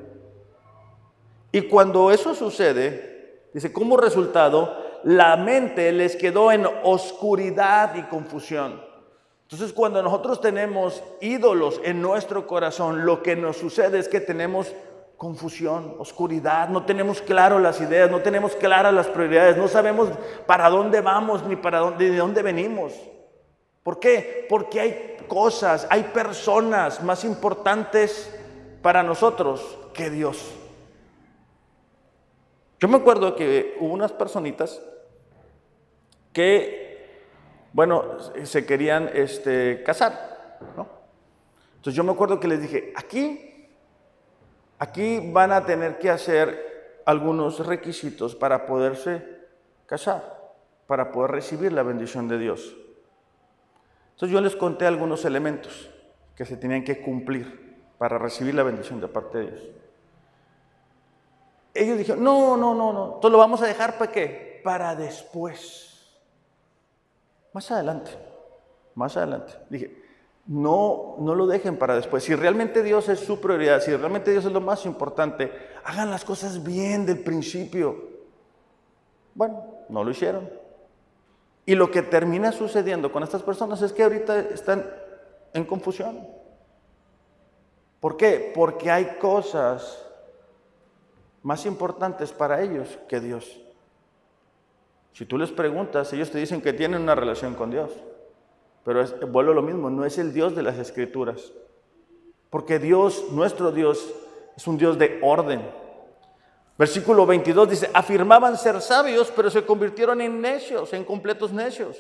Y 1.52 1.62
cuando 1.64 2.10
eso 2.10 2.34
sucede, 2.34 3.44
dice, 3.54 3.72
como 3.72 3.98
resultado, 3.98 4.76
la 5.04 5.36
mente 5.36 5.92
les 5.92 6.16
quedó 6.16 6.52
en 6.52 6.66
oscuridad 6.84 7.94
y 7.96 8.02
confusión. 8.04 8.82
Entonces 9.44 9.72
cuando 9.74 10.02
nosotros 10.02 10.42
tenemos 10.42 11.04
ídolos 11.22 11.80
en 11.84 12.02
nuestro 12.02 12.48
corazón, 12.48 13.06
lo 13.06 13.22
que 13.22 13.36
nos 13.36 13.58
sucede 13.58 14.00
es 14.00 14.08
que 14.08 14.22
tenemos 14.22 14.74
confusión, 15.18 15.96
oscuridad, 16.00 16.70
no 16.70 16.86
tenemos 16.86 17.22
claro 17.22 17.60
las 17.60 17.80
ideas, 17.80 18.10
no 18.10 18.22
tenemos 18.22 18.56
claras 18.56 18.94
las 18.94 19.08
prioridades, 19.08 19.56
no 19.56 19.68
sabemos 19.68 20.10
para 20.48 20.70
dónde 20.70 21.02
vamos 21.02 21.46
ni 21.46 21.56
para 21.56 21.92
de 21.92 22.18
dónde 22.18 22.42
venimos. 22.42 22.94
¿Por 23.84 24.00
qué? 24.00 24.46
Porque 24.50 24.80
hay 24.80 25.17
cosas, 25.28 25.86
hay 25.89 26.04
personas 26.04 27.04
más 27.04 27.24
importantes 27.24 28.34
para 28.82 29.04
nosotros 29.04 29.78
que 29.93 30.10
Dios. 30.10 30.52
Yo 32.80 32.88
me 32.88 32.98
acuerdo 32.98 33.36
que 33.36 33.78
hubo 33.80 33.93
unas 33.93 34.12
personitas 34.12 34.82
que 36.32 36.84
bueno, 37.74 38.19
se 38.43 38.65
querían 38.65 39.10
este, 39.13 39.82
casar, 39.84 40.60
¿no? 40.78 40.88
Entonces 41.76 41.96
yo 41.96 42.04
me 42.04 42.12
acuerdo 42.12 42.39
que 42.39 42.48
les 42.48 42.62
dije, 42.62 42.93
aquí, 42.96 43.67
aquí 44.78 45.32
van 45.34 45.52
a 45.52 45.65
tener 45.65 45.98
que 45.98 46.12
hacer 46.12 47.02
algunos 47.06 47.65
requisitos 47.65 48.36
para 48.36 48.67
poderse 48.67 49.26
casar, 49.88 50.54
para 50.86 51.12
poder 51.12 51.32
recibir 51.32 51.74
la 51.74 51.82
bendición 51.82 52.28
de 52.28 52.38
Dios. 52.38 52.78
Entonces 54.13 54.34
yo 54.34 54.41
les 54.41 54.56
conté 54.56 54.86
algunos 54.86 55.26
elementos 55.26 55.89
que 56.36 56.45
se 56.45 56.58
tenían 56.58 56.84
que 56.84 57.02
cumplir 57.02 57.78
para 57.97 58.17
recibir 58.17 58.56
la 58.56 58.63
bendición 58.63 58.99
de 59.02 59.08
parte 59.08 59.38
de 59.39 59.52
Dios. 59.52 59.62
Ellos 61.73 61.97
dijeron, 61.97 62.23
no, 62.23 62.56
no, 62.56 62.76
no, 62.76 62.93
no, 62.93 63.06
entonces 63.15 63.32
lo 63.32 63.38
vamos 63.38 63.62
a 63.62 63.65
dejar 63.65 63.97
para 63.97 64.12
qué? 64.12 64.62
Para 64.63 64.95
después. 64.95 66.19
Más 67.52 67.69
adelante, 67.71 68.12
más 68.95 69.17
adelante. 69.17 69.54
Dije, 69.69 70.04
no, 70.45 71.15
no 71.19 71.36
lo 71.36 71.47
dejen 71.47 71.78
para 71.78 71.95
después. 71.95 72.23
Si 72.23 72.36
realmente 72.36 72.84
Dios 72.84 73.10
es 73.10 73.19
su 73.19 73.39
prioridad, 73.39 73.82
si 73.82 73.95
realmente 73.95 74.32
Dios 74.32 74.45
es 74.45 74.52
lo 74.52 74.62
más 74.62 74.86
importante, 74.86 75.52
hagan 75.84 76.12
las 76.12 76.26
cosas 76.26 76.63
bien 76.63 77.06
del 77.06 77.19
principio. 77.19 78.10
Bueno, 79.34 79.63
no 79.89 80.04
lo 80.04 80.12
hicieron. 80.12 80.49
Y 81.65 81.76
lo 81.76 81.91
que 81.91 82.02
termina 82.02 82.52
sucediendo 82.52 83.12
con 83.12 83.23
estas 83.23 83.41
personas 83.41 83.82
es 83.82 83.93
que 83.93 84.04
ahorita 84.04 84.39
están 84.39 84.86
en 85.54 85.65
confusión. 85.65 86.28
¿Por 87.99 88.17
qué? 88.17 88.52
Porque 88.54 88.91
hay 88.91 89.17
cosas 89.19 90.06
más 91.41 91.65
importantes 91.65 92.32
para 92.32 92.62
ellos 92.62 92.99
que 93.08 93.19
Dios. 93.21 93.62
Si 95.13 95.26
tú 95.26 95.38
les 95.38 95.52
preguntas, 95.52 96.12
ellos 96.12 96.32
te 96.32 96.39
dicen 96.39 96.62
que 96.62 96.73
tienen 96.73 97.02
una 97.02 97.15
relación 97.15 97.54
con 97.54 97.69
Dios. 97.69 97.91
Pero 98.84 99.02
es, 99.02 99.15
vuelvo 99.32 99.54
lo 99.54 99.62
mismo, 99.62 99.89
no 99.89 100.04
es 100.06 100.17
el 100.17 100.34
Dios 100.34 100.56
de 100.56 100.63
las 100.63 100.78
escrituras. 100.78 101.54
Porque 102.49 102.80
Dios, 102.80 103.28
nuestro 103.32 103.71
Dios, 103.71 104.13
es 104.58 104.67
un 104.67 104.78
Dios 104.78 104.97
de 104.97 105.19
orden. 105.21 105.62
Versículo 106.78 107.26
22 107.26 107.70
dice, 107.70 107.90
afirmaban 107.94 108.58
ser 108.58 108.82
sabios, 108.82 109.32
pero 109.36 109.50
se 109.50 109.64
convirtieron 109.64 110.22
en 110.22 110.42
necios, 110.42 110.92
en 110.94 111.04
completos 111.04 111.52
necios. 111.52 111.98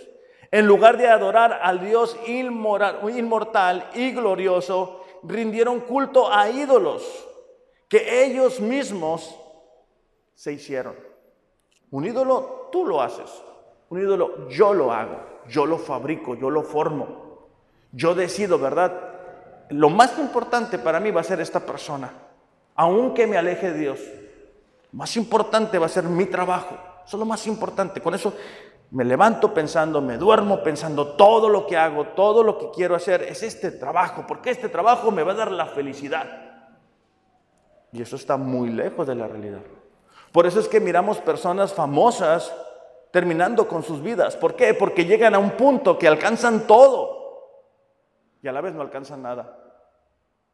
En 0.49 0.65
lugar 0.65 0.97
de 0.97 1.07
adorar 1.07 1.59
al 1.61 1.83
Dios 1.85 2.17
inmortal 2.27 3.89
y 3.93 4.11
glorioso, 4.11 5.03
rindieron 5.23 5.81
culto 5.81 6.31
a 6.31 6.49
ídolos 6.49 7.27
que 7.87 8.23
ellos 8.23 8.59
mismos 8.59 9.35
se 10.35 10.53
hicieron. 10.53 10.95
Un 11.91 12.05
ídolo 12.05 12.69
tú 12.71 12.85
lo 12.85 13.01
haces. 13.01 13.31
Un 13.89 14.01
ídolo 14.01 14.49
yo 14.49 14.73
lo 14.73 14.91
hago. 14.91 15.19
Yo 15.47 15.65
lo 15.65 15.77
fabrico, 15.77 16.35
yo 16.35 16.49
lo 16.49 16.63
formo. 16.63 17.47
Yo 17.91 18.15
decido, 18.15 18.57
¿verdad? 18.57 19.67
Lo 19.69 19.89
más 19.89 20.17
importante 20.17 20.79
para 20.79 20.99
mí 20.99 21.11
va 21.11 21.21
a 21.21 21.25
ser 21.25 21.39
esta 21.39 21.59
persona. 21.59 22.11
Aunque 22.75 23.27
me 23.27 23.37
aleje 23.37 23.71
de 23.71 23.79
Dios. 23.79 23.99
Más 24.93 25.15
importante 25.17 25.77
va 25.77 25.87
a 25.87 25.89
ser 25.89 26.05
mi 26.05 26.25
trabajo. 26.25 26.75
Eso 27.05 27.17
es 27.17 27.19
lo 27.19 27.25
más 27.25 27.45
importante. 27.47 27.99
Con 28.01 28.13
eso 28.13 28.33
me 28.91 29.03
levanto 29.03 29.53
pensando, 29.53 30.01
me 30.01 30.17
duermo 30.17 30.61
pensando, 30.61 31.15
todo 31.15 31.49
lo 31.49 31.65
que 31.65 31.75
hago, 31.75 32.09
todo 32.09 32.43
lo 32.43 32.59
que 32.59 32.69
quiero 32.69 32.95
hacer 32.95 33.23
es 33.23 33.41
este 33.41 33.71
trabajo, 33.71 34.25
porque 34.27 34.51
este 34.51 34.69
trabajo 34.69 35.09
me 35.09 35.23
va 35.23 35.31
a 35.31 35.35
dar 35.35 35.51
la 35.51 35.65
felicidad. 35.65 36.27
Y 37.91 38.01
eso 38.01 38.15
está 38.15 38.37
muy 38.37 38.69
lejos 38.69 39.07
de 39.07 39.15
la 39.15 39.27
realidad. 39.27 39.61
Por 40.31 40.45
eso 40.45 40.59
es 40.59 40.67
que 40.67 40.79
miramos 40.79 41.17
personas 41.19 41.73
famosas 41.73 42.53
terminando 43.11 43.67
con 43.67 43.83
sus 43.83 44.01
vidas. 44.01 44.35
¿Por 44.35 44.55
qué? 44.55 44.73
Porque 44.73 45.05
llegan 45.05 45.33
a 45.33 45.39
un 45.39 45.51
punto 45.51 45.97
que 45.97 46.07
alcanzan 46.07 46.67
todo 46.67 47.23
y 48.43 48.47
a 48.47 48.51
la 48.51 48.61
vez 48.61 48.73
no 48.73 48.81
alcanzan 48.81 49.23
nada. 49.23 49.57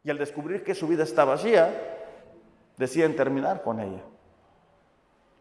Y 0.02 0.10
al 0.10 0.18
descubrir 0.18 0.64
que 0.64 0.74
su 0.74 0.86
vida 0.86 1.02
está 1.02 1.24
vacía, 1.24 1.72
deciden 2.78 3.16
terminar 3.16 3.62
con 3.62 3.80
ella. 3.80 4.02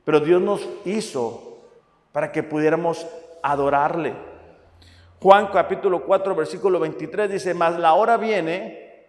Pero 0.09 0.21
Dios 0.21 0.41
nos 0.41 0.67
hizo 0.85 1.59
para 2.11 2.31
que 2.31 2.41
pudiéramos 2.41 3.05
adorarle. 3.43 4.15
Juan 5.21 5.49
capítulo 5.53 6.03
4, 6.03 6.33
versículo 6.33 6.79
23 6.79 7.29
dice, 7.29 7.53
mas 7.53 7.77
la 7.77 7.93
hora 7.93 8.17
viene, 8.17 9.05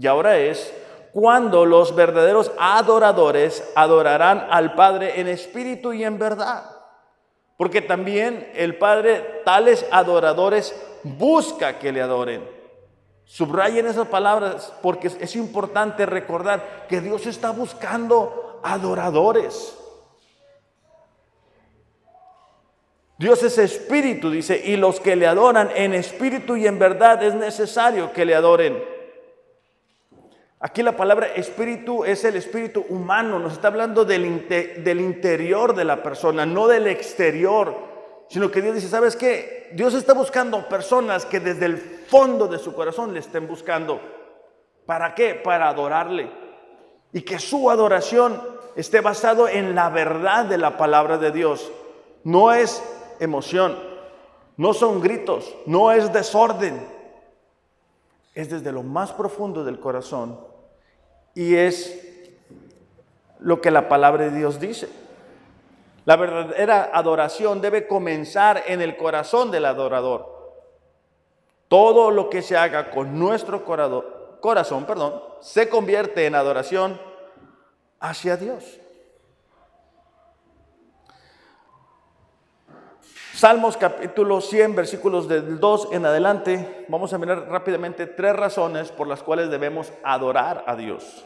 y 0.00 0.06
ahora 0.06 0.38
es, 0.38 0.72
cuando 1.12 1.66
los 1.66 1.96
verdaderos 1.96 2.52
adoradores 2.60 3.68
adorarán 3.74 4.46
al 4.52 4.76
Padre 4.76 5.20
en 5.20 5.26
espíritu 5.26 5.92
y 5.92 6.04
en 6.04 6.16
verdad. 6.16 6.70
Porque 7.56 7.82
también 7.82 8.52
el 8.54 8.78
Padre 8.78 9.42
tales 9.44 9.84
adoradores 9.90 10.80
busca 11.02 11.80
que 11.80 11.90
le 11.90 12.02
adoren. 12.02 12.48
Subrayen 13.24 13.88
esas 13.88 14.06
palabras 14.06 14.72
porque 14.80 15.08
es 15.08 15.34
importante 15.34 16.06
recordar 16.06 16.86
que 16.88 17.00
Dios 17.00 17.26
está 17.26 17.50
buscando 17.50 18.60
adoradores. 18.62 19.74
Dios 23.18 23.42
es 23.42 23.58
espíritu, 23.58 24.30
dice, 24.30 24.62
y 24.64 24.76
los 24.76 25.00
que 25.00 25.16
le 25.16 25.26
adoran 25.26 25.70
en 25.74 25.92
espíritu 25.92 26.56
y 26.56 26.68
en 26.68 26.78
verdad 26.78 27.20
es 27.24 27.34
necesario 27.34 28.12
que 28.12 28.24
le 28.24 28.36
adoren. 28.36 28.80
Aquí 30.60 30.84
la 30.84 30.96
palabra 30.96 31.26
espíritu 31.34 32.04
es 32.04 32.24
el 32.24 32.36
espíritu 32.36 32.86
humano, 32.88 33.40
nos 33.40 33.54
está 33.54 33.68
hablando 33.68 34.04
del, 34.04 34.48
del, 34.48 35.00
interior 35.00 35.74
de 35.74 35.84
la 35.84 36.00
persona, 36.00 36.46
no 36.46 36.68
del 36.68 36.86
exterior, 36.86 37.74
sino 38.28 38.52
que 38.52 38.62
Dios 38.62 38.76
dice, 38.76 38.88
¿sabes 38.88 39.16
qué? 39.16 39.68
Dios 39.72 39.94
está 39.94 40.14
buscando 40.14 40.68
personas 40.68 41.26
que 41.26 41.40
desde 41.40 41.66
el 41.66 41.76
fondo 41.76 42.46
de 42.46 42.58
su 42.58 42.72
corazón 42.72 43.12
le 43.14 43.18
estén 43.18 43.48
buscando. 43.48 44.00
¿Para 44.86 45.14
qué? 45.16 45.34
Para 45.34 45.68
adorarle. 45.68 46.30
Y 47.12 47.22
que 47.22 47.40
su 47.40 47.68
adoración 47.68 48.40
esté 48.76 49.00
basado 49.00 49.48
en 49.48 49.74
la 49.74 49.90
verdad 49.90 50.44
de 50.44 50.58
la 50.58 50.76
palabra 50.76 51.18
de 51.18 51.32
Dios. 51.32 51.70
No 52.24 52.52
es 52.52 52.82
emoción, 53.20 53.78
no 54.56 54.74
son 54.74 55.00
gritos, 55.00 55.54
no 55.66 55.92
es 55.92 56.12
desorden. 56.12 56.86
Es 58.34 58.50
desde 58.50 58.72
lo 58.72 58.82
más 58.82 59.12
profundo 59.12 59.64
del 59.64 59.80
corazón 59.80 60.38
y 61.34 61.54
es 61.54 62.30
lo 63.40 63.60
que 63.60 63.70
la 63.70 63.88
palabra 63.88 64.24
de 64.24 64.36
Dios 64.36 64.60
dice. 64.60 64.88
La 66.04 66.16
verdadera 66.16 66.90
adoración 66.92 67.60
debe 67.60 67.86
comenzar 67.86 68.64
en 68.66 68.80
el 68.80 68.96
corazón 68.96 69.50
del 69.50 69.64
adorador. 69.64 70.38
Todo 71.68 72.10
lo 72.10 72.30
que 72.30 72.42
se 72.42 72.56
haga 72.56 72.90
con 72.90 73.18
nuestro 73.18 73.64
corazón, 73.64 74.86
perdón, 74.86 75.22
se 75.40 75.68
convierte 75.68 76.26
en 76.26 76.34
adoración 76.34 76.98
hacia 78.00 78.36
Dios. 78.36 78.64
Salmos 83.38 83.76
capítulo 83.76 84.40
100, 84.40 84.74
versículos 84.74 85.28
del 85.28 85.60
2 85.60 85.90
en 85.92 86.04
adelante, 86.04 86.86
vamos 86.88 87.12
a 87.12 87.18
mirar 87.18 87.48
rápidamente 87.48 88.08
tres 88.08 88.34
razones 88.34 88.90
por 88.90 89.06
las 89.06 89.22
cuales 89.22 89.48
debemos 89.48 89.92
adorar 90.02 90.64
a 90.66 90.74
Dios. 90.74 91.24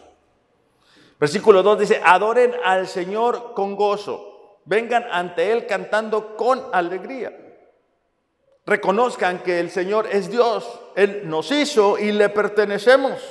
Versículo 1.18 1.62
2 1.62 1.78
dice, 1.78 2.02
adoren 2.04 2.54
al 2.66 2.86
Señor 2.86 3.54
con 3.54 3.76
gozo, 3.76 4.58
vengan 4.66 5.06
ante 5.10 5.52
Él 5.52 5.64
cantando 5.66 6.36
con 6.36 6.62
alegría. 6.74 7.32
Reconozcan 8.66 9.38
que 9.38 9.58
el 9.58 9.70
Señor 9.70 10.06
es 10.12 10.30
Dios, 10.30 10.80
Él 10.96 11.22
nos 11.24 11.50
hizo 11.50 11.96
y 11.96 12.12
le 12.12 12.28
pertenecemos. 12.28 13.22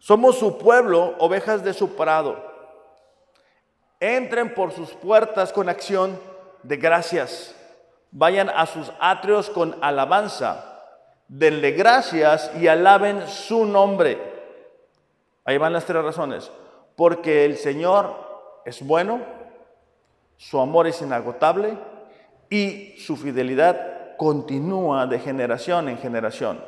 Somos 0.00 0.36
su 0.36 0.58
pueblo, 0.58 1.14
ovejas 1.20 1.62
de 1.62 1.74
su 1.74 1.94
prado. 1.94 2.44
Entren 4.00 4.52
por 4.52 4.72
sus 4.72 4.90
puertas 4.94 5.52
con 5.52 5.68
acción 5.68 6.18
de 6.64 6.76
gracias 6.76 7.54
Vayan 8.10 8.48
a 8.48 8.66
sus 8.66 8.90
atrios 9.00 9.50
con 9.50 9.76
alabanza, 9.82 10.82
denle 11.28 11.72
gracias 11.72 12.50
y 12.58 12.68
alaben 12.68 13.26
su 13.28 13.64
nombre. 13.66 14.18
Ahí 15.44 15.58
van 15.58 15.72
las 15.72 15.84
tres 15.84 16.02
razones. 16.02 16.50
Porque 16.96 17.44
el 17.44 17.56
Señor 17.56 18.60
es 18.64 18.84
bueno, 18.84 19.20
su 20.36 20.58
amor 20.60 20.86
es 20.86 21.00
inagotable 21.00 21.78
y 22.50 22.94
su 22.98 23.16
fidelidad 23.16 24.16
continúa 24.16 25.06
de 25.06 25.18
generación 25.20 25.88
en 25.88 25.98
generación. 25.98 26.60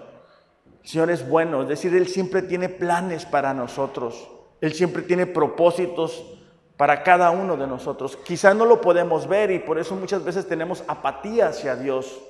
El 0.83 0.89
Señor 0.89 1.11
es 1.11 1.29
bueno, 1.29 1.63
es 1.63 1.69
decir, 1.69 1.95
Él 1.95 2.07
siempre 2.07 2.43
tiene 2.43 2.69
planes 2.69 3.27
para 3.27 3.53
nosotros. 3.53 4.29
Él 4.61 4.73
siempre 4.73 5.03
tiene 5.03 5.27
propósitos 5.27 6.40
para 6.81 7.03
cada 7.03 7.31
uno 7.31 7.59
de 7.59 7.67
nosotros. 7.67 8.17
Quizá 8.17 8.55
no 8.55 8.65
lo 8.65 8.81
podemos 8.81 9.29
ver 9.29 9.51
y 9.51 9.59
por 9.59 9.79
eso 9.79 9.95
muchas 9.95 10.25
veces 10.25 10.49
tenemos 10.49 10.83
apatía 10.89 11.49
hacia 11.49 11.77
Dios 11.77 12.23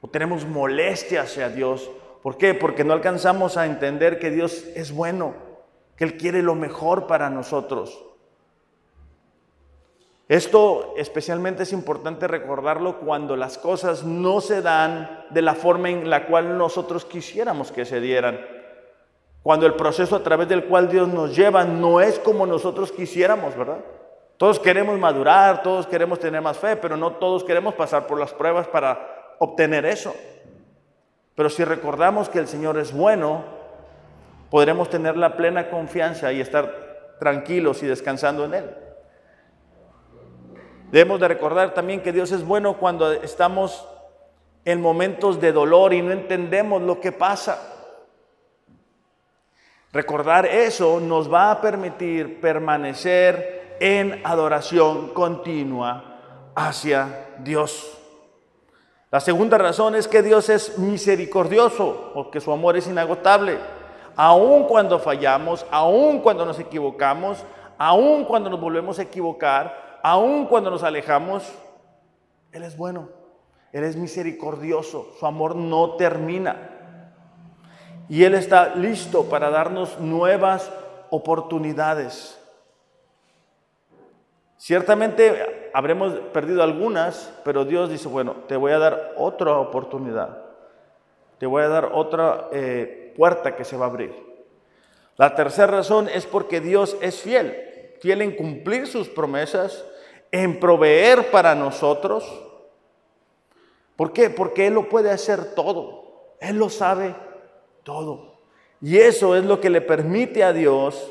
o 0.00 0.06
tenemos 0.06 0.46
molestia 0.46 1.22
hacia 1.22 1.48
Dios. 1.48 1.90
¿Por 2.22 2.36
qué? 2.36 2.54
Porque 2.54 2.84
no 2.84 2.92
alcanzamos 2.92 3.56
a 3.56 3.66
entender 3.66 4.20
que 4.20 4.30
Dios 4.30 4.66
es 4.76 4.92
bueno, 4.92 5.34
que 5.96 6.04
Él 6.04 6.16
quiere 6.16 6.42
lo 6.42 6.54
mejor 6.54 7.08
para 7.08 7.28
nosotros. 7.28 8.00
Esto 10.28 10.94
especialmente 10.96 11.64
es 11.64 11.72
importante 11.72 12.28
recordarlo 12.28 13.00
cuando 13.00 13.34
las 13.34 13.58
cosas 13.58 14.04
no 14.04 14.40
se 14.40 14.62
dan 14.62 15.24
de 15.30 15.42
la 15.42 15.56
forma 15.56 15.90
en 15.90 16.08
la 16.08 16.26
cual 16.26 16.56
nosotros 16.56 17.04
quisiéramos 17.04 17.72
que 17.72 17.84
se 17.84 18.00
dieran. 18.00 18.57
Cuando 19.48 19.64
el 19.64 19.72
proceso 19.72 20.14
a 20.14 20.22
través 20.22 20.46
del 20.46 20.66
cual 20.66 20.90
Dios 20.90 21.08
nos 21.08 21.34
lleva 21.34 21.64
no 21.64 22.02
es 22.02 22.18
como 22.18 22.44
nosotros 22.44 22.92
quisiéramos, 22.92 23.56
¿verdad? 23.56 23.78
Todos 24.36 24.60
queremos 24.60 24.98
madurar, 24.98 25.62
todos 25.62 25.86
queremos 25.86 26.20
tener 26.20 26.42
más 26.42 26.58
fe, 26.58 26.76
pero 26.76 26.98
no 26.98 27.12
todos 27.12 27.44
queremos 27.44 27.72
pasar 27.72 28.06
por 28.06 28.20
las 28.20 28.34
pruebas 28.34 28.66
para 28.66 29.36
obtener 29.38 29.86
eso. 29.86 30.14
Pero 31.34 31.48
si 31.48 31.64
recordamos 31.64 32.28
que 32.28 32.38
el 32.38 32.46
Señor 32.46 32.76
es 32.76 32.92
bueno, 32.92 33.42
podremos 34.50 34.90
tener 34.90 35.16
la 35.16 35.34
plena 35.34 35.70
confianza 35.70 36.30
y 36.30 36.42
estar 36.42 37.16
tranquilos 37.18 37.82
y 37.82 37.86
descansando 37.86 38.44
en 38.44 38.52
Él. 38.52 38.76
Debemos 40.90 41.20
de 41.20 41.28
recordar 41.28 41.72
también 41.72 42.02
que 42.02 42.12
Dios 42.12 42.32
es 42.32 42.44
bueno 42.44 42.74
cuando 42.74 43.10
estamos 43.12 43.88
en 44.66 44.82
momentos 44.82 45.40
de 45.40 45.52
dolor 45.52 45.94
y 45.94 46.02
no 46.02 46.12
entendemos 46.12 46.82
lo 46.82 47.00
que 47.00 47.12
pasa. 47.12 47.76
Recordar 49.92 50.44
eso 50.44 51.00
nos 51.00 51.32
va 51.32 51.50
a 51.50 51.60
permitir 51.62 52.40
permanecer 52.40 53.76
en 53.80 54.20
adoración 54.22 55.08
continua 55.14 56.18
hacia 56.54 57.26
Dios. 57.38 57.98
La 59.10 59.20
segunda 59.20 59.56
razón 59.56 59.94
es 59.94 60.06
que 60.06 60.22
Dios 60.22 60.50
es 60.50 60.78
misericordioso, 60.78 62.10
porque 62.12 62.40
su 62.40 62.52
amor 62.52 62.76
es 62.76 62.86
inagotable. 62.86 63.58
Aun 64.14 64.64
cuando 64.64 64.98
fallamos, 64.98 65.64
aun 65.70 66.20
cuando 66.20 66.44
nos 66.44 66.58
equivocamos, 66.58 67.42
aun 67.78 68.24
cuando 68.24 68.50
nos 68.50 68.60
volvemos 68.60 68.98
a 68.98 69.02
equivocar, 69.02 70.00
aun 70.02 70.44
cuando 70.46 70.70
nos 70.70 70.82
alejamos, 70.82 71.50
Él 72.52 72.62
es 72.62 72.76
bueno, 72.76 73.08
Él 73.72 73.84
es 73.84 73.96
misericordioso, 73.96 75.12
su 75.18 75.24
amor 75.24 75.56
no 75.56 75.92
termina 75.96 76.77
y 78.08 78.24
Él 78.24 78.34
está 78.34 78.74
listo 78.74 79.28
para 79.28 79.50
darnos 79.50 79.98
nuevas 80.00 80.70
oportunidades. 81.10 82.38
Ciertamente 84.56 85.70
habremos 85.74 86.14
perdido 86.32 86.62
algunas, 86.62 87.32
pero 87.44 87.64
Dios 87.64 87.90
dice, 87.90 88.08
bueno, 88.08 88.36
te 88.48 88.56
voy 88.56 88.72
a 88.72 88.78
dar 88.78 89.14
otra 89.16 89.58
oportunidad, 89.58 90.38
te 91.38 91.46
voy 91.46 91.62
a 91.62 91.68
dar 91.68 91.90
otra 91.92 92.48
eh, 92.50 93.12
puerta 93.16 93.54
que 93.54 93.64
se 93.64 93.76
va 93.76 93.86
a 93.86 93.88
abrir. 93.88 94.14
La 95.16 95.34
tercera 95.34 95.66
razón 95.68 96.08
es 96.08 96.26
porque 96.26 96.60
Dios 96.60 96.96
es 97.00 97.20
fiel, 97.20 97.94
fiel 98.00 98.22
en 98.22 98.34
cumplir 98.34 98.86
sus 98.86 99.08
promesas, 99.08 99.84
en 100.32 100.58
proveer 100.58 101.30
para 101.30 101.54
nosotros. 101.54 102.24
¿Por 103.96 104.12
qué? 104.12 104.30
Porque 104.30 104.66
Él 104.66 104.74
lo 104.74 104.88
puede 104.88 105.10
hacer 105.10 105.54
todo, 105.54 106.34
Él 106.40 106.56
lo 106.56 106.68
sabe 106.68 107.14
todo. 107.88 108.34
Y 108.82 108.98
eso 108.98 109.34
es 109.34 109.46
lo 109.46 109.62
que 109.62 109.70
le 109.70 109.80
permite 109.80 110.44
a 110.44 110.52
Dios 110.52 111.10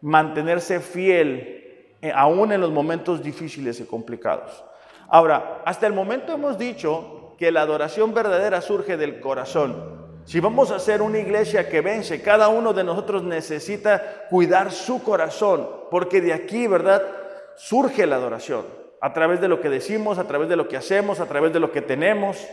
mantenerse 0.00 0.80
fiel 0.80 1.94
eh, 2.02 2.12
aún 2.12 2.50
en 2.50 2.60
los 2.60 2.72
momentos 2.72 3.22
difíciles 3.22 3.78
y 3.78 3.84
complicados. 3.84 4.64
Ahora, 5.08 5.62
hasta 5.64 5.86
el 5.86 5.92
momento 5.92 6.32
hemos 6.32 6.58
dicho 6.58 7.36
que 7.38 7.52
la 7.52 7.62
adoración 7.62 8.12
verdadera 8.12 8.60
surge 8.60 8.96
del 8.96 9.20
corazón. 9.20 10.10
Si 10.24 10.40
vamos 10.40 10.72
a 10.72 10.80
ser 10.80 11.02
una 11.02 11.18
iglesia 11.18 11.68
que 11.68 11.80
vence, 11.82 12.20
cada 12.20 12.48
uno 12.48 12.72
de 12.72 12.82
nosotros 12.82 13.22
necesita 13.22 14.26
cuidar 14.28 14.72
su 14.72 15.04
corazón, 15.04 15.68
porque 15.90 16.20
de 16.20 16.32
aquí, 16.32 16.66
¿verdad? 16.66 17.02
Surge 17.56 18.06
la 18.06 18.16
adoración, 18.16 18.66
a 19.00 19.12
través 19.12 19.40
de 19.40 19.48
lo 19.48 19.60
que 19.60 19.68
decimos, 19.68 20.18
a 20.18 20.26
través 20.26 20.48
de 20.48 20.56
lo 20.56 20.66
que 20.66 20.76
hacemos, 20.76 21.20
a 21.20 21.26
través 21.26 21.52
de 21.52 21.60
lo 21.60 21.70
que 21.70 21.80
tenemos. 21.80 22.44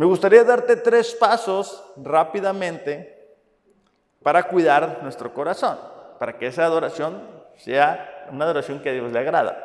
Me 0.00 0.06
gustaría 0.06 0.44
darte 0.44 0.76
tres 0.76 1.14
pasos 1.14 1.84
rápidamente 1.94 3.36
para 4.22 4.44
cuidar 4.44 5.00
nuestro 5.02 5.34
corazón, 5.34 5.78
para 6.18 6.38
que 6.38 6.46
esa 6.46 6.64
adoración 6.64 7.20
sea 7.58 8.26
una 8.32 8.46
adoración 8.46 8.80
que 8.80 8.88
a 8.88 8.92
Dios 8.94 9.12
le 9.12 9.18
agrada. 9.18 9.62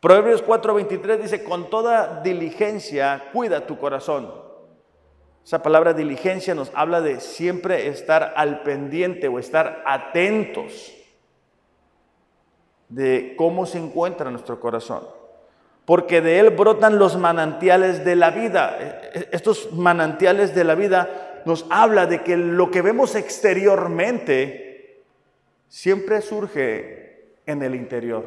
Proverbios 0.00 0.44
4:23 0.44 1.16
dice, 1.20 1.42
con 1.42 1.68
toda 1.68 2.20
diligencia 2.22 3.24
cuida 3.32 3.66
tu 3.66 3.76
corazón. 3.76 4.32
Esa 5.44 5.60
palabra 5.64 5.94
diligencia 5.94 6.54
nos 6.54 6.70
habla 6.72 7.00
de 7.00 7.18
siempre 7.18 7.88
estar 7.88 8.34
al 8.36 8.62
pendiente 8.62 9.26
o 9.26 9.40
estar 9.40 9.82
atentos 9.84 10.92
de 12.88 13.34
cómo 13.36 13.66
se 13.66 13.78
encuentra 13.78 14.30
nuestro 14.30 14.60
corazón 14.60 15.15
porque 15.86 16.20
de 16.20 16.40
él 16.40 16.50
brotan 16.50 16.98
los 16.98 17.16
manantiales 17.16 18.04
de 18.04 18.16
la 18.16 18.30
vida. 18.30 18.76
E, 18.78 19.20
e, 19.20 19.28
estos 19.30 19.72
manantiales 19.72 20.54
de 20.54 20.64
la 20.64 20.74
vida 20.74 21.42
nos 21.46 21.64
habla 21.70 22.06
de 22.06 22.22
que 22.22 22.36
lo 22.36 22.70
que 22.72 22.82
vemos 22.82 23.14
exteriormente 23.14 25.04
siempre 25.68 26.20
surge 26.20 27.36
en 27.46 27.62
el 27.62 27.76
interior. 27.76 28.24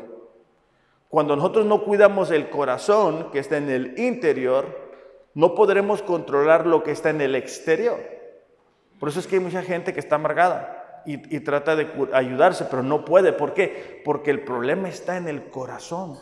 Cuando 1.09 1.35
nosotros 1.35 1.65
no 1.65 1.83
cuidamos 1.83 2.31
el 2.31 2.49
corazón 2.49 3.29
que 3.31 3.39
está 3.39 3.57
en 3.57 3.69
el 3.69 3.99
interior, 3.99 4.89
no 5.33 5.53
podremos 5.53 6.01
controlar 6.01 6.65
lo 6.65 6.81
que 6.81 6.91
está 6.91 7.09
en 7.09 7.19
el 7.19 7.35
exterior. 7.35 7.99
Por 8.99 9.09
eso 9.09 9.19
es 9.19 9.27
que 9.27 9.35
hay 9.35 9.41
mucha 9.41 9.63
gente 9.63 9.93
que 9.93 9.99
está 9.99 10.15
amargada 10.15 11.01
y, 11.05 11.35
y 11.35 11.39
trata 11.41 11.75
de 11.75 11.89
ayudarse, 12.13 12.65
pero 12.65 12.83
no 12.83 13.03
puede. 13.03 13.33
¿Por 13.33 13.53
qué? 13.53 14.01
Porque 14.05 14.31
el 14.31 14.41
problema 14.41 14.87
está 14.87 15.17
en 15.17 15.27
el 15.27 15.49
corazón. 15.49 16.17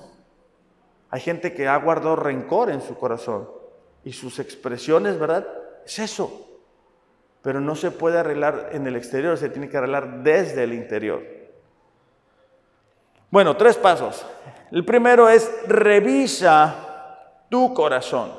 Hay 1.09 1.21
gente 1.21 1.53
que 1.53 1.67
ha 1.67 1.77
guardado 1.77 2.15
rencor 2.15 2.69
en 2.69 2.81
su 2.81 2.97
corazón 2.97 3.49
y 4.03 4.13
sus 4.13 4.39
expresiones, 4.39 5.17
¿verdad? 5.17 5.47
Es 5.85 5.99
eso. 5.99 6.45
Pero 7.41 7.61
no 7.61 7.75
se 7.75 7.91
puede 7.91 8.19
arreglar 8.19 8.69
en 8.73 8.87
el 8.87 8.95
exterior, 8.95 9.37
se 9.37 9.49
tiene 9.49 9.69
que 9.69 9.77
arreglar 9.77 10.23
desde 10.23 10.63
el 10.63 10.73
interior. 10.73 11.23
Bueno, 13.29 13.55
tres 13.55 13.77
pasos. 13.77 14.25
El 14.71 14.83
primero 14.83 15.29
es 15.29 15.49
revisa 15.67 17.43
tu 17.49 17.73
corazón. 17.73 18.31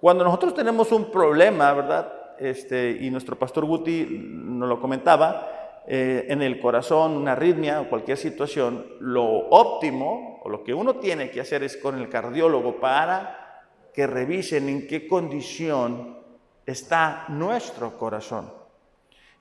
Cuando 0.00 0.24
nosotros 0.24 0.54
tenemos 0.54 0.92
un 0.92 1.10
problema, 1.10 1.72
¿verdad? 1.72 2.12
Este, 2.38 2.90
y 3.00 3.10
nuestro 3.10 3.38
pastor 3.38 3.64
Guti 3.64 4.06
nos 4.06 4.68
lo 4.68 4.80
comentaba, 4.80 5.53
eh, 5.86 6.26
en 6.28 6.40
el 6.40 6.60
corazón, 6.60 7.12
una 7.12 7.32
arritmia 7.32 7.80
o 7.80 7.88
cualquier 7.88 8.16
situación, 8.16 8.86
lo 9.00 9.24
óptimo 9.50 10.40
o 10.42 10.48
lo 10.48 10.64
que 10.64 10.72
uno 10.72 10.96
tiene 10.96 11.30
que 11.30 11.40
hacer 11.40 11.62
es 11.62 11.76
con 11.76 11.98
el 11.98 12.08
cardiólogo 12.08 12.80
para 12.80 13.62
que 13.92 14.06
revisen 14.06 14.68
en 14.68 14.86
qué 14.86 15.06
condición 15.06 16.18
está 16.64 17.26
nuestro 17.28 17.98
corazón. 17.98 18.50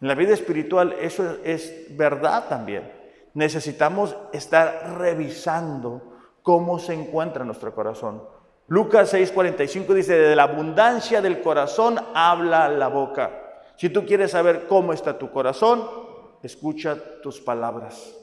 En 0.02 0.08
la 0.08 0.16
vida 0.16 0.34
espiritual 0.34 0.96
eso 1.00 1.38
es 1.44 1.88
verdad 1.92 2.48
también. 2.50 2.92
Necesitamos 3.34 4.16
estar 4.34 4.98
revisando 4.98 6.14
cómo 6.42 6.78
se 6.78 6.94
encuentra 6.94 7.46
nuestro 7.46 7.74
corazón. 7.74 8.22
Lucas 8.68 9.14
6:45 9.14 9.94
dice, 9.94 10.14
de 10.14 10.36
la 10.36 10.44
abundancia 10.44 11.22
del 11.22 11.42
corazón 11.42 12.00
habla 12.14 12.68
la 12.68 12.90
boca. 12.90 13.32
Si 13.78 13.90
tú 13.90 14.06
quieres 14.06 14.32
saber 14.32 14.68
cómo 14.68 14.94
está 14.94 15.18
tu 15.18 15.32
corazón, 15.32 15.84
escucha 16.44 17.22
tus 17.22 17.40
palabras. 17.40 18.16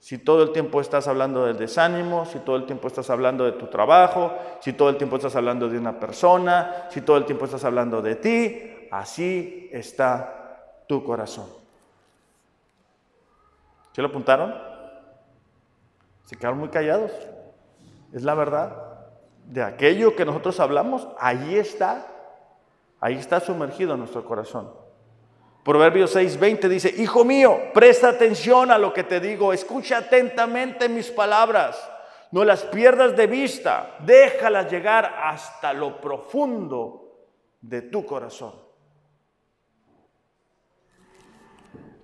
Si 0.00 0.18
todo 0.18 0.42
el 0.42 0.52
tiempo 0.52 0.80
estás 0.80 1.06
hablando 1.06 1.46
del 1.46 1.56
desánimo, 1.56 2.26
si 2.26 2.40
todo 2.40 2.56
el 2.56 2.66
tiempo 2.66 2.88
estás 2.88 3.08
hablando 3.08 3.44
de 3.44 3.52
tu 3.52 3.68
trabajo, 3.68 4.32
si 4.60 4.72
todo 4.72 4.90
el 4.90 4.96
tiempo 4.96 5.14
estás 5.14 5.36
hablando 5.36 5.68
de 5.68 5.78
una 5.78 5.98
persona, 6.00 6.88
si 6.90 7.02
todo 7.02 7.16
el 7.16 7.24
tiempo 7.24 7.44
estás 7.44 7.64
hablando 7.64 8.02
de 8.02 8.16
ti, 8.16 8.88
así 8.90 9.70
está 9.72 10.82
tu 10.88 11.04
corazón. 11.04 11.46
¿Se 13.92 14.02
lo 14.02 14.08
apuntaron? 14.08 14.54
Se 16.24 16.36
quedaron 16.36 16.58
muy 16.58 16.70
callados. 16.70 17.12
Es 18.12 18.24
la 18.24 18.34
verdad. 18.34 18.76
De 19.44 19.62
aquello 19.62 20.16
que 20.16 20.24
nosotros 20.24 20.58
hablamos, 20.58 21.06
ahí 21.18 21.56
está. 21.56 22.06
Ahí 23.00 23.14
está 23.14 23.38
sumergido 23.38 23.96
nuestro 23.96 24.24
corazón. 24.24 24.82
Proverbios 25.64 26.14
6:20 26.16 26.68
dice, 26.68 26.94
Hijo 26.98 27.24
mío, 27.24 27.56
presta 27.72 28.08
atención 28.08 28.70
a 28.70 28.78
lo 28.78 28.92
que 28.92 29.04
te 29.04 29.20
digo, 29.20 29.52
escucha 29.52 29.98
atentamente 29.98 30.88
mis 30.88 31.10
palabras, 31.10 31.78
no 32.32 32.44
las 32.44 32.64
pierdas 32.64 33.16
de 33.16 33.26
vista, 33.28 33.96
déjalas 34.00 34.70
llegar 34.70 35.04
hasta 35.22 35.72
lo 35.72 36.00
profundo 36.00 37.02
de 37.60 37.82
tu 37.82 38.04
corazón. 38.04 38.54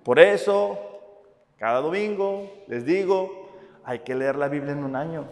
Por 0.04 0.20
eso, 0.20 0.78
cada 1.58 1.80
domingo 1.80 2.64
les 2.68 2.84
digo, 2.84 3.50
hay 3.84 4.00
que 4.00 4.14
leer 4.14 4.36
la 4.36 4.48
Biblia 4.48 4.72
en 4.72 4.84
un 4.84 4.94
año. 4.94 5.26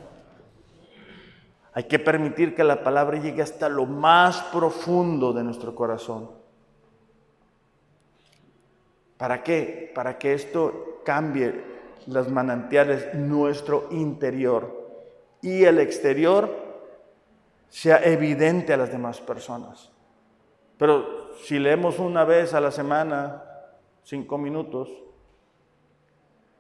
Hay 1.72 1.84
que 1.84 1.98
permitir 1.98 2.54
que 2.54 2.64
la 2.64 2.82
palabra 2.82 3.20
llegue 3.20 3.42
hasta 3.42 3.68
lo 3.68 3.86
más 3.86 4.42
profundo 4.44 5.32
de 5.32 5.44
nuestro 5.44 5.74
corazón. 5.74 6.35
¿Para 9.16 9.42
qué? 9.42 9.90
Para 9.94 10.18
que 10.18 10.34
esto 10.34 11.00
cambie 11.04 11.76
los 12.06 12.30
manantiales 12.30 13.14
nuestro 13.14 13.88
interior 13.90 14.86
y 15.42 15.64
el 15.64 15.78
exterior 15.78 16.50
sea 17.68 18.02
evidente 18.04 18.72
a 18.72 18.76
las 18.76 18.90
demás 18.90 19.20
personas. 19.20 19.90
Pero 20.78 21.34
si 21.42 21.58
leemos 21.58 21.98
una 21.98 22.24
vez 22.24 22.54
a 22.54 22.60
la 22.60 22.70
semana, 22.70 23.42
cinco 24.04 24.38
minutos, 24.38 24.90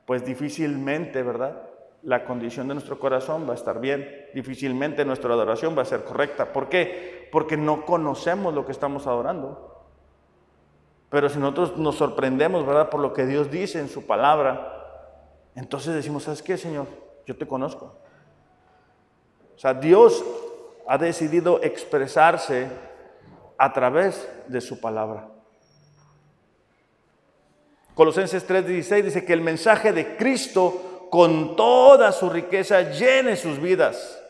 pues 0.06 0.24
difícilmente, 0.24 1.22
¿verdad? 1.22 1.62
La 2.02 2.24
condición 2.24 2.68
de 2.68 2.74
nuestro 2.74 2.98
corazón 2.98 3.46
va 3.48 3.52
a 3.52 3.56
estar 3.56 3.80
bien, 3.80 4.08
difícilmente 4.34 5.04
nuestra 5.04 5.32
adoración 5.34 5.76
va 5.76 5.82
a 5.82 5.86
ser 5.86 6.04
correcta. 6.04 6.52
¿Por 6.52 6.68
qué? 6.68 7.28
Porque 7.32 7.56
no 7.56 7.84
conocemos 7.84 8.54
lo 8.54 8.64
que 8.64 8.72
estamos 8.72 9.06
adorando. 9.06 9.75
Pero 11.10 11.28
si 11.28 11.38
nosotros 11.38 11.76
nos 11.76 11.96
sorprendemos, 11.96 12.66
¿verdad? 12.66 12.90
Por 12.90 13.00
lo 13.00 13.12
que 13.12 13.26
Dios 13.26 13.50
dice 13.50 13.78
en 13.78 13.88
su 13.88 14.06
palabra, 14.06 14.72
entonces 15.54 15.94
decimos, 15.94 16.24
¿sabes 16.24 16.42
qué, 16.42 16.58
Señor? 16.58 16.86
Yo 17.26 17.36
te 17.36 17.46
conozco. 17.46 17.94
O 19.54 19.58
sea, 19.58 19.72
Dios 19.72 20.24
ha 20.86 20.98
decidido 20.98 21.62
expresarse 21.62 22.68
a 23.56 23.72
través 23.72 24.28
de 24.48 24.60
su 24.60 24.80
palabra. 24.80 25.28
Colosenses 27.94 28.46
3:16 28.46 29.02
dice 29.04 29.24
que 29.24 29.32
el 29.32 29.40
mensaje 29.40 29.92
de 29.92 30.16
Cristo 30.16 31.08
con 31.10 31.56
toda 31.56 32.12
su 32.12 32.28
riqueza 32.28 32.82
llene 32.90 33.36
sus 33.36 33.58
vidas. 33.58 34.22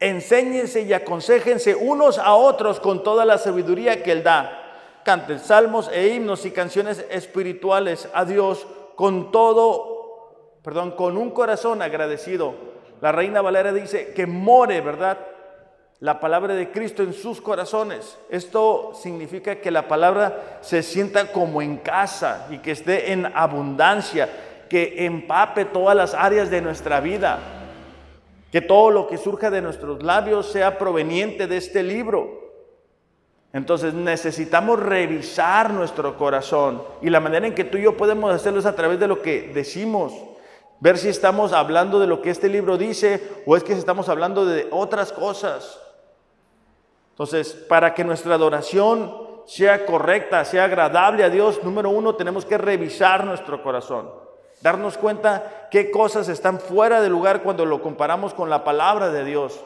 Enséñense 0.00 0.82
y 0.82 0.92
aconsejense 0.92 1.74
unos 1.74 2.18
a 2.18 2.34
otros 2.34 2.80
con 2.80 3.02
toda 3.02 3.24
la 3.24 3.36
sabiduría 3.36 4.02
que 4.02 4.12
Él 4.12 4.22
da 4.22 4.63
canten 5.04 5.38
salmos 5.38 5.90
e 5.92 6.08
himnos 6.08 6.44
y 6.46 6.50
canciones 6.50 7.04
espirituales 7.10 8.08
a 8.14 8.24
Dios 8.24 8.66
con 8.96 9.30
todo, 9.30 10.58
perdón, 10.62 10.92
con 10.92 11.16
un 11.16 11.30
corazón 11.30 11.82
agradecido. 11.82 12.54
La 13.00 13.12
reina 13.12 13.42
Valera 13.42 13.72
dice 13.72 14.12
que 14.14 14.26
more, 14.26 14.80
¿verdad? 14.80 15.18
La 16.00 16.20
palabra 16.20 16.54
de 16.54 16.70
Cristo 16.70 17.02
en 17.02 17.12
sus 17.12 17.40
corazones. 17.40 18.18
Esto 18.30 18.92
significa 18.94 19.56
que 19.56 19.70
la 19.70 19.88
palabra 19.88 20.58
se 20.60 20.82
sienta 20.82 21.30
como 21.30 21.62
en 21.62 21.78
casa 21.78 22.46
y 22.50 22.58
que 22.58 22.72
esté 22.72 23.12
en 23.12 23.26
abundancia, 23.26 24.28
que 24.68 25.04
empape 25.06 25.66
todas 25.66 25.96
las 25.96 26.14
áreas 26.14 26.50
de 26.50 26.60
nuestra 26.60 27.00
vida, 27.00 27.38
que 28.50 28.60
todo 28.60 28.90
lo 28.90 29.06
que 29.06 29.18
surja 29.18 29.50
de 29.50 29.62
nuestros 29.62 30.02
labios 30.02 30.50
sea 30.50 30.78
proveniente 30.78 31.46
de 31.46 31.56
este 31.58 31.82
libro. 31.82 32.43
Entonces 33.54 33.94
necesitamos 33.94 34.80
revisar 34.80 35.72
nuestro 35.72 36.18
corazón 36.18 36.82
y 37.00 37.08
la 37.08 37.20
manera 37.20 37.46
en 37.46 37.54
que 37.54 37.62
tú 37.62 37.78
y 37.78 37.82
yo 37.82 37.96
podemos 37.96 38.34
hacerlo 38.34 38.58
es 38.58 38.66
a 38.66 38.74
través 38.74 38.98
de 38.98 39.06
lo 39.06 39.22
que 39.22 39.52
decimos. 39.54 40.12
Ver 40.80 40.98
si 40.98 41.08
estamos 41.08 41.52
hablando 41.52 42.00
de 42.00 42.08
lo 42.08 42.20
que 42.20 42.30
este 42.30 42.48
libro 42.48 42.76
dice 42.76 43.22
o 43.46 43.56
es 43.56 43.62
que 43.62 43.72
estamos 43.72 44.08
hablando 44.08 44.44
de 44.44 44.66
otras 44.72 45.12
cosas. 45.12 45.80
Entonces, 47.10 47.52
para 47.52 47.94
que 47.94 48.02
nuestra 48.02 48.34
adoración 48.34 49.16
sea 49.46 49.86
correcta, 49.86 50.44
sea 50.44 50.64
agradable 50.64 51.22
a 51.22 51.30
Dios, 51.30 51.62
número 51.62 51.90
uno, 51.90 52.16
tenemos 52.16 52.44
que 52.44 52.58
revisar 52.58 53.24
nuestro 53.24 53.62
corazón. 53.62 54.10
darnos 54.62 54.98
cuenta 54.98 55.68
qué 55.70 55.92
cosas 55.92 56.28
están 56.28 56.58
fuera 56.58 57.00
de 57.00 57.08
lugar 57.08 57.44
cuando 57.44 57.64
lo 57.66 57.82
comparamos 57.82 58.34
con 58.34 58.50
la 58.50 58.64
palabra 58.64 59.10
de 59.10 59.24
Dios. 59.24 59.64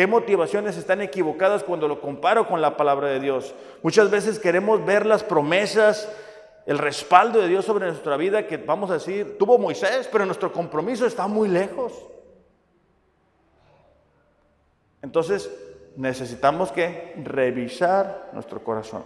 ¿Qué 0.00 0.06
motivaciones 0.06 0.78
están 0.78 1.02
equivocadas 1.02 1.62
cuando 1.62 1.86
lo 1.86 2.00
comparo 2.00 2.48
con 2.48 2.62
la 2.62 2.74
palabra 2.74 3.08
de 3.08 3.20
Dios? 3.20 3.54
Muchas 3.82 4.10
veces 4.10 4.38
queremos 4.38 4.82
ver 4.86 5.04
las 5.04 5.22
promesas, 5.22 6.10
el 6.64 6.78
respaldo 6.78 7.38
de 7.38 7.48
Dios 7.48 7.66
sobre 7.66 7.84
nuestra 7.84 8.16
vida 8.16 8.46
que 8.46 8.56
vamos 8.56 8.88
a 8.88 8.94
decir, 8.94 9.36
tuvo 9.38 9.58
Moisés, 9.58 10.08
pero 10.10 10.24
nuestro 10.24 10.54
compromiso 10.54 11.04
está 11.04 11.26
muy 11.26 11.50
lejos. 11.50 11.92
Entonces, 15.02 15.50
necesitamos 15.96 16.72
que 16.72 17.12
revisar 17.22 18.30
nuestro 18.32 18.64
corazón. 18.64 19.04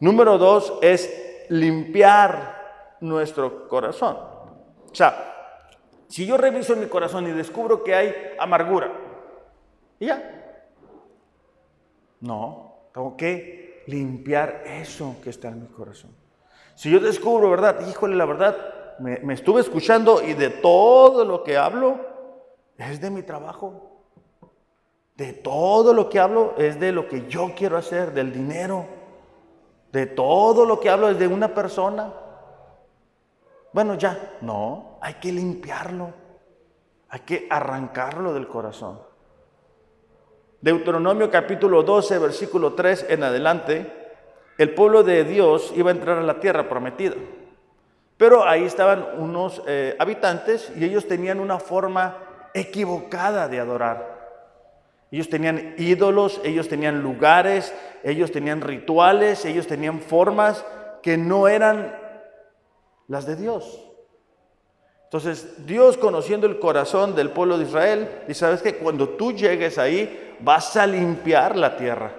Número 0.00 0.36
dos 0.36 0.74
es 0.82 1.46
limpiar 1.48 2.98
nuestro 3.00 3.66
corazón. 3.68 4.18
O 4.18 4.94
sea, 4.94 5.64
si 6.08 6.26
yo 6.26 6.36
reviso 6.36 6.76
mi 6.76 6.88
corazón 6.88 7.26
y 7.26 7.32
descubro 7.32 7.82
que 7.82 7.94
hay 7.94 8.14
amargura, 8.38 9.08
y 10.00 10.06
ya. 10.06 10.56
No, 12.20 12.74
tengo 12.92 13.16
que 13.16 13.84
limpiar 13.86 14.64
eso 14.66 15.16
que 15.22 15.30
está 15.30 15.48
en 15.48 15.62
mi 15.62 15.68
corazón. 15.68 16.10
Si 16.74 16.90
yo 16.90 16.98
descubro, 16.98 17.50
¿verdad? 17.50 17.86
Híjole, 17.88 18.16
la 18.16 18.24
verdad, 18.24 18.56
me, 18.98 19.18
me 19.18 19.34
estuve 19.34 19.60
escuchando 19.60 20.22
y 20.22 20.34
de 20.34 20.50
todo 20.50 21.24
lo 21.24 21.44
que 21.44 21.56
hablo 21.56 21.98
es 22.78 23.00
de 23.00 23.10
mi 23.10 23.22
trabajo. 23.22 23.90
De 25.16 25.34
todo 25.34 25.92
lo 25.92 26.08
que 26.08 26.18
hablo 26.18 26.54
es 26.56 26.80
de 26.80 26.92
lo 26.92 27.06
que 27.06 27.28
yo 27.28 27.52
quiero 27.54 27.76
hacer, 27.76 28.12
del 28.12 28.32
dinero. 28.32 28.86
De 29.92 30.06
todo 30.06 30.64
lo 30.64 30.80
que 30.80 30.88
hablo 30.88 31.10
es 31.10 31.18
de 31.18 31.26
una 31.26 31.54
persona. 31.54 32.12
Bueno, 33.72 33.94
ya, 33.94 34.38
no, 34.40 34.98
hay 35.00 35.14
que 35.14 35.32
limpiarlo. 35.32 36.12
Hay 37.10 37.20
que 37.20 37.46
arrancarlo 37.50 38.32
del 38.32 38.48
corazón. 38.48 39.09
Deuteronomio 40.60 41.30
capítulo 41.30 41.82
12, 41.82 42.18
versículo 42.18 42.74
3 42.74 43.06
en 43.08 43.22
adelante, 43.22 43.86
el 44.58 44.74
pueblo 44.74 45.02
de 45.02 45.24
Dios 45.24 45.72
iba 45.74 45.90
a 45.90 45.94
entrar 45.94 46.18
a 46.18 46.22
la 46.22 46.38
tierra 46.38 46.68
prometida. 46.68 47.14
Pero 48.18 48.46
ahí 48.46 48.64
estaban 48.64 49.06
unos 49.16 49.62
eh, 49.66 49.96
habitantes 49.98 50.70
y 50.76 50.84
ellos 50.84 51.08
tenían 51.08 51.40
una 51.40 51.58
forma 51.58 52.18
equivocada 52.52 53.48
de 53.48 53.58
adorar. 53.58 54.20
Ellos 55.10 55.30
tenían 55.30 55.74
ídolos, 55.78 56.40
ellos 56.44 56.68
tenían 56.68 57.02
lugares, 57.02 57.74
ellos 58.04 58.30
tenían 58.30 58.60
rituales, 58.60 59.46
ellos 59.46 59.66
tenían 59.66 60.00
formas 60.00 60.64
que 61.02 61.16
no 61.16 61.48
eran 61.48 61.98
las 63.08 63.24
de 63.24 63.36
Dios. 63.36 63.89
Entonces, 65.10 65.66
Dios 65.66 65.96
conociendo 65.96 66.46
el 66.46 66.60
corazón 66.60 67.16
del 67.16 67.30
pueblo 67.30 67.58
de 67.58 67.64
Israel, 67.64 68.22
y 68.28 68.34
sabes 68.34 68.62
que 68.62 68.76
cuando 68.76 69.08
tú 69.08 69.32
llegues 69.32 69.76
ahí, 69.76 70.36
vas 70.38 70.76
a 70.76 70.86
limpiar 70.86 71.56
la 71.56 71.76
tierra. 71.76 72.14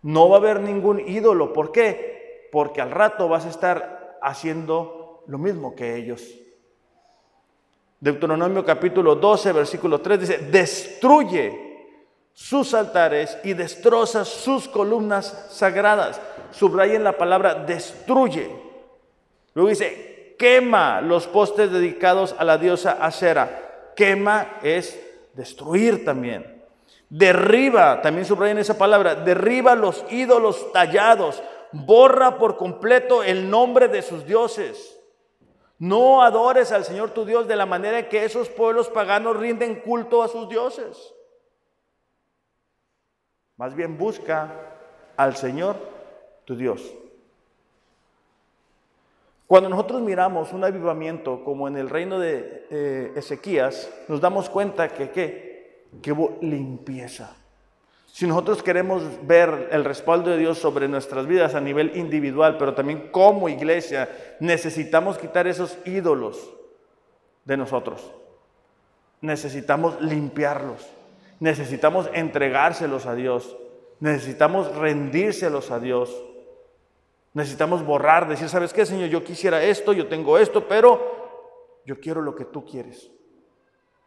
No 0.00 0.30
va 0.30 0.36
a 0.36 0.38
haber 0.38 0.60
ningún 0.60 0.98
ídolo. 0.98 1.52
¿Por 1.52 1.72
qué? 1.72 2.48
Porque 2.50 2.80
al 2.80 2.90
rato 2.90 3.28
vas 3.28 3.44
a 3.44 3.50
estar 3.50 4.18
haciendo 4.22 5.24
lo 5.26 5.36
mismo 5.36 5.76
que 5.76 5.94
ellos. 5.94 6.22
Deuteronomio 8.00 8.64
capítulo 8.64 9.14
12, 9.14 9.52
versículo 9.52 10.00
3 10.00 10.20
dice, 10.20 10.38
destruye 10.38 11.66
sus 12.32 12.72
altares 12.72 13.36
y 13.44 13.52
destroza 13.52 14.24
sus 14.24 14.68
columnas 14.68 15.48
sagradas. 15.50 16.18
Subrayen 16.50 17.04
la 17.04 17.18
palabra 17.18 17.54
destruye. 17.54 18.50
Luego 19.52 19.68
dice, 19.68 20.15
quema 20.38 21.00
los 21.00 21.26
postes 21.26 21.70
dedicados 21.70 22.34
a 22.38 22.44
la 22.44 22.58
diosa 22.58 22.92
Acera. 22.92 23.92
Quema 23.96 24.58
es 24.62 25.00
destruir 25.34 26.04
también. 26.04 26.64
Derriba, 27.08 28.02
también 28.02 28.26
subrayen 28.26 28.58
esa 28.58 28.76
palabra, 28.76 29.14
derriba 29.14 29.74
los 29.74 30.04
ídolos 30.10 30.72
tallados. 30.72 31.42
Borra 31.72 32.38
por 32.38 32.56
completo 32.56 33.22
el 33.22 33.48
nombre 33.50 33.88
de 33.88 34.02
sus 34.02 34.26
dioses. 34.26 34.96
No 35.78 36.22
adores 36.22 36.72
al 36.72 36.84
Señor 36.84 37.10
tu 37.10 37.24
Dios 37.24 37.46
de 37.46 37.56
la 37.56 37.66
manera 37.66 38.08
que 38.08 38.24
esos 38.24 38.48
pueblos 38.48 38.88
paganos 38.88 39.36
rinden 39.36 39.80
culto 39.80 40.22
a 40.22 40.28
sus 40.28 40.48
dioses. 40.48 41.14
Más 43.56 43.74
bien 43.74 43.98
busca 43.98 44.52
al 45.16 45.36
Señor 45.36 45.76
tu 46.44 46.56
Dios. 46.56 46.82
Cuando 49.46 49.68
nosotros 49.68 50.02
miramos 50.02 50.52
un 50.52 50.64
avivamiento 50.64 51.44
como 51.44 51.68
en 51.68 51.76
el 51.76 51.88
reino 51.88 52.18
de 52.18 52.66
eh, 52.70 53.12
Ezequías, 53.14 53.88
nos 54.08 54.20
damos 54.20 54.50
cuenta 54.50 54.88
que, 54.88 55.90
que 56.02 56.12
hubo 56.12 56.36
limpieza. 56.40 57.36
Si 58.06 58.26
nosotros 58.26 58.62
queremos 58.62 59.02
ver 59.26 59.68
el 59.70 59.84
respaldo 59.84 60.30
de 60.30 60.38
Dios 60.38 60.58
sobre 60.58 60.88
nuestras 60.88 61.26
vidas 61.26 61.54
a 61.54 61.60
nivel 61.60 61.96
individual, 61.96 62.56
pero 62.58 62.74
también 62.74 63.08
como 63.12 63.48
iglesia, 63.48 64.08
necesitamos 64.40 65.18
quitar 65.18 65.46
esos 65.46 65.78
ídolos 65.84 66.50
de 67.44 67.56
nosotros. 67.56 68.10
Necesitamos 69.20 70.00
limpiarlos. 70.00 70.88
Necesitamos 71.40 72.08
entregárselos 72.14 73.06
a 73.06 73.14
Dios. 73.14 73.56
Necesitamos 74.00 74.74
rendírselos 74.74 75.70
a 75.70 75.78
Dios. 75.78 76.10
Necesitamos 77.36 77.84
borrar, 77.84 78.26
decir, 78.26 78.48
¿sabes 78.48 78.72
qué, 78.72 78.86
Señor? 78.86 79.10
Yo 79.10 79.22
quisiera 79.22 79.62
esto, 79.62 79.92
yo 79.92 80.08
tengo 80.08 80.38
esto, 80.38 80.66
pero 80.66 81.82
yo 81.84 82.00
quiero 82.00 82.22
lo 82.22 82.34
que 82.34 82.46
tú 82.46 82.64
quieres. 82.64 83.12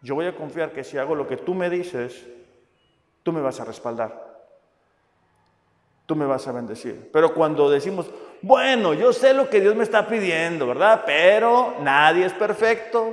Yo 0.02 0.16
voy 0.16 0.26
a 0.26 0.36
confiar 0.36 0.72
que 0.72 0.84
si 0.84 0.98
hago 0.98 1.14
lo 1.14 1.28
que 1.28 1.38
tú 1.38 1.54
me 1.54 1.70
dices, 1.70 2.26
tú 3.22 3.32
me 3.32 3.40
vas 3.40 3.60
a 3.60 3.66
respaldar. 3.66 4.48
Tú 6.08 6.16
me 6.16 6.26
vas 6.26 6.48
a 6.48 6.54
bendecir. 6.54 7.12
Pero 7.14 7.36
cuando 7.36 7.70
decimos, 7.70 8.10
bueno, 8.42 8.96
yo 8.96 9.14
sé 9.14 9.36
lo 9.36 9.48
que 9.48 9.62
Dios 9.62 9.76
me 9.76 9.84
está 9.84 10.08
pidiendo, 10.08 10.66
¿verdad? 10.66 11.04
Pero 11.06 11.76
nadie 11.82 12.26
es 12.26 12.34
perfecto. 12.34 13.10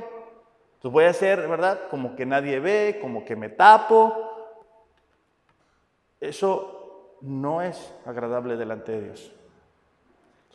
Entonces 0.77 0.93
voy 0.93 1.05
a 1.05 1.11
hacer, 1.11 1.47
¿verdad? 1.47 1.89
Como 1.91 2.17
que 2.17 2.25
nadie 2.25 2.59
ve, 2.59 2.99
como 3.03 3.23
que 3.23 3.37
me 3.37 3.51
tapo. 3.51 4.17
Eso 6.19 7.19
no 7.21 7.61
es 7.61 7.95
agradable 8.07 8.57
delante 8.57 8.93
de 8.93 9.03
Dios. 9.03 9.36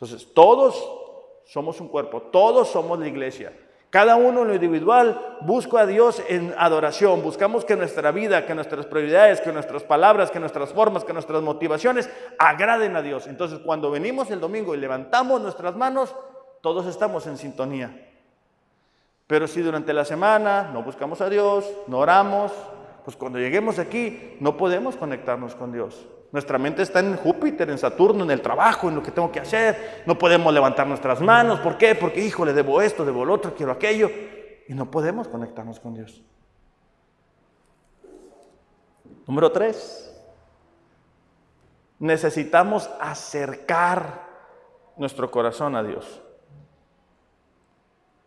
Entonces, 0.02 0.34
todos 0.34 0.84
somos 1.44 1.80
un 1.80 1.86
cuerpo, 1.86 2.22
todos 2.22 2.66
somos 2.66 2.98
la 2.98 3.06
iglesia. 3.06 3.52
Cada 3.88 4.16
uno 4.16 4.42
en 4.42 4.48
lo 4.48 4.54
individual 4.54 5.38
busca 5.42 5.82
a 5.82 5.86
Dios 5.86 6.20
en 6.28 6.52
adoración. 6.58 7.22
Buscamos 7.22 7.64
que 7.64 7.76
nuestra 7.76 8.10
vida, 8.10 8.44
que 8.44 8.52
nuestras 8.52 8.86
prioridades, 8.86 9.40
que 9.40 9.52
nuestras 9.52 9.84
palabras, 9.84 10.32
que 10.32 10.40
nuestras 10.40 10.72
formas, 10.72 11.04
que 11.04 11.12
nuestras 11.12 11.40
motivaciones 11.40 12.10
agraden 12.36 12.96
a 12.96 13.02
Dios. 13.02 13.28
Entonces, 13.28 13.60
cuando 13.60 13.92
venimos 13.92 14.28
el 14.32 14.40
domingo 14.40 14.74
y 14.74 14.78
levantamos 14.78 15.40
nuestras 15.40 15.76
manos, 15.76 16.16
todos 16.62 16.86
estamos 16.86 17.28
en 17.28 17.38
sintonía. 17.38 18.10
Pero 19.28 19.46
si 19.46 19.60
durante 19.60 19.92
la 19.92 20.04
semana 20.04 20.68
no 20.72 20.82
buscamos 20.82 21.20
a 21.20 21.30
Dios, 21.30 21.64
no 21.86 22.00
oramos, 22.00 22.50
pues 23.04 23.16
cuando 23.16 23.38
lleguemos 23.38 23.78
aquí 23.78 24.36
no 24.40 24.56
podemos 24.56 24.96
conectarnos 24.96 25.54
con 25.54 25.70
Dios. 25.70 26.08
Nuestra 26.32 26.56
mente 26.58 26.80
está 26.80 27.00
en 27.00 27.14
Júpiter, 27.16 27.68
en 27.68 27.76
Saturno, 27.76 28.24
en 28.24 28.30
el 28.30 28.40
trabajo, 28.40 28.88
en 28.88 28.94
lo 28.94 29.02
que 29.02 29.10
tengo 29.10 29.30
que 29.30 29.40
hacer. 29.40 30.02
No 30.06 30.16
podemos 30.16 30.52
levantar 30.52 30.86
nuestras 30.86 31.20
manos. 31.20 31.60
¿Por 31.60 31.76
qué? 31.76 31.94
Porque, 31.94 32.20
hijo, 32.20 32.46
le 32.46 32.54
debo 32.54 32.80
esto, 32.80 33.04
debo 33.04 33.26
lo 33.26 33.34
otro, 33.34 33.54
quiero 33.54 33.70
aquello. 33.70 34.10
Y 34.66 34.72
no 34.72 34.90
podemos 34.90 35.28
conectarnos 35.28 35.78
con 35.78 35.92
Dios. 35.92 36.22
Número 39.26 39.52
tres. 39.52 40.08
Necesitamos 41.98 42.88
acercar 42.98 44.26
nuestro 44.96 45.30
corazón 45.30 45.76
a 45.76 45.82
Dios. 45.82 46.22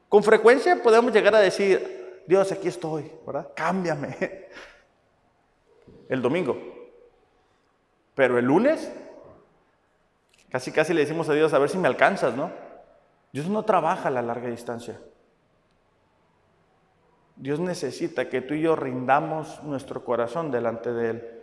Con 0.10 0.22
frecuencia 0.22 0.82
podemos 0.82 1.12
llegar 1.12 1.34
a 1.34 1.40
decir, 1.40 2.24
Dios, 2.28 2.52
aquí 2.52 2.68
estoy, 2.68 3.12
¿verdad? 3.26 3.50
Cámbiame. 3.56 4.16
El 6.08 6.22
domingo. 6.22 6.75
Pero 8.16 8.40
el 8.40 8.46
lunes, 8.46 8.92
casi 10.50 10.72
casi 10.72 10.94
le 10.94 11.02
decimos 11.02 11.30
a 11.30 11.34
Dios, 11.34 11.54
a 11.54 11.60
ver 11.60 11.70
si 11.70 11.78
me 11.78 11.88
alcanzas, 11.88 12.36
¿no? 12.36 12.52
Dios 13.32 13.48
no 13.48 13.64
trabaja 13.64 14.08
a 14.08 14.12
la 14.12 14.22
larga 14.22 14.50
distancia. 14.50 15.00
Dios 17.36 17.60
necesita 17.60 18.30
que 18.30 18.42
tú 18.42 18.54
y 18.54 18.62
yo 18.62 18.78
rindamos 18.78 19.62
nuestro 19.64 20.06
corazón 20.06 20.52
delante 20.52 20.94
de 20.94 21.10
Él, 21.10 21.42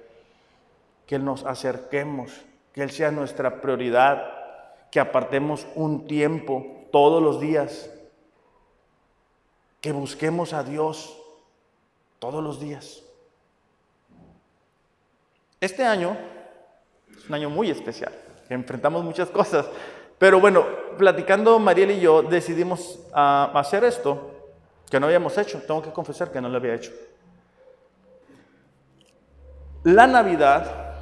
que 1.07 1.19
nos 1.19 1.45
acerquemos, 1.45 2.33
que 2.73 2.83
Él 2.83 2.91
sea 2.91 3.11
nuestra 3.11 3.61
prioridad, 3.61 4.25
que 4.91 5.01
apartemos 5.01 5.67
un 5.75 6.07
tiempo 6.07 6.87
todos 6.91 7.23
los 7.23 7.41
días 7.41 7.91
que 9.83 9.93
busquemos 9.93 10.53
a 10.53 10.63
Dios 10.63 11.19
todos 12.21 12.43
los 12.43 12.61
días. 12.61 13.03
Este 15.61 15.85
año 15.85 16.17
es 17.17 17.29
un 17.29 17.35
año 17.35 17.51
muy 17.51 17.71
especial, 17.71 18.13
enfrentamos 18.49 19.05
muchas 19.05 19.29
cosas, 19.31 19.67
Pero 20.23 20.39
bueno, 20.39 20.65
platicando 20.99 21.59
Mariel 21.59 21.91
y 21.91 22.01
yo, 22.01 22.23
decidimos 22.23 23.01
ah, 23.13 23.51
hacer 23.55 23.83
esto 23.83 24.31
que 24.89 25.01
no 25.01 25.07
habíamos 25.07 25.37
hecho. 25.37 25.61
Tengo 25.67 25.83
que 25.83 25.91
confesar 25.91 26.31
que 26.31 26.41
no 26.41 26.49
lo 26.49 26.59
había 26.59 26.75
hecho. 26.75 26.93
La 29.83 30.07
Navidad 30.07 30.93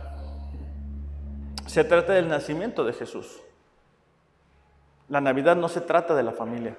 se 1.66 1.84
trata 1.84 2.14
del 2.14 2.28
nacimiento 2.28 2.82
de 2.82 2.94
Jesús. 2.94 3.42
La 5.10 5.20
Navidad 5.20 5.54
no 5.54 5.68
se 5.68 5.82
trata 5.82 6.14
de 6.14 6.22
la 6.22 6.32
familia. 6.32 6.78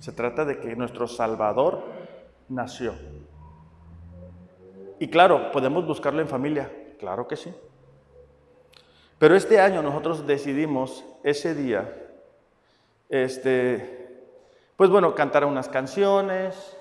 Se 0.00 0.12
trata 0.12 0.46
de 0.46 0.58
que 0.58 0.74
nuestro 0.74 1.06
Salvador 1.06 1.82
nació. 2.48 2.94
Y 4.98 5.08
claro, 5.08 5.50
podemos 5.52 5.86
buscarlo 5.86 6.22
en 6.22 6.28
familia, 6.28 6.72
claro 6.98 7.28
que 7.28 7.36
sí. 7.36 7.52
Pero 9.18 9.36
este 9.36 9.60
año 9.60 9.82
nosotros 9.82 10.26
decidimos 10.26 11.04
ese 11.22 11.54
día, 11.54 11.92
este, 13.08 14.22
pues 14.76 14.90
bueno, 14.90 15.14
cantar 15.14 15.44
unas 15.44 15.68
canciones, 15.68 16.76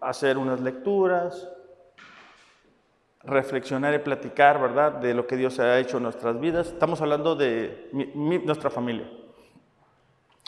hacer 0.00 0.38
unas 0.38 0.60
lecturas, 0.60 1.48
reflexionar 3.24 3.94
y 3.94 3.98
platicar, 3.98 4.60
¿verdad?, 4.60 4.92
de 4.92 5.14
lo 5.14 5.26
que 5.26 5.36
Dios 5.36 5.58
ha 5.60 5.78
hecho 5.78 5.98
en 5.98 6.04
nuestras 6.04 6.38
vidas. 6.40 6.68
Estamos 6.68 7.00
hablando 7.00 7.34
de 7.34 7.90
nuestra 8.14 8.70
familia. 8.70 9.08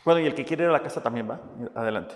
Bueno, 0.04 0.20
y 0.20 0.26
el 0.26 0.34
que 0.34 0.44
quiere 0.44 0.64
ir 0.64 0.70
a 0.70 0.72
la 0.72 0.82
casa 0.82 1.02
también 1.02 1.28
va, 1.30 1.40
adelante. 1.74 2.14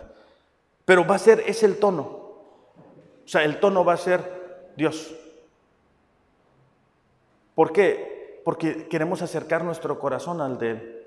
Pero 0.85 1.07
va 1.07 1.15
a 1.15 1.19
ser, 1.19 1.41
es 1.47 1.63
el 1.63 1.79
tono. 1.79 2.03
O 2.03 3.31
sea, 3.31 3.45
el 3.45 3.61
tono 3.61 3.85
va 3.85 3.95
a 3.95 3.99
ser 3.99 4.73
Dios. 4.77 5.15
¿Por 7.59 7.73
qué? 7.73 8.41
Porque 8.45 8.87
queremos 8.87 9.21
acercar 9.21 9.65
nuestro 9.65 9.99
corazón 9.99 10.41
al 10.41 10.59
de 10.59 10.71
Él. 10.71 11.07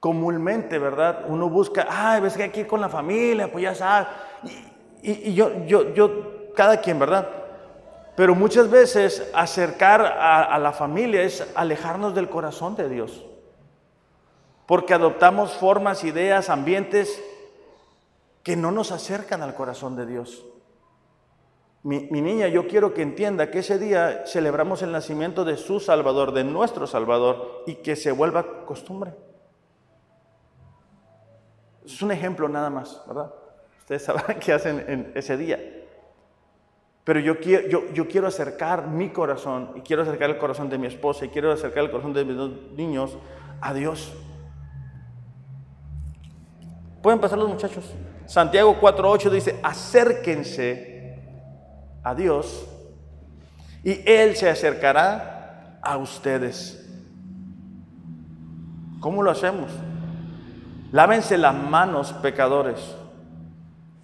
Comúnmente, 0.00 0.76
¿verdad? 0.76 1.26
Uno 1.28 1.48
busca, 1.48 1.86
ay, 1.88 2.20
ves 2.20 2.36
que 2.36 2.42
aquí 2.42 2.64
con 2.64 2.80
la 2.80 2.88
familia, 2.88 3.52
pues 3.52 3.62
ya. 3.62 4.08
Y, 5.00 5.34
yo, 5.34 5.66
yo, 5.66 5.94
yo, 5.94 6.52
cada 6.56 6.80
quien, 6.80 6.98
¿verdad? 6.98 7.28
Pero 8.16 8.34
muchas 8.34 8.68
veces 8.68 9.30
acercar 9.32 10.00
a, 10.02 10.58
la 10.58 10.72
familia 10.72 11.22
es 11.22 11.46
alejarnos 11.54 12.12
del 12.12 12.28
corazón 12.28 12.74
de 12.74 12.88
Dios. 12.88 13.24
Porque 14.66 14.94
adoptamos 14.94 15.52
formas, 15.52 16.02
ideas, 16.02 16.50
ambientes 16.50 17.22
que 18.42 18.56
no 18.56 18.72
nos 18.72 18.90
acercan 18.90 19.42
al 19.42 19.54
corazón 19.54 19.94
de 19.94 20.06
Dios. 20.06 20.44
Mi, 21.88 22.20
niña, 22.20 22.48
yo 22.48 22.68
quiero 22.68 22.92
que 22.92 23.00
entienda 23.00 23.50
que 23.50 23.60
ese 23.60 23.78
día 23.78 24.24
celebramos 24.26 24.82
el 24.82 24.92
nacimiento 24.92 25.46
de 25.46 25.56
su 25.56 25.80
Salvador, 25.80 26.32
de 26.32 26.44
nuestro 26.44 26.86
Salvador, 26.86 27.62
y 27.66 27.76
que 27.76 27.96
se 27.96 28.12
vuelva 28.12 28.66
costumbre. 28.66 29.14
Es 31.82 32.02
un 32.02 32.12
ejemplo 32.12 32.46
nada 32.46 32.68
más, 32.68 33.02
¿verdad? 33.08 33.32
Ustedes 33.78 34.04
sabrán 34.04 34.38
qué 34.38 34.52
hacen 34.52 34.84
en 34.86 35.12
ese 35.14 35.38
día. 35.38 35.86
Pero 37.04 37.20
yo 37.20 37.40
quiero, 37.40 37.90
yo 37.94 38.06
quiero 38.06 38.26
acercar 38.26 38.86
mi 38.86 39.08
corazón 39.08 39.72
y 39.74 39.80
quiero 39.80 40.02
acercar 40.02 40.28
el 40.28 40.36
corazón 40.36 40.68
de 40.68 40.76
mi 40.76 40.88
esposa 40.88 41.24
y 41.24 41.30
quiero 41.30 41.50
acercar 41.50 41.84
el 41.84 41.90
corazón 41.90 42.12
de 42.12 42.22
mis 42.22 42.36
dos 42.36 42.50
niños 42.76 43.16
a 43.62 43.72
Dios. 43.72 44.12
Pueden 47.02 47.18
pasar 47.18 47.38
los 47.38 47.48
muchachos. 47.48 47.94
Santiago 48.26 48.78
4.8 48.78 49.30
dice, 49.30 49.58
acérquense 49.62 50.87
a 52.08 52.14
Dios 52.14 52.66
y 53.84 54.00
Él 54.08 54.36
se 54.36 54.48
acercará 54.48 55.78
a 55.82 55.96
ustedes. 55.96 56.88
¿Cómo 59.00 59.22
lo 59.22 59.30
hacemos? 59.30 59.70
Lávense 60.92 61.38
las 61.38 61.54
manos, 61.54 62.12
pecadores. 62.14 62.96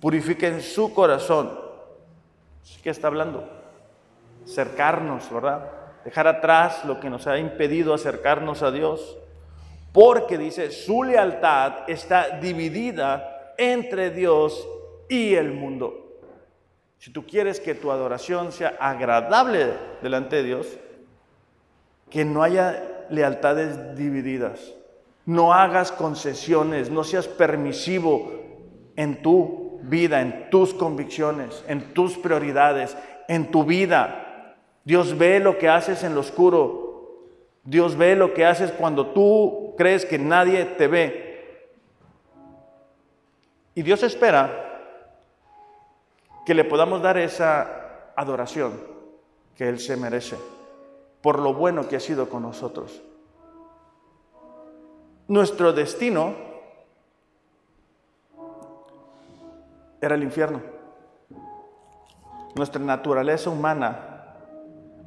Purifiquen 0.00 0.60
su 0.60 0.92
corazón 0.92 1.64
¿Qué 2.82 2.90
está 2.90 3.08
hablando? 3.08 3.48
Acercarnos, 4.44 5.32
¿verdad? 5.32 5.70
Dejar 6.04 6.26
atrás 6.26 6.84
lo 6.84 7.00
que 7.00 7.10
nos 7.10 7.26
ha 7.26 7.38
impedido 7.38 7.94
acercarnos 7.94 8.62
a 8.62 8.70
Dios. 8.70 9.16
Porque 9.92 10.38
dice, 10.38 10.70
su 10.70 11.02
lealtad 11.02 11.88
está 11.88 12.40
dividida 12.40 13.54
entre 13.56 14.10
Dios 14.10 14.66
y 15.08 15.34
el 15.34 15.52
mundo. 15.52 16.03
Si 17.04 17.10
tú 17.10 17.26
quieres 17.26 17.60
que 17.60 17.74
tu 17.74 17.90
adoración 17.90 18.50
sea 18.50 18.78
agradable 18.80 19.74
delante 20.00 20.36
de 20.36 20.42
Dios, 20.42 20.66
que 22.08 22.24
no 22.24 22.42
haya 22.42 23.04
lealtades 23.10 23.94
divididas. 23.94 24.72
No 25.26 25.52
hagas 25.52 25.92
concesiones, 25.92 26.88
no 26.88 27.04
seas 27.04 27.28
permisivo 27.28 28.32
en 28.96 29.20
tu 29.20 29.80
vida, 29.82 30.22
en 30.22 30.48
tus 30.48 30.72
convicciones, 30.72 31.62
en 31.68 31.92
tus 31.92 32.16
prioridades, 32.16 32.96
en 33.28 33.50
tu 33.50 33.64
vida. 33.64 34.56
Dios 34.82 35.18
ve 35.18 35.40
lo 35.40 35.58
que 35.58 35.68
haces 35.68 36.04
en 36.04 36.14
lo 36.14 36.20
oscuro. 36.20 37.18
Dios 37.64 37.98
ve 37.98 38.16
lo 38.16 38.32
que 38.32 38.46
haces 38.46 38.72
cuando 38.72 39.08
tú 39.08 39.74
crees 39.76 40.06
que 40.06 40.18
nadie 40.18 40.64
te 40.64 40.88
ve. 40.88 41.68
Y 43.74 43.82
Dios 43.82 44.02
espera 44.02 44.63
que 46.44 46.54
le 46.54 46.64
podamos 46.64 47.02
dar 47.02 47.16
esa 47.18 48.12
adoración 48.16 48.72
que 49.56 49.68
Él 49.68 49.78
se 49.78 49.96
merece 49.96 50.36
por 51.22 51.38
lo 51.38 51.54
bueno 51.54 51.88
que 51.88 51.96
ha 51.96 52.00
sido 52.00 52.28
con 52.28 52.42
nosotros. 52.42 53.00
Nuestro 55.26 55.72
destino 55.72 56.34
era 60.02 60.14
el 60.14 60.22
infierno. 60.22 60.60
Nuestra 62.54 62.80
naturaleza 62.82 63.48
humana 63.48 64.34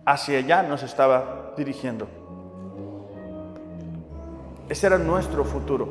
hacia 0.06 0.40
allá 0.40 0.64
nos 0.64 0.82
estaba 0.82 1.54
dirigiendo. 1.56 2.08
Ese 4.70 4.88
era 4.88 4.98
nuestro 4.98 5.46
futuro. 5.46 5.88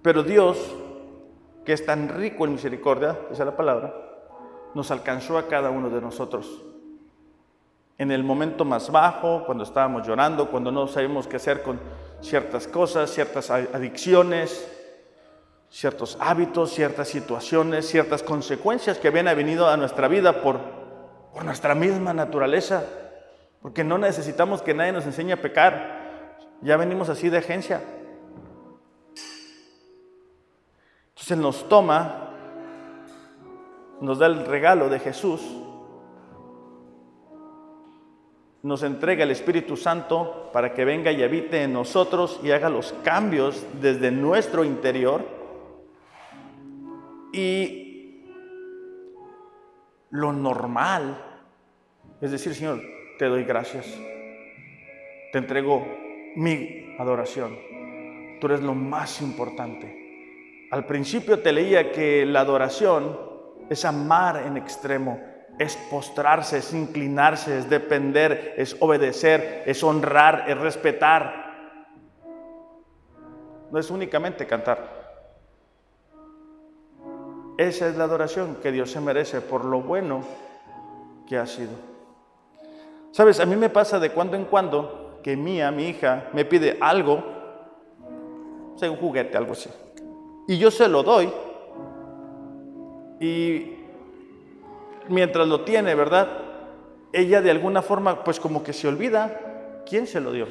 Pero 0.00 0.22
Dios, 0.22 0.74
que 1.68 1.74
es 1.74 1.84
tan 1.84 2.08
rico 2.08 2.46
en 2.46 2.52
misericordia, 2.52 3.18
esa 3.30 3.42
es 3.42 3.46
la 3.46 3.54
palabra, 3.54 3.94
nos 4.72 4.90
alcanzó 4.90 5.36
a 5.36 5.48
cada 5.48 5.68
uno 5.68 5.90
de 5.90 6.00
nosotros. 6.00 6.62
En 7.98 8.10
el 8.10 8.24
momento 8.24 8.64
más 8.64 8.90
bajo, 8.90 9.44
cuando 9.44 9.64
estábamos 9.64 10.06
llorando, 10.06 10.50
cuando 10.50 10.72
no 10.72 10.88
sabíamos 10.88 11.26
qué 11.26 11.36
hacer 11.36 11.62
con 11.62 11.78
ciertas 12.22 12.66
cosas, 12.66 13.10
ciertas 13.10 13.50
adicciones, 13.50 14.66
ciertos 15.68 16.16
hábitos, 16.22 16.72
ciertas 16.72 17.08
situaciones, 17.08 17.86
ciertas 17.86 18.22
consecuencias 18.22 18.96
que 18.96 19.08
habían 19.08 19.26
venido 19.26 19.68
a 19.68 19.76
nuestra 19.76 20.08
vida 20.08 20.40
por, 20.40 20.60
por 21.34 21.44
nuestra 21.44 21.74
misma 21.74 22.14
naturaleza, 22.14 22.82
porque 23.60 23.84
no 23.84 23.98
necesitamos 23.98 24.62
que 24.62 24.72
nadie 24.72 24.92
nos 24.92 25.04
enseñe 25.04 25.32
a 25.32 25.42
pecar, 25.42 26.38
ya 26.62 26.78
venimos 26.78 27.10
así 27.10 27.28
de 27.28 27.36
agencia. 27.36 27.82
Entonces 31.18 31.38
nos 31.38 31.68
toma, 31.68 32.30
nos 34.00 34.20
da 34.20 34.26
el 34.26 34.46
regalo 34.46 34.88
de 34.88 35.00
Jesús, 35.00 35.42
nos 38.62 38.84
entrega 38.84 39.24
el 39.24 39.32
Espíritu 39.32 39.76
Santo 39.76 40.50
para 40.52 40.72
que 40.72 40.84
venga 40.84 41.10
y 41.10 41.24
habite 41.24 41.64
en 41.64 41.72
nosotros 41.72 42.38
y 42.44 42.52
haga 42.52 42.70
los 42.70 42.92
cambios 43.02 43.66
desde 43.80 44.12
nuestro 44.12 44.64
interior 44.64 45.26
y 47.32 48.24
lo 50.10 50.32
normal 50.32 51.24
es 52.20 52.32
decir, 52.32 52.54
Señor, 52.54 52.82
te 53.18 53.26
doy 53.26 53.44
gracias. 53.44 53.86
Te 55.32 55.38
entrego 55.38 55.86
mi 56.34 56.96
adoración. 56.98 57.56
Tú 58.40 58.48
eres 58.48 58.60
lo 58.60 58.74
más 58.74 59.20
importante. 59.22 60.07
Al 60.70 60.84
principio 60.84 61.40
te 61.40 61.52
leía 61.52 61.92
que 61.92 62.26
la 62.26 62.40
adoración 62.40 63.18
es 63.70 63.84
amar 63.84 64.42
en 64.46 64.56
extremo, 64.56 65.20
es 65.58 65.76
postrarse, 65.90 66.58
es 66.58 66.72
inclinarse, 66.74 67.58
es 67.58 67.70
depender, 67.70 68.54
es 68.56 68.76
obedecer, 68.80 69.62
es 69.66 69.82
honrar, 69.82 70.44
es 70.46 70.58
respetar. 70.58 71.48
No 73.70 73.78
es 73.78 73.90
únicamente 73.90 74.46
cantar. 74.46 74.98
Esa 77.56 77.88
es 77.88 77.96
la 77.96 78.04
adoración 78.04 78.56
que 78.62 78.70
Dios 78.70 78.90
se 78.90 79.00
merece 79.00 79.40
por 79.40 79.64
lo 79.64 79.80
bueno 79.80 80.22
que 81.26 81.38
ha 81.38 81.46
sido. 81.46 81.72
Sabes, 83.10 83.40
a 83.40 83.46
mí 83.46 83.56
me 83.56 83.68
pasa 83.68 83.98
de 83.98 84.10
cuando 84.10 84.36
en 84.36 84.44
cuando 84.44 85.18
que 85.22 85.36
mía, 85.36 85.70
mi 85.70 85.88
hija, 85.88 86.28
me 86.32 86.44
pide 86.44 86.78
algo, 86.80 87.24
sea 88.76 88.90
un 88.90 88.96
juguete, 88.96 89.36
algo 89.36 89.52
así, 89.52 89.68
y 90.48 90.58
yo 90.58 90.72
se 90.72 90.88
lo 90.88 91.04
doy, 91.04 91.32
y 93.20 93.76
mientras 95.08 95.46
lo 95.46 95.60
tiene, 95.60 95.94
¿verdad? 95.94 96.28
Ella 97.12 97.40
de 97.40 97.52
alguna 97.52 97.82
forma, 97.82 98.24
pues 98.24 98.40
como 98.40 98.64
que 98.64 98.72
se 98.72 98.88
olvida 98.88 99.48
¿quién 99.88 100.06
se 100.06 100.20
lo 100.20 100.32
dio? 100.32 100.46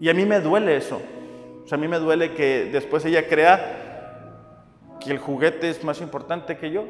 Y 0.00 0.08
a 0.08 0.14
mí 0.14 0.24
me 0.24 0.40
duele 0.40 0.76
eso. 0.76 1.00
O 1.64 1.68
sea, 1.68 1.76
a 1.76 1.80
mí 1.80 1.88
me 1.88 1.98
duele 1.98 2.34
que 2.34 2.66
después 2.72 3.04
ella 3.04 3.28
crea 3.28 4.96
que 5.00 5.10
el 5.10 5.18
juguete 5.18 5.68
es 5.70 5.84
más 5.84 6.00
importante 6.00 6.56
que 6.56 6.70
yo. 6.70 6.86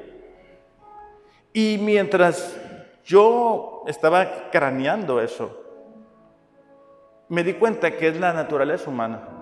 Y 1.52 1.78
mientras 1.80 2.58
yo 3.04 3.82
estaba 3.86 4.50
craneando 4.50 5.20
eso, 5.20 5.64
me 7.28 7.42
di 7.42 7.54
cuenta 7.54 7.96
que 7.96 8.08
es 8.08 8.18
la 8.18 8.32
naturaleza 8.32 8.88
humana, 8.88 9.37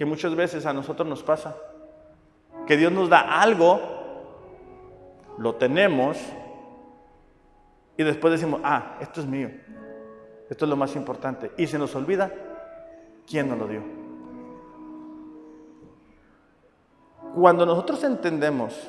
que 0.00 0.06
muchas 0.06 0.34
veces 0.34 0.64
a 0.64 0.72
nosotros 0.72 1.06
nos 1.06 1.22
pasa, 1.22 1.54
que 2.66 2.78
Dios 2.78 2.90
nos 2.90 3.10
da 3.10 3.20
algo, 3.42 3.78
lo 5.36 5.56
tenemos, 5.56 6.16
y 7.98 8.02
después 8.02 8.32
decimos, 8.32 8.62
ah, 8.64 8.96
esto 9.02 9.20
es 9.20 9.26
mío, 9.26 9.50
esto 10.48 10.64
es 10.64 10.68
lo 10.70 10.76
más 10.76 10.96
importante, 10.96 11.52
y 11.58 11.66
se 11.66 11.78
nos 11.78 11.94
olvida 11.94 12.32
quién 13.26 13.50
nos 13.50 13.58
lo 13.58 13.68
dio. 13.68 13.82
Cuando 17.34 17.66
nosotros 17.66 18.02
entendemos 18.02 18.88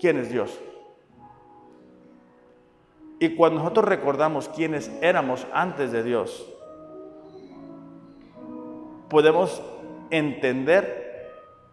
quién 0.00 0.16
es 0.16 0.30
Dios, 0.30 0.58
y 3.18 3.36
cuando 3.36 3.58
nosotros 3.58 3.84
recordamos 3.84 4.48
quiénes 4.48 4.90
éramos 5.02 5.46
antes 5.52 5.92
de 5.92 6.02
Dios, 6.02 6.50
podemos 9.10 9.62
entender 10.10 11.06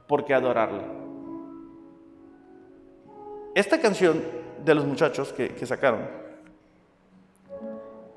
por 0.08 0.26
qué 0.26 0.34
adorarle. 0.34 0.84
Esta 3.56 3.80
canción 3.80 4.22
de 4.64 4.76
los 4.76 4.86
muchachos 4.86 5.34
que, 5.34 5.50
que 5.50 5.66
sacaron 5.66 6.08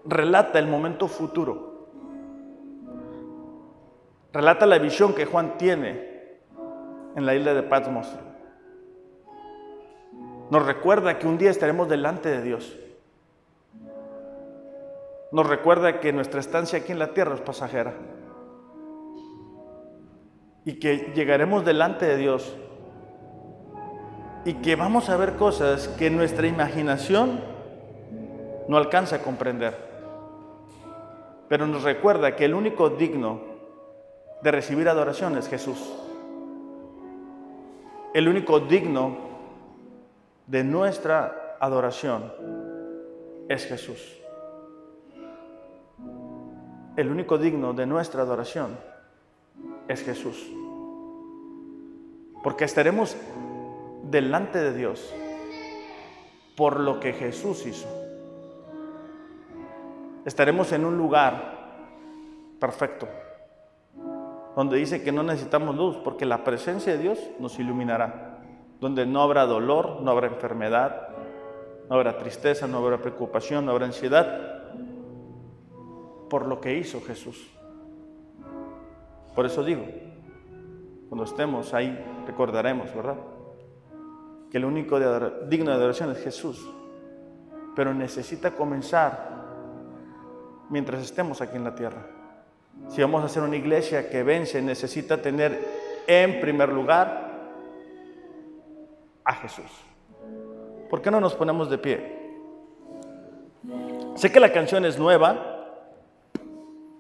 relata 0.04 0.58
el 0.58 0.66
momento 0.66 1.08
futuro. 1.08 1.88
Relata 4.32 4.66
la 4.66 4.78
visión 4.78 5.14
que 5.14 5.26
Juan 5.26 5.56
tiene 5.58 6.38
en 7.16 7.26
la 7.26 7.34
isla 7.34 7.54
de 7.54 7.62
Patmos. 7.62 8.08
Nos 10.50 10.64
recuerda 10.64 11.18
que 11.18 11.26
un 11.26 11.38
día 11.38 11.50
estaremos 11.50 11.88
delante 11.88 12.28
de 12.28 12.42
Dios. 12.42 12.76
Nos 15.32 15.46
recuerda 15.46 16.00
que 16.00 16.12
nuestra 16.12 16.40
estancia 16.40 16.78
aquí 16.78 16.92
en 16.92 16.98
la 16.98 17.12
tierra 17.12 17.34
es 17.34 17.40
pasajera 17.40 17.94
y 20.66 20.74
que 20.80 21.12
llegaremos 21.14 21.64
delante 21.64 22.06
de 22.06 22.16
Dios 22.16 22.54
y 24.44 24.54
que 24.54 24.74
vamos 24.74 25.08
a 25.08 25.16
ver 25.16 25.36
cosas 25.36 25.86
que 25.86 26.10
nuestra 26.10 26.48
imaginación 26.48 27.40
no 28.66 28.76
alcanza 28.76 29.16
a 29.16 29.18
comprender. 29.20 29.76
Pero 31.48 31.68
nos 31.68 31.84
recuerda 31.84 32.34
que 32.34 32.46
el 32.46 32.54
único 32.54 32.90
digno 32.90 33.40
de 34.42 34.50
recibir 34.50 34.88
adoración 34.88 35.38
es 35.38 35.48
Jesús. 35.48 35.78
El 38.12 38.26
único 38.26 38.58
digno 38.58 39.16
de 40.48 40.64
nuestra 40.64 41.56
adoración 41.60 42.32
es 43.48 43.66
Jesús. 43.66 44.16
El 46.96 47.08
único 47.08 47.38
digno 47.38 47.72
de 47.72 47.86
nuestra 47.86 48.22
adoración 48.22 48.95
es 49.89 50.03
Jesús. 50.03 50.51
Porque 52.43 52.64
estaremos 52.64 53.16
delante 54.05 54.59
de 54.59 54.72
Dios 54.72 55.12
por 56.57 56.80
lo 56.80 57.01
que 57.01 57.12
Jesús 57.12 57.66
hizo. 57.66 57.89
Estaremos 60.24 60.72
en 60.72 60.84
un 60.84 60.97
lugar 60.97 61.57
perfecto, 62.59 63.07
donde 64.57 64.78
dice 64.78 65.03
que 65.03 65.12
no 65.12 65.22
necesitamos 65.22 65.76
luz, 65.76 65.97
porque 66.03 66.24
la 66.24 66.43
presencia 66.43 66.93
de 66.95 66.99
Dios 66.99 67.18
nos 67.39 67.59
iluminará, 67.59 68.39
donde 68.80 69.07
no 69.07 69.22
habrá 69.22 69.45
dolor, 69.45 70.01
no 70.01 70.11
habrá 70.11 70.26
enfermedad, 70.28 71.09
no 71.89 71.97
habrá 71.97 72.18
tristeza, 72.18 72.66
no 72.66 72.78
habrá 72.78 72.99
preocupación, 72.99 73.66
no 73.66 73.72
habrá 73.72 73.87
ansiedad, 73.87 74.64
por 76.28 76.47
lo 76.47 76.61
que 76.61 76.76
hizo 76.76 77.01
Jesús. 77.03 77.55
Por 79.37 79.45
eso 79.45 79.62
digo, 79.62 79.84
cuando 81.11 81.24
estemos 81.24 81.74
ahí, 81.74 81.97
recordaremos, 82.26 82.93
¿verdad? 82.95 83.16
Que 84.51 84.57
el 84.57 84.64
único 84.64 84.99
digno 85.47 85.70
de 85.70 85.76
adoración 85.76 86.11
es 86.11 86.24
Jesús. 86.24 86.66
Pero 87.76 87.93
necesita 87.93 88.53
comenzar 88.53 89.37
mientras 90.70 91.03
estemos 91.03 91.43
aquí 91.43 91.57
en 91.57 91.64
la 91.64 91.74
tierra. 91.74 92.07
Si 92.89 93.03
vamos 93.03 93.22
a 93.22 93.26
hacer 93.26 93.43
una 93.43 93.57
iglesia 93.57 94.09
que 94.09 94.22
vence, 94.22 94.62
necesita 94.62 95.20
tener 95.20 95.61
en 96.07 96.41
primer 96.41 96.70
lugar 96.72 97.51
a 99.22 99.34
Jesús. 99.34 99.70
¿Por 100.89 101.03
qué 101.03 101.11
no 101.11 101.20
nos 101.20 101.34
ponemos 101.34 101.68
de 101.68 101.78
pie? 101.78 102.16
Sé 104.14 104.32
que 104.32 104.41
la 104.41 104.53
canción 104.53 104.87
es 104.87 104.99
nueva, 104.99 105.74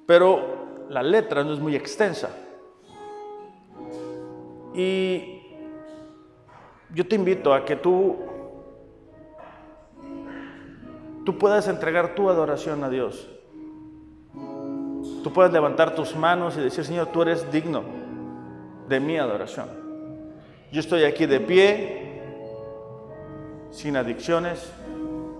pero 0.06 0.55
la 0.88 1.02
letra 1.02 1.44
no 1.44 1.52
es 1.52 1.60
muy 1.60 1.74
extensa. 1.74 2.30
Y 4.74 5.42
yo 6.94 7.06
te 7.06 7.16
invito 7.16 7.52
a 7.52 7.64
que 7.64 7.76
tú, 7.76 8.16
tú 11.24 11.38
puedas 11.38 11.66
entregar 11.68 12.14
tu 12.14 12.28
adoración 12.28 12.84
a 12.84 12.90
Dios. 12.90 13.28
Tú 15.22 15.32
puedas 15.32 15.52
levantar 15.52 15.94
tus 15.94 16.14
manos 16.14 16.56
y 16.56 16.60
decir, 16.60 16.84
Señor, 16.84 17.08
tú 17.08 17.22
eres 17.22 17.50
digno 17.50 17.82
de 18.88 19.00
mi 19.00 19.18
adoración. 19.18 19.68
Yo 20.70 20.80
estoy 20.80 21.04
aquí 21.04 21.26
de 21.26 21.40
pie, 21.40 22.22
sin 23.70 23.96
adicciones. 23.96 24.72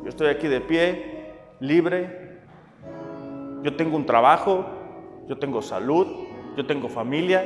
Yo 0.03 0.09
estoy 0.09 0.29
aquí 0.29 0.49
de 0.49 0.61
pie, 0.61 1.35
libre. 1.61 2.41
Yo 3.63 3.77
tengo 3.77 3.97
un 3.97 4.07
trabajo, 4.07 4.67
yo 5.29 5.39
tengo 5.39 5.63
salud, 5.63 6.07
yo 6.57 6.67
tengo 6.67 6.89
familia, 6.89 7.45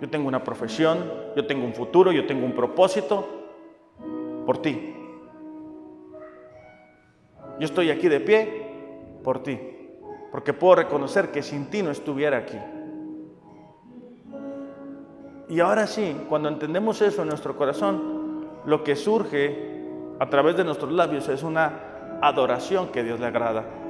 yo 0.00 0.08
tengo 0.08 0.28
una 0.28 0.44
profesión, 0.44 1.10
yo 1.36 1.46
tengo 1.46 1.64
un 1.64 1.74
futuro, 1.74 2.12
yo 2.12 2.26
tengo 2.26 2.46
un 2.46 2.52
propósito 2.52 3.26
por 4.46 4.58
ti. 4.58 4.94
Yo 7.58 7.64
estoy 7.64 7.90
aquí 7.90 8.08
de 8.08 8.20
pie 8.20 8.66
por 9.22 9.42
ti, 9.42 9.58
porque 10.30 10.52
puedo 10.52 10.76
reconocer 10.76 11.30
que 11.30 11.42
sin 11.42 11.66
ti 11.70 11.82
no 11.82 11.90
estuviera 11.90 12.38
aquí. 12.38 12.58
Y 15.48 15.60
ahora 15.60 15.86
sí, 15.86 16.16
cuando 16.28 16.48
entendemos 16.48 17.00
eso 17.02 17.22
en 17.22 17.28
nuestro 17.28 17.56
corazón, 17.56 18.46
lo 18.66 18.82
que 18.82 18.96
surge 18.96 19.74
a 20.18 20.28
través 20.30 20.56
de 20.56 20.64
nuestros 20.64 20.92
labios 20.92 21.28
es 21.28 21.42
una 21.42 22.18
adoración 22.22 22.88
que 22.88 23.04
Dios 23.04 23.20
le 23.20 23.26
agrada 23.26 23.83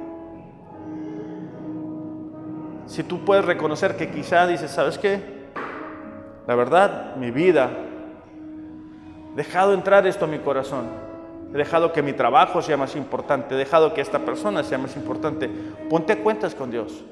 si 2.87 3.03
tú 3.03 3.25
puedes 3.25 3.45
reconocer 3.45 3.97
que 3.97 4.09
quizá 4.09 4.45
dices, 4.47 4.71
¿sabes 4.71 4.97
qué? 4.97 5.19
La 6.47 6.55
verdad, 6.55 7.15
mi 7.15 7.31
vida, 7.31 7.71
he 9.33 9.35
dejado 9.35 9.73
entrar 9.73 10.05
esto 10.05 10.25
a 10.25 10.27
mi 10.27 10.39
corazón. 10.39 10.85
He 11.53 11.57
dejado 11.57 11.93
que 11.93 12.01
mi 12.01 12.13
trabajo 12.13 12.61
sea 12.61 12.77
más 12.77 12.95
importante, 12.95 13.55
he 13.55 13.57
dejado 13.57 13.93
que 13.93 14.01
esta 14.01 14.19
persona 14.19 14.63
sea 14.63 14.77
más 14.77 14.95
importante. 14.95 15.49
Ponte 15.89 16.17
cuentas 16.17 16.53
con 16.53 16.69
Dios. 16.69 17.03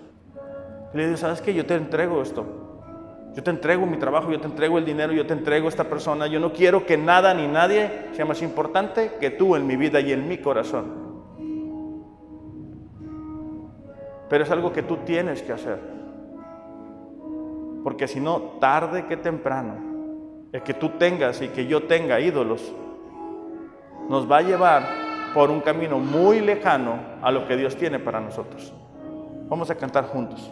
Y 0.93 0.97
le 0.97 1.05
dices, 1.05 1.21
¿sabes 1.21 1.41
qué? 1.41 1.53
Yo 1.53 1.65
te 1.65 1.75
entrego 1.75 2.21
esto. 2.21 2.45
Yo 3.35 3.41
te 3.41 3.49
entrego 3.49 3.87
mi 3.87 3.97
trabajo, 3.97 4.31
yo 4.31 4.39
te 4.39 4.45
entrego 4.45 4.77
el 4.77 4.85
dinero, 4.85 5.11
yo 5.11 5.25
te 5.25 5.33
entrego 5.33 5.67
esta 5.67 5.85
persona. 5.85 6.27
Yo 6.27 6.39
no 6.39 6.53
quiero 6.53 6.85
que 6.85 6.97
nada 6.97 7.33
ni 7.33 7.47
nadie 7.47 8.09
sea 8.11 8.25
más 8.25 8.43
importante 8.43 9.13
que 9.19 9.31
tú 9.31 9.55
en 9.55 9.65
mi 9.65 9.75
vida 9.75 9.99
y 10.01 10.11
en 10.11 10.27
mi 10.27 10.37
corazón. 10.37 11.12
Pero 14.29 14.43
es 14.43 14.51
algo 14.51 14.71
que 14.73 14.83
tú 14.83 14.97
tienes 14.97 15.41
que 15.41 15.51
hacer. 15.53 15.79
Porque 17.83 18.07
si 18.07 18.19
no, 18.19 18.39
tarde 18.59 19.05
que 19.07 19.17
temprano, 19.17 19.75
el 20.51 20.61
que 20.61 20.73
tú 20.73 20.89
tengas 20.89 21.41
y 21.41 21.49
que 21.49 21.67
yo 21.67 21.83
tenga 21.83 22.19
ídolos, 22.19 22.73
nos 24.09 24.29
va 24.31 24.37
a 24.37 24.41
llevar 24.41 24.83
por 25.33 25.49
un 25.49 25.61
camino 25.61 25.99
muy 25.99 26.39
lejano 26.39 26.99
a 27.21 27.31
lo 27.31 27.47
que 27.47 27.57
Dios 27.57 27.75
tiene 27.75 27.99
para 27.99 28.19
nosotros. 28.19 28.73
Vamos 29.49 29.69
a 29.69 29.75
cantar 29.75 30.05
juntos. 30.05 30.51